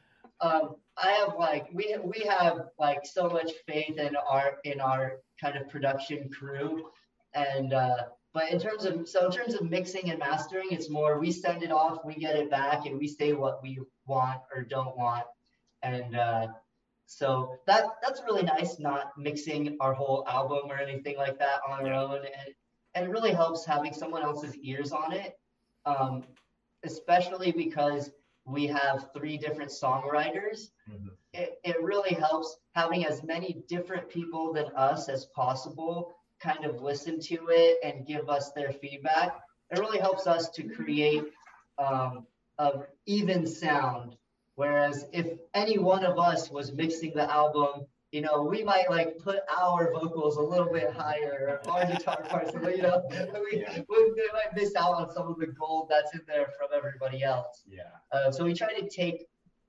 um, 0.41 0.75
I 0.97 1.11
have 1.11 1.35
like 1.39 1.67
we 1.73 1.95
we 2.03 2.19
have 2.27 2.67
like 2.77 3.05
so 3.05 3.29
much 3.29 3.51
faith 3.67 3.97
in 3.97 4.15
our 4.15 4.57
in 4.63 4.79
our 4.79 5.19
kind 5.41 5.57
of 5.57 5.69
production 5.69 6.29
crew, 6.29 6.89
and 7.33 7.73
uh, 7.73 7.95
but 8.33 8.51
in 8.51 8.59
terms 8.59 8.85
of 8.85 9.07
so 9.07 9.25
in 9.25 9.31
terms 9.31 9.55
of 9.55 9.69
mixing 9.69 10.09
and 10.09 10.19
mastering, 10.19 10.67
it's 10.71 10.89
more 10.89 11.19
we 11.19 11.31
send 11.31 11.63
it 11.63 11.71
off, 11.71 12.05
we 12.05 12.15
get 12.15 12.35
it 12.35 12.51
back, 12.51 12.85
and 12.85 12.97
we 12.97 13.07
say 13.07 13.33
what 13.33 13.63
we 13.63 13.79
want 14.05 14.41
or 14.53 14.63
don't 14.63 14.95
want, 14.97 15.23
and 15.83 16.15
uh, 16.15 16.47
so 17.05 17.59
that 17.67 17.85
that's 18.01 18.21
really 18.25 18.43
nice, 18.43 18.79
not 18.79 19.11
mixing 19.17 19.77
our 19.79 19.93
whole 19.93 20.25
album 20.27 20.71
or 20.71 20.77
anything 20.77 21.17
like 21.17 21.37
that 21.39 21.59
on 21.67 21.85
our 21.85 21.93
own, 21.93 22.15
and 22.15 22.55
and 22.95 23.05
it 23.05 23.09
really 23.09 23.33
helps 23.33 23.65
having 23.65 23.93
someone 23.93 24.23
else's 24.23 24.55
ears 24.57 24.91
on 24.91 25.13
it, 25.13 25.37
um, 25.85 26.23
especially 26.83 27.51
because 27.51 28.11
we 28.45 28.67
have 28.67 29.07
three 29.15 29.37
different 29.37 29.71
songwriters. 29.71 30.69
It, 31.33 31.59
it 31.63 31.81
really 31.81 32.13
helps 32.13 32.57
having 32.75 33.05
as 33.05 33.23
many 33.23 33.63
different 33.67 34.09
people 34.09 34.53
than 34.53 34.65
us 34.75 35.09
as 35.09 35.25
possible 35.27 36.13
kind 36.41 36.65
of 36.65 36.81
listen 36.81 37.19
to 37.19 37.47
it 37.49 37.77
and 37.83 38.05
give 38.05 38.29
us 38.29 38.51
their 38.51 38.71
feedback. 38.71 39.39
It 39.71 39.79
really 39.79 39.99
helps 39.99 40.27
us 40.27 40.49
to 40.51 40.63
create 40.63 41.23
um, 41.77 42.27
a 42.57 42.81
even 43.05 43.47
sound. 43.47 44.17
Whereas 44.55 45.05
if 45.11 45.39
any 45.53 45.77
one 45.77 46.05
of 46.05 46.19
us 46.19 46.49
was 46.49 46.71
mixing 46.71 47.13
the 47.15 47.29
album, 47.31 47.85
you 48.11 48.21
know, 48.21 48.43
we 48.43 48.63
might 48.63 48.89
like 48.91 49.17
put 49.17 49.39
our 49.59 49.91
vocals 49.91 50.37
a 50.37 50.41
little 50.41 50.71
bit 50.71 50.91
higher, 50.91 51.59
our 51.67 51.85
guitar 51.87 52.21
parts, 52.29 52.51
you 52.53 52.83
know, 52.83 53.01
we, 53.09 53.65
we, 53.89 54.11
we 54.11 54.29
might 54.31 54.55
miss 54.55 54.75
out 54.75 54.93
on 54.93 55.11
some 55.11 55.27
of 55.27 55.39
the 55.39 55.47
gold 55.47 55.87
that's 55.89 56.13
in 56.13 56.21
there 56.27 56.53
from 56.57 56.67
everybody 56.75 57.23
else. 57.23 57.63
Yeah. 57.67 57.81
Uh, 58.11 58.31
so 58.31 58.43
we 58.43 58.53
try 58.53 58.71
to 58.73 58.87
take 58.87 59.25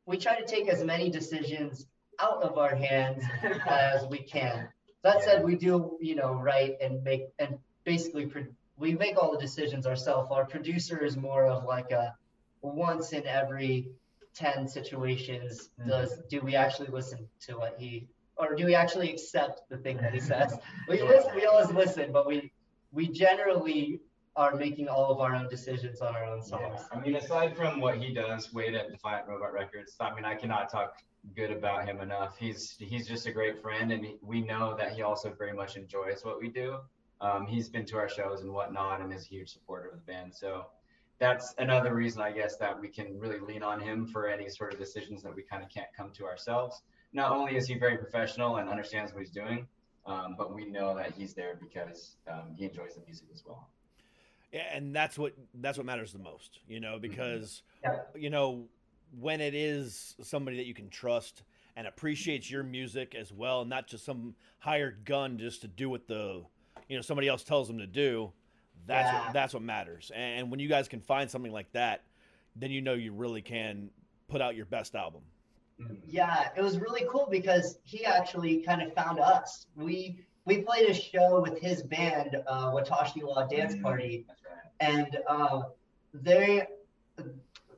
we 0.07 0.19
try 0.19 0.39
to 0.39 0.45
take 0.45 0.69
as 0.69 0.85
many 0.85 1.09
decisions 1.09 1.87
out 2.21 2.43
of 2.43 2.59
our 2.59 2.75
hands 2.75 3.25
as 3.67 4.05
we 4.07 4.19
can. 4.19 4.69
That 5.03 5.23
said, 5.23 5.43
we 5.43 5.57
do 5.57 5.97
you 6.03 6.15
know 6.15 6.35
write 6.35 6.77
and 6.83 7.03
make 7.03 7.23
and 7.39 7.57
basically 7.85 8.27
pro- 8.27 8.47
we 8.77 8.95
make 8.95 9.17
all 9.17 9.33
the 9.33 9.39
decisions 9.39 9.87
ourselves. 9.87 10.31
Our 10.31 10.45
producer 10.45 11.03
is 11.03 11.17
more 11.17 11.47
of 11.47 11.65
like 11.65 11.93
a 11.93 12.15
once 12.61 13.13
in 13.15 13.27
every 13.27 13.89
ten 14.35 14.67
situations 14.67 15.71
does 15.87 16.23
do 16.29 16.41
we 16.41 16.57
actually 16.57 16.89
listen 16.89 17.29
to 17.41 17.57
what 17.57 17.77
he 17.79 18.09
or 18.37 18.55
do 18.55 18.67
we 18.67 18.75
actually 18.75 19.11
accept 19.11 19.63
the 19.69 19.77
thing 19.77 19.97
that 19.99 20.13
he 20.13 20.21
says? 20.33 20.57
We 20.89 21.03
listen, 21.03 21.35
we 21.35 21.47
always 21.47 21.71
listen, 21.71 22.13
but 22.13 22.27
we 22.27 22.53
we 22.93 23.09
generally 23.09 24.01
are 24.37 24.55
making 24.55 24.89
all 24.89 25.13
of 25.13 25.21
our 25.21 25.35
own 25.35 25.49
decisions 25.49 26.01
on 26.01 26.17
our 26.17 26.25
own 26.25 26.43
songs. 26.43 26.81
Yeah. 26.91 26.99
I 26.99 27.01
mean, 27.01 27.15
aside 27.15 27.57
from 27.57 27.81
what 27.81 27.99
he 27.99 28.13
does, 28.13 28.53
Wade 28.53 28.75
at 28.75 28.91
Defiant 28.91 29.29
Robot 29.29 29.53
Records, 29.53 29.95
I 30.01 30.13
mean, 30.13 30.25
I 30.25 30.35
cannot 30.35 30.71
talk 30.71 30.97
good 31.37 31.51
about 31.51 31.87
him 31.87 32.01
enough. 32.01 32.37
He's 32.37 32.77
he's 32.79 33.07
just 33.07 33.27
a 33.27 33.33
great 33.33 33.63
friend, 33.63 33.93
and 33.93 34.05
he, 34.05 34.17
we 34.23 34.41
know 34.41 34.77
that 34.77 34.93
he 34.93 35.03
also 35.03 35.33
very 35.33 35.53
much 35.53 35.77
enjoys 35.77 36.25
what 36.25 36.41
we 36.41 36.49
do. 36.49 36.79
Um, 37.21 37.47
he's 37.47 37.69
been 37.69 37.87
to 37.87 37.97
our 37.97 38.09
shows 38.09 38.43
and 38.43 38.53
whatnot, 38.53 39.01
and 39.01 39.13
is 39.13 39.25
a 39.25 39.29
huge 39.29 39.53
supporter 39.53 39.91
of 39.91 39.95
the 39.95 40.13
band. 40.13 40.35
So 40.35 40.67
that's 41.19 41.55
another 41.59 41.95
reason, 41.95 42.23
I 42.23 42.33
guess, 42.33 42.57
that 42.57 42.79
we 42.79 42.89
can 42.89 43.19
really 43.19 43.39
lean 43.39 43.63
on 43.63 43.81
him 43.81 44.07
for 44.07 44.29
any 44.29 44.49
sort 44.49 44.73
of 44.73 44.79
decisions 44.79 45.23
that 45.23 45.35
we 45.35 45.43
kind 45.43 45.63
of 45.63 45.69
can't 45.69 45.89
come 45.97 46.11
to 46.13 46.25
ourselves. 46.25 46.83
Not 47.13 47.31
only 47.31 47.57
is 47.57 47.69
he 47.69 47.79
very 47.79 47.97
professional 47.97 48.57
and 48.57 48.69
understands 48.69 49.13
what 49.13 49.21
he's 49.21 49.31
doing, 49.31 49.67
um, 50.07 50.35
but 50.37 50.55
we 50.55 50.67
know 50.67 50.95
that 50.97 51.13
he's 51.13 51.33
there 51.35 51.57
because 51.61 52.17
um, 52.31 52.55
he 52.57 52.65
enjoys 52.65 52.95
the 52.95 53.03
music 53.07 53.29
as 53.33 53.45
well. 53.47 53.69
Yeah, 54.53 54.63
and 54.73 54.95
that's 54.95 55.19
what 55.19 55.35
that's 55.55 55.79
what 55.79 55.87
matters 55.87 56.13
the 56.13 56.19
most, 56.19 56.61
you 56.69 56.79
know, 56.79 56.99
because 56.99 57.63
Yeah. 57.83 58.03
you 58.15 58.31
know 58.31 58.69
when 59.19 59.41
it 59.41 59.55
is 59.55 60.15
somebody 60.23 60.57
that 60.57 60.67
you 60.67 60.75
can 60.75 60.89
trust 60.91 61.43
and 61.77 61.87
appreciates 61.87 62.51
your 62.51 62.63
music 62.63 63.15
as 63.15 63.33
well, 63.33 63.65
not 63.65 63.87
just 63.87 64.05
some 64.05 64.35
hired 64.61 65.05
gun 65.05 65.39
just 65.39 65.61
to 65.63 65.69
do 65.69 65.91
what 65.91 66.07
the 66.07 66.45
you 66.89 66.97
know 66.97 67.03
somebody 67.03 67.29
else 67.29 67.43
tells 67.43 67.67
them 67.69 67.79
to 67.79 67.87
do. 67.87 68.33
That's 68.87 69.11
Yeah. 69.13 69.25
what 69.25 69.33
that's 69.33 69.55
what 69.55 69.63
matters. 69.63 70.11
And 70.15 70.51
when 70.51 70.61
you 70.61 70.69
guys 70.69 70.89
can 70.89 71.01
find 71.01 71.31
something 71.31 71.53
like 71.53 71.71
that, 71.73 72.03
then 72.57 72.71
you 72.71 72.81
know 72.83 72.93
you 72.95 73.13
really 73.13 73.43
can 73.43 73.91
put 74.29 74.41
out 74.41 74.57
your 74.57 74.67
best 74.67 74.95
album. 74.95 75.23
Yeah, 76.07 76.51
it 76.57 76.63
was 76.63 76.79
really 76.79 77.05
cool 77.11 77.27
because 77.31 77.79
he 77.83 78.05
actually 78.05 78.59
kind 78.63 78.81
of 78.83 78.93
found 78.95 79.19
us. 79.19 79.67
We 79.77 80.25
we 80.45 80.61
played 80.63 80.89
a 80.91 80.95
show 80.95 81.41
with 81.41 81.59
his 81.59 81.83
band, 81.83 82.37
uh, 82.47 82.71
Watashi 82.73 83.23
Wa 83.25 83.47
Dance 83.47 83.75
Mhm. 83.75 83.83
Party, 83.83 84.25
That's 84.29 84.41
right. 84.45 84.55
and 84.81 85.19
uh, 85.27 85.63
they 86.13 86.67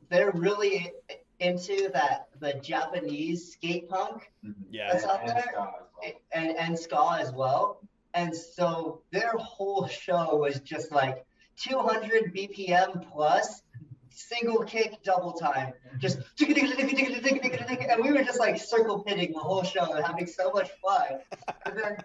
they're 0.09 0.32
really 0.32 0.92
into 1.40 1.88
that 1.92 2.28
the 2.40 2.54
Japanese 2.54 3.52
skate 3.52 3.88
punk 3.88 4.30
Yeah. 4.70 4.92
That's 4.92 5.04
out 5.04 5.20
And 5.20 5.28
there. 5.30 5.42
ska 5.42 5.48
as 5.50 5.54
well. 5.57 5.88
and 6.32 6.57
and 6.57 6.78
ska 6.78 7.16
as 7.20 7.32
well. 7.32 7.80
And 8.16 8.34
so 8.34 9.02
their 9.12 9.32
whole 9.38 9.86
show 9.86 10.36
was 10.36 10.58
just 10.60 10.90
like 10.90 11.24
200 11.58 12.34
BPM 12.34 13.08
plus 13.12 13.62
single 14.10 14.64
kick 14.64 15.02
double 15.04 15.34
time 15.34 15.74
just 15.98 16.18
and 16.40 18.02
we 18.02 18.12
were 18.12 18.24
just 18.24 18.40
like 18.40 18.58
circle 18.58 19.00
pitting 19.00 19.30
the 19.32 19.38
whole 19.38 19.62
show 19.62 19.92
and 19.92 20.02
having 20.02 20.26
so 20.26 20.50
much 20.52 20.70
fun 20.82 21.18
and 21.66 21.78
then 21.78 21.96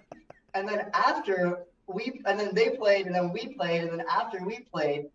and 0.53 0.67
then 0.67 0.89
after 0.93 1.65
we 1.93 2.21
and 2.25 2.39
then 2.39 2.53
they 2.53 2.69
played 2.71 3.05
and 3.05 3.15
then 3.15 3.31
we 3.31 3.53
played 3.53 3.83
and 3.83 3.99
then 3.99 4.05
after 4.09 4.43
we 4.43 4.59
played, 4.59 5.05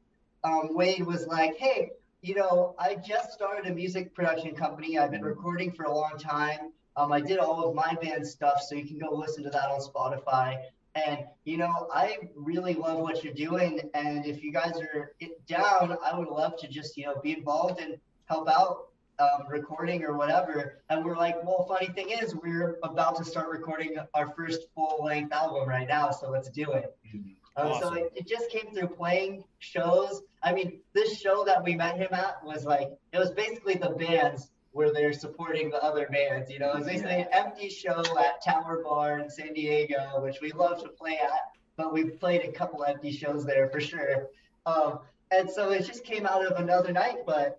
um, 0.44 0.74
Wade 0.74 1.04
was 1.04 1.26
like, 1.26 1.56
"Hey, 1.56 1.90
you 2.22 2.34
know, 2.34 2.74
I 2.78 2.96
just 2.96 3.32
started 3.32 3.70
a 3.70 3.74
music 3.74 4.14
production 4.14 4.54
company. 4.54 4.98
I've 4.98 5.10
been 5.10 5.24
recording 5.24 5.72
for 5.72 5.84
a 5.84 5.94
long 5.94 6.18
time. 6.18 6.72
Um, 6.96 7.12
I 7.12 7.20
did 7.20 7.38
all 7.38 7.68
of 7.68 7.74
my 7.74 7.96
band 8.00 8.26
stuff, 8.26 8.62
so 8.62 8.74
you 8.74 8.86
can 8.86 8.98
go 8.98 9.14
listen 9.14 9.44
to 9.44 9.50
that 9.50 9.68
on 9.68 9.80
Spotify. 9.80 10.56
And 10.96 11.20
you 11.44 11.58
know, 11.58 11.88
I 11.92 12.16
really 12.34 12.74
love 12.74 12.98
what 12.98 13.22
you're 13.22 13.34
doing. 13.34 13.80
And 13.94 14.26
if 14.26 14.42
you 14.42 14.50
guys 14.50 14.72
are 14.80 15.12
down, 15.46 15.96
I 16.04 16.18
would 16.18 16.28
love 16.28 16.56
to 16.58 16.68
just 16.68 16.96
you 16.96 17.04
know 17.06 17.20
be 17.22 17.32
involved 17.32 17.80
and 17.80 17.98
help 18.24 18.48
out 18.48 18.88
um, 19.18 19.46
recording 19.48 20.04
or 20.04 20.16
whatever. 20.16 20.80
And 20.90 21.04
we're 21.04 21.16
like, 21.16 21.36
well, 21.44 21.64
funny 21.68 21.88
thing 21.92 22.10
is, 22.10 22.34
we're 22.34 22.78
about 22.82 23.16
to 23.16 23.24
start 23.24 23.48
recording 23.48 23.96
our 24.14 24.32
first 24.36 24.68
full 24.74 25.04
length 25.04 25.32
album 25.32 25.68
right 25.68 25.88
now, 25.88 26.10
so 26.10 26.30
let's 26.30 26.50
do 26.50 26.72
it. 26.72 26.96
Um, 27.56 27.72
So 27.80 27.94
it, 27.94 28.12
it 28.14 28.26
just 28.26 28.50
came 28.50 28.74
through 28.74 28.88
playing 28.88 29.44
shows. 29.58 30.22
I 30.42 30.52
mean, 30.52 30.80
this 30.92 31.18
show 31.18 31.44
that 31.44 31.64
we 31.64 31.74
met 31.74 31.96
him 31.96 32.08
at 32.12 32.44
was 32.44 32.64
like, 32.64 32.90
it 33.12 33.18
was 33.18 33.30
basically 33.30 33.74
the 33.74 33.90
bands 33.90 34.50
where 34.76 34.92
they're 34.92 35.14
supporting 35.14 35.70
the 35.70 35.82
other 35.82 36.06
bands. 36.12 36.50
You 36.50 36.58
know, 36.58 36.70
it 36.72 36.78
was 36.80 36.86
basically 36.86 37.14
an 37.14 37.28
empty 37.32 37.70
show 37.70 38.04
at 38.18 38.44
Tower 38.44 38.82
Bar 38.84 39.20
in 39.20 39.30
San 39.30 39.54
Diego, 39.54 40.20
which 40.22 40.42
we 40.42 40.52
love 40.52 40.82
to 40.82 40.90
play 40.90 41.18
at, 41.18 41.40
but 41.78 41.94
we've 41.94 42.20
played 42.20 42.42
a 42.42 42.52
couple 42.52 42.84
empty 42.84 43.10
shows 43.10 43.46
there 43.46 43.70
for 43.70 43.80
sure. 43.80 44.28
Um, 44.66 44.98
and 45.30 45.50
so 45.50 45.70
it 45.70 45.86
just 45.86 46.04
came 46.04 46.26
out 46.26 46.44
of 46.44 46.60
another 46.60 46.92
night, 46.92 47.24
but, 47.24 47.58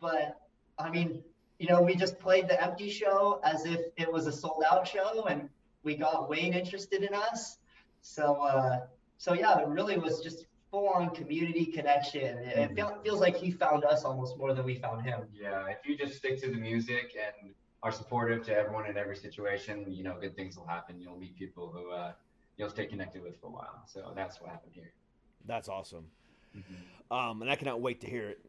but 0.00 0.40
I 0.78 0.90
mean, 0.90 1.24
you 1.58 1.66
know, 1.66 1.82
we 1.82 1.96
just 1.96 2.20
played 2.20 2.46
the 2.46 2.62
empty 2.62 2.88
show 2.88 3.40
as 3.42 3.66
if 3.66 3.80
it 3.96 4.10
was 4.10 4.28
a 4.28 4.32
sold 4.32 4.62
out 4.70 4.86
show, 4.86 5.24
and 5.24 5.48
we 5.82 5.96
got 5.96 6.30
Wayne 6.30 6.54
interested 6.54 7.02
in 7.02 7.14
us. 7.14 7.58
So, 8.02 8.36
uh, 8.36 8.86
so 9.18 9.32
yeah, 9.32 9.58
it 9.58 9.66
really 9.66 9.98
was 9.98 10.20
just 10.20 10.46
full 10.74 10.88
on 10.88 11.10
community 11.10 11.66
connection. 11.66 12.38
It, 12.38 12.58
it 12.58 12.74
feel, 12.74 12.98
feels 13.04 13.20
like 13.20 13.36
he 13.36 13.52
found 13.52 13.84
us 13.84 14.02
almost 14.02 14.36
more 14.36 14.52
than 14.52 14.64
we 14.64 14.74
found 14.74 15.02
him. 15.02 15.20
Yeah, 15.32 15.66
if 15.68 15.86
you 15.86 15.96
just 15.96 16.16
stick 16.16 16.40
to 16.42 16.50
the 16.50 16.56
music 16.56 17.16
and 17.16 17.54
are 17.84 17.92
supportive 17.92 18.44
to 18.46 18.56
everyone 18.56 18.86
in 18.86 18.96
every 18.96 19.16
situation, 19.16 19.84
you 19.88 20.02
know, 20.02 20.16
good 20.20 20.34
things 20.34 20.56
will 20.56 20.66
happen. 20.66 21.00
You'll 21.00 21.16
meet 21.16 21.38
people 21.38 21.68
who 21.72 21.92
uh, 21.92 22.12
you'll 22.56 22.70
stay 22.70 22.86
connected 22.86 23.22
with 23.22 23.40
for 23.40 23.46
a 23.46 23.50
while. 23.50 23.82
So 23.86 24.12
that's 24.16 24.40
what 24.40 24.50
happened 24.50 24.72
here. 24.74 24.92
That's 25.46 25.68
awesome. 25.68 26.06
Mm-hmm. 26.56 27.16
Um, 27.16 27.42
and 27.42 27.50
I 27.50 27.54
cannot 27.54 27.80
wait 27.80 28.00
to 28.00 28.08
hear 28.08 28.30
it. 28.30 28.44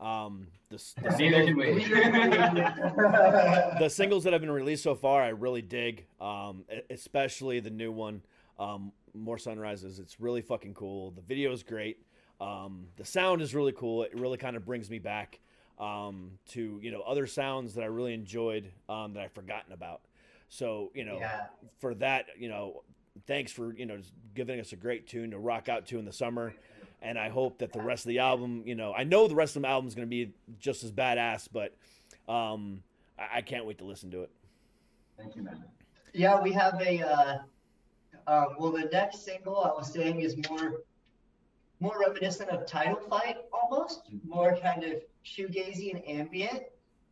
Um, 0.00 0.46
the, 0.70 0.80
the, 1.02 1.10
Neither 1.18 1.44
singles, 1.44 1.88
the 3.80 3.88
singles 3.88 4.24
that 4.24 4.32
have 4.32 4.42
been 4.42 4.50
released 4.50 4.84
so 4.84 4.94
far, 4.94 5.22
I 5.22 5.30
really 5.30 5.62
dig. 5.62 6.06
Um, 6.20 6.64
especially 6.88 7.58
the 7.58 7.70
new 7.70 7.90
one, 7.90 8.22
um, 8.60 8.92
More 9.18 9.38
Sunrises. 9.38 9.98
It's 9.98 10.20
really 10.20 10.42
fucking 10.42 10.74
cool. 10.74 11.10
The 11.12 11.22
video 11.22 11.52
is 11.52 11.62
great. 11.62 11.98
Um, 12.40 12.86
the 12.96 13.04
sound 13.04 13.42
is 13.42 13.54
really 13.54 13.72
cool. 13.72 14.02
It 14.04 14.12
really 14.18 14.38
kind 14.38 14.56
of 14.56 14.64
brings 14.64 14.88
me 14.90 14.98
back 14.98 15.40
um, 15.78 16.32
to 16.50 16.78
you 16.82 16.90
know 16.90 17.00
other 17.02 17.26
sounds 17.26 17.74
that 17.74 17.82
I 17.82 17.86
really 17.86 18.14
enjoyed 18.14 18.70
um, 18.88 19.14
that 19.14 19.22
I've 19.24 19.32
forgotten 19.32 19.72
about. 19.72 20.00
So 20.48 20.90
you 20.94 21.04
know, 21.04 21.18
Yeah. 21.18 21.46
for 21.78 21.94
that, 21.96 22.26
you 22.38 22.48
know, 22.48 22.82
thanks 23.26 23.52
for 23.52 23.74
you 23.74 23.86
know 23.86 23.96
just 23.98 24.12
giving 24.34 24.60
us 24.60 24.72
a 24.72 24.76
great 24.76 25.06
tune 25.06 25.30
to 25.32 25.38
rock 25.38 25.68
out 25.68 25.86
to 25.86 25.98
in 25.98 26.04
the 26.04 26.12
summer. 26.12 26.54
And 27.00 27.16
I 27.16 27.28
hope 27.28 27.58
that 27.58 27.72
the 27.72 27.80
rest 27.80 28.04
of 28.06 28.08
the 28.08 28.18
album, 28.18 28.62
you 28.66 28.74
know, 28.74 28.92
I 28.92 29.04
know 29.04 29.28
the 29.28 29.34
rest 29.36 29.54
of 29.54 29.62
the 29.62 29.68
album 29.68 29.86
is 29.86 29.94
going 29.94 30.08
to 30.08 30.10
be 30.10 30.32
just 30.58 30.82
as 30.82 30.90
badass, 30.90 31.48
but 31.52 31.76
um, 32.28 32.82
I, 33.16 33.36
I 33.38 33.40
can't 33.42 33.66
wait 33.66 33.78
to 33.78 33.84
listen 33.84 34.10
to 34.10 34.22
it. 34.22 34.30
Thank 35.16 35.36
you, 35.36 35.42
man. 35.42 35.62
Yeah, 36.12 36.40
we 36.40 36.50
have 36.52 36.80
a. 36.80 37.00
Uh, 37.08 37.38
um, 38.28 38.56
well, 38.58 38.72
the 38.72 38.88
next 38.92 39.24
single 39.24 39.64
I 39.64 39.68
was 39.68 39.90
saying 39.90 40.20
is 40.20 40.36
more, 40.50 40.82
more 41.80 41.98
reminiscent 41.98 42.50
of 42.50 42.66
Title 42.66 43.00
Fight 43.08 43.38
almost, 43.50 44.02
more 44.22 44.54
kind 44.56 44.84
of 44.84 45.00
shoegazy 45.24 45.94
and 45.94 46.06
ambient, 46.06 46.64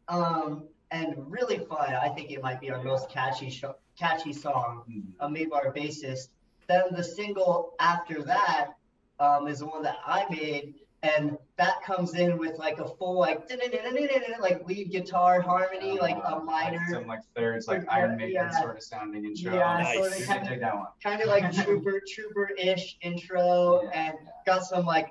um, 0.08 0.64
and 0.90 1.14
really 1.16 1.58
fun. 1.58 1.94
I 1.94 2.10
think 2.10 2.30
it 2.30 2.42
might 2.42 2.60
be 2.60 2.70
our 2.70 2.84
most 2.84 3.08
catchy, 3.08 3.48
sh- 3.48 3.64
catchy 3.98 4.34
song 4.34 4.82
uh, 5.18 5.28
made 5.28 5.48
by 5.48 5.60
our 5.60 5.72
bassist. 5.72 6.28
Then 6.68 6.84
the 6.92 7.02
single 7.02 7.72
after 7.80 8.22
that 8.24 8.72
um, 9.18 9.48
is 9.48 9.60
the 9.60 9.66
one 9.66 9.82
that 9.84 9.96
I 10.04 10.26
made, 10.28 10.74
and 11.02 11.38
that 11.58 11.82
comes 11.82 12.14
in 12.14 12.36
with 12.36 12.58
like 12.58 12.78
a 12.78 12.86
full 12.96 13.18
like 13.18 13.48
like 14.40 14.66
lead 14.66 14.90
guitar 14.90 15.40
harmony, 15.40 15.98
like 15.98 16.18
a 16.24 16.40
minor. 16.40 16.84
some 16.90 17.06
like 17.06 17.20
thirds, 17.34 17.66
like 17.66 17.84
Iron 17.90 18.16
Maiden 18.16 18.32
yeah. 18.34 18.50
sort 18.60 18.76
of 18.76 18.82
sounding 18.82 19.24
intro. 19.24 19.54
Yeah, 19.54 19.78
Nice. 19.82 19.96
sort 19.96 20.12
of 20.20 20.26
kind 20.26 20.42
of 20.42 20.48
take 20.48 20.60
that 20.60 20.74
one. 20.76 20.86
kind 21.02 21.22
of 21.22 21.28
like 21.28 21.52
trooper 21.64 22.00
trooper-ish 22.14 22.98
intro 23.00 23.82
Yeah, 23.84 23.90
and 23.94 24.14
yeah. 24.22 24.30
got 24.44 24.64
some 24.64 24.84
like 24.84 25.08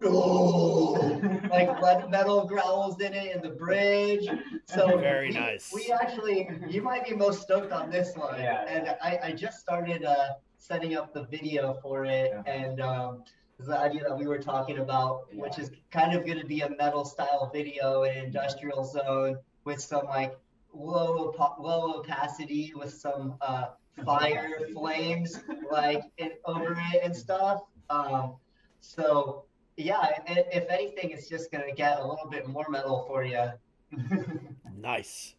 like 0.00 1.76
blood 1.80 2.08
metal 2.08 2.46
growls 2.46 3.00
in 3.00 3.12
it 3.12 3.34
in 3.34 3.42
the 3.42 3.48
bridge 3.48 4.28
so 4.66 4.96
Very 4.96 5.30
we, 5.30 5.34
nice. 5.34 5.72
we 5.74 5.90
actually 5.90 6.48
you 6.68 6.82
might 6.82 7.04
be 7.04 7.16
most 7.16 7.42
stoked 7.42 7.72
on 7.72 7.90
this 7.90 8.16
one 8.16 8.38
Yeah. 8.40 8.64
and 8.68 8.94
I, 9.02 9.18
I 9.24 9.32
just 9.32 9.58
started 9.58 10.04
uh 10.04 10.34
setting 10.58 10.96
up 10.96 11.12
the 11.12 11.24
video 11.24 11.78
for 11.82 12.04
it 12.04 12.30
Yeah. 12.32 12.42
and 12.52 12.80
um 12.80 13.24
the 13.58 13.76
idea 13.76 14.02
that 14.02 14.16
we 14.16 14.26
were 14.26 14.38
talking 14.38 14.78
about 14.78 15.22
which 15.34 15.58
is 15.58 15.70
kind 15.90 16.16
of 16.16 16.24
going 16.24 16.38
to 16.38 16.46
be 16.46 16.60
a 16.60 16.70
metal 16.76 17.04
style 17.04 17.50
video 17.52 18.04
in 18.04 18.16
industrial 18.16 18.84
zone 18.84 19.36
with 19.64 19.80
some 19.80 20.06
like 20.06 20.38
low 20.72 21.34
low 21.58 21.94
opacity 21.94 22.72
with 22.76 22.92
some 22.92 23.34
uh 23.40 23.66
fire 24.04 24.58
flames 24.72 25.40
like 25.70 26.02
in, 26.18 26.32
over 26.44 26.76
it 26.92 27.00
and 27.02 27.16
stuff. 27.16 27.62
Um, 27.90 28.34
so 28.80 29.44
yeah, 29.76 30.06
if 30.26 30.68
anything, 30.68 31.10
it's 31.10 31.28
just 31.28 31.50
gonna 31.50 31.72
get 31.74 31.98
a 31.98 32.06
little 32.06 32.28
bit 32.30 32.46
more 32.48 32.66
metal 32.68 33.04
for 33.06 33.24
you. 33.24 33.48
Nice. 34.80 35.34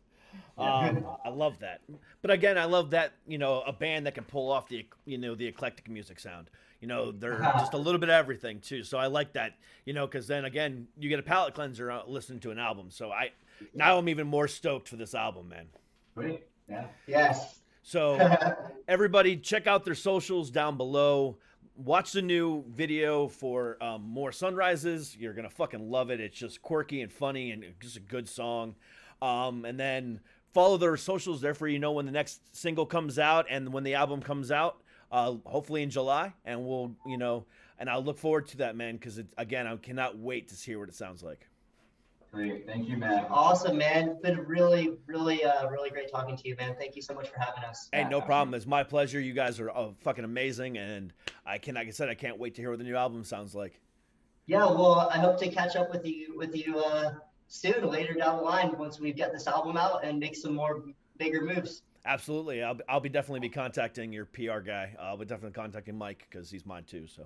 Um, 0.57 1.05
I 1.23 1.29
love 1.29 1.59
that. 1.59 1.79
But 2.21 2.31
again, 2.31 2.57
I 2.57 2.65
love 2.65 2.89
that 2.89 3.13
you 3.25 3.37
know 3.37 3.61
a 3.65 3.71
band 3.71 4.05
that 4.05 4.15
can 4.15 4.25
pull 4.25 4.51
off 4.51 4.67
the 4.67 4.85
you 5.05 5.17
know 5.17 5.33
the 5.33 5.47
eclectic 5.47 5.89
music 5.89 6.19
sound. 6.19 6.49
You 6.81 6.87
know, 6.87 7.11
they're 7.11 7.39
just 7.39 7.73
a 7.73 7.77
little 7.77 7.99
bit 7.99 8.09
of 8.09 8.15
everything 8.15 8.59
too. 8.61 8.83
So 8.83 8.97
I 8.97 9.07
like 9.07 9.33
that. 9.33 9.55
You 9.85 9.93
know, 9.93 10.07
because 10.07 10.27
then 10.27 10.45
again, 10.45 10.87
you 10.97 11.09
get 11.09 11.19
a 11.19 11.23
palate 11.23 11.53
cleanser 11.53 11.91
uh, 11.91 12.03
listening 12.07 12.39
to 12.41 12.51
an 12.51 12.59
album. 12.59 12.87
So 12.89 13.11
I 13.11 13.31
now 13.73 13.97
I'm 13.97 14.07
even 14.07 14.27
more 14.27 14.47
stoked 14.47 14.87
for 14.87 14.95
this 14.95 15.13
album, 15.13 15.49
man. 15.49 15.67
Great. 16.15 16.43
Yeah. 16.69 16.85
Yes. 17.07 17.59
So 17.83 18.17
everybody, 18.87 19.35
check 19.37 19.67
out 19.67 19.83
their 19.83 19.95
socials 19.95 20.51
down 20.51 20.77
below. 20.77 21.37
Watch 21.75 22.11
the 22.11 22.21
new 22.21 22.63
video 22.69 23.27
for 23.27 23.81
um, 23.81 24.03
more 24.03 24.31
sunrises. 24.31 25.15
You're 25.17 25.33
gonna 25.33 25.49
fucking 25.49 25.89
love 25.89 26.09
it. 26.11 26.19
It's 26.21 26.37
just 26.37 26.61
quirky 26.61 27.01
and 27.01 27.11
funny 27.11 27.51
and 27.51 27.65
just 27.81 27.97
a 27.97 28.01
good 28.01 28.29
song. 28.29 28.75
Um, 29.21 29.65
and 29.65 29.77
then 29.79 30.21
follow 30.53 30.77
their 30.77 30.95
socials. 30.97 31.41
Therefore, 31.41 31.67
you 31.67 31.79
know 31.79 31.91
when 31.91 32.05
the 32.05 32.11
next 32.11 32.55
single 32.55 32.85
comes 32.85 33.19
out 33.19 33.45
and 33.49 33.73
when 33.73 33.83
the 33.83 33.95
album 33.95 34.21
comes 34.21 34.51
out. 34.51 34.81
Uh, 35.11 35.35
hopefully 35.45 35.81
in 35.81 35.89
July, 35.89 36.33
and 36.45 36.65
we'll 36.65 36.95
you 37.05 37.17
know, 37.17 37.45
and 37.79 37.89
I'll 37.89 38.03
look 38.03 38.19
forward 38.19 38.47
to 38.49 38.57
that, 38.57 38.75
man. 38.75 38.95
Because 38.95 39.19
again, 39.37 39.67
I 39.67 39.75
cannot 39.77 40.17
wait 40.17 40.49
to 40.49 40.55
hear 40.55 40.79
what 40.79 40.89
it 40.89 40.95
sounds 40.95 41.23
like. 41.23 41.47
Great. 42.31 42.67
Thank 42.67 42.87
you, 42.87 42.95
man. 42.95 43.25
awesome, 43.31 43.77
man. 43.77 44.09
It's 44.09 44.21
been 44.21 44.37
really, 44.45 44.97
really, 45.07 45.43
uh, 45.43 45.67
really 45.69 45.89
great 45.89 46.11
talking 46.11 46.37
to 46.37 46.47
you, 46.47 46.55
man. 46.57 46.75
Thank 46.77 46.95
you 46.95 47.01
so 47.01 47.15
much 47.15 47.27
for 47.29 47.39
having 47.39 47.63
us. 47.63 47.89
Hey, 47.91 48.03
no 48.07 48.21
problem. 48.21 48.53
It's 48.53 48.67
my 48.67 48.83
pleasure. 48.83 49.19
You 49.19 49.33
guys 49.33 49.59
are 49.59 49.71
uh, 49.71 49.89
fucking 50.01 50.23
amazing, 50.23 50.77
and 50.77 51.11
I 51.43 51.57
can, 51.57 51.73
like 51.73 51.87
I 51.87 51.91
said, 51.91 52.07
I 52.07 52.13
can't 52.13 52.37
wait 52.37 52.53
to 52.55 52.61
hear 52.61 52.69
what 52.69 52.77
the 52.77 52.85
new 52.85 52.95
album 52.95 53.23
sounds 53.23 53.55
like. 53.55 53.79
Yeah, 54.45 54.65
well, 54.65 55.09
I 55.11 55.17
hope 55.17 55.39
to 55.39 55.49
catch 55.49 55.75
up 55.75 55.91
with 55.91 56.05
you 56.05 56.37
with 56.37 56.55
you 56.55 56.77
uh, 56.77 57.13
soon, 57.47 57.89
later 57.89 58.13
down 58.13 58.37
the 58.37 58.43
line, 58.43 58.77
once 58.77 58.99
we 58.99 59.11
get 59.11 59.33
this 59.33 59.47
album 59.47 59.75
out 59.75 60.03
and 60.03 60.19
make 60.19 60.35
some 60.35 60.53
more 60.53 60.83
bigger 61.17 61.41
moves. 61.41 61.81
Absolutely, 62.05 62.63
I'll, 62.63 62.77
I'll 62.87 62.99
be 63.01 63.09
definitely 63.09 63.41
be 63.41 63.49
contacting 63.49 64.13
your 64.13 64.25
PR 64.25 64.59
guy. 64.59 64.95
I'll 64.99 65.17
be 65.17 65.25
definitely 65.25 65.51
contacting 65.51 65.97
Mike 65.97 66.25
because 66.29 66.49
he's 66.49 66.65
mine 66.65 66.85
too. 66.85 67.07
So 67.07 67.25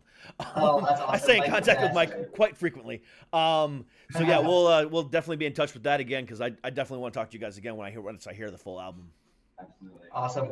Oh, 0.55 0.82
that's 0.82 0.99
I 1.07 1.17
stay 1.17 1.34
in 1.34 1.39
Mike's 1.39 1.49
the 1.49 1.51
contact 1.76 1.82
with. 1.82 1.93
Mike 1.93 2.32
quite 2.34 2.57
frequently. 2.57 3.03
Um, 3.32 3.86
so 4.11 4.21
yeah, 4.21 4.39
we'll 4.41 4.67
uh, 4.67 4.86
we'll 4.88 5.03
definitely 5.03 5.38
be 5.38 5.45
in 5.45 5.53
touch 5.53 5.74
with 5.74 5.84
that 5.84 5.99
again 5.99 6.26
because 6.26 6.41
I, 6.41 6.51
I 6.63 6.69
definitely 6.71 7.01
want 7.03 7.13
to 7.13 7.19
talk 7.19 7.30
to 7.30 7.34
you 7.38 7.39
guys 7.39 7.57
again 7.57 7.78
when 7.78 7.88
I 7.88 7.91
hear 7.91 8.01
once 8.01 8.26
I 8.26 8.34
hear 8.34 8.49
the 8.49 8.57
full 8.57 8.82
album. 8.82 9.11
Absolutely. 9.59 10.07
Awesome. 10.11 10.47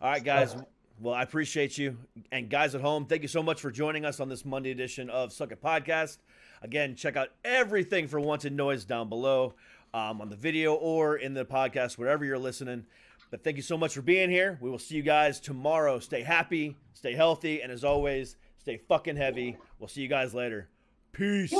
All 0.00 0.10
right, 0.10 0.22
guys. 0.22 0.54
Well, 1.00 1.14
I 1.14 1.22
appreciate 1.22 1.78
you. 1.78 1.96
And 2.30 2.48
guys 2.48 2.74
at 2.74 2.80
home, 2.80 3.06
thank 3.06 3.22
you 3.22 3.28
so 3.28 3.42
much 3.42 3.60
for 3.60 3.70
joining 3.70 4.04
us 4.04 4.20
on 4.20 4.28
this 4.28 4.44
Monday 4.44 4.70
edition 4.70 5.10
of 5.10 5.32
Suck 5.32 5.50
It 5.50 5.62
Podcast. 5.62 6.18
Again, 6.60 6.94
check 6.94 7.16
out 7.16 7.30
everything 7.44 8.06
for 8.06 8.20
Wanted 8.20 8.52
Noise 8.52 8.84
down 8.84 9.08
below 9.08 9.54
um, 9.94 10.20
on 10.20 10.28
the 10.28 10.36
video 10.36 10.74
or 10.74 11.16
in 11.16 11.34
the 11.34 11.44
podcast, 11.44 11.98
wherever 11.98 12.24
you're 12.24 12.38
listening. 12.38 12.84
But 13.32 13.42
thank 13.42 13.56
you 13.56 13.62
so 13.62 13.78
much 13.78 13.94
for 13.94 14.02
being 14.02 14.28
here. 14.28 14.58
We 14.60 14.68
will 14.68 14.78
see 14.78 14.94
you 14.94 15.02
guys 15.02 15.40
tomorrow. 15.40 15.98
Stay 16.00 16.20
happy, 16.20 16.76
stay 16.92 17.14
healthy, 17.14 17.62
and 17.62 17.72
as 17.72 17.82
always, 17.82 18.36
stay 18.58 18.76
fucking 18.76 19.16
heavy. 19.16 19.56
We'll 19.78 19.88
see 19.88 20.02
you 20.02 20.08
guys 20.08 20.34
later. 20.34 20.68
Peace. 21.12 21.50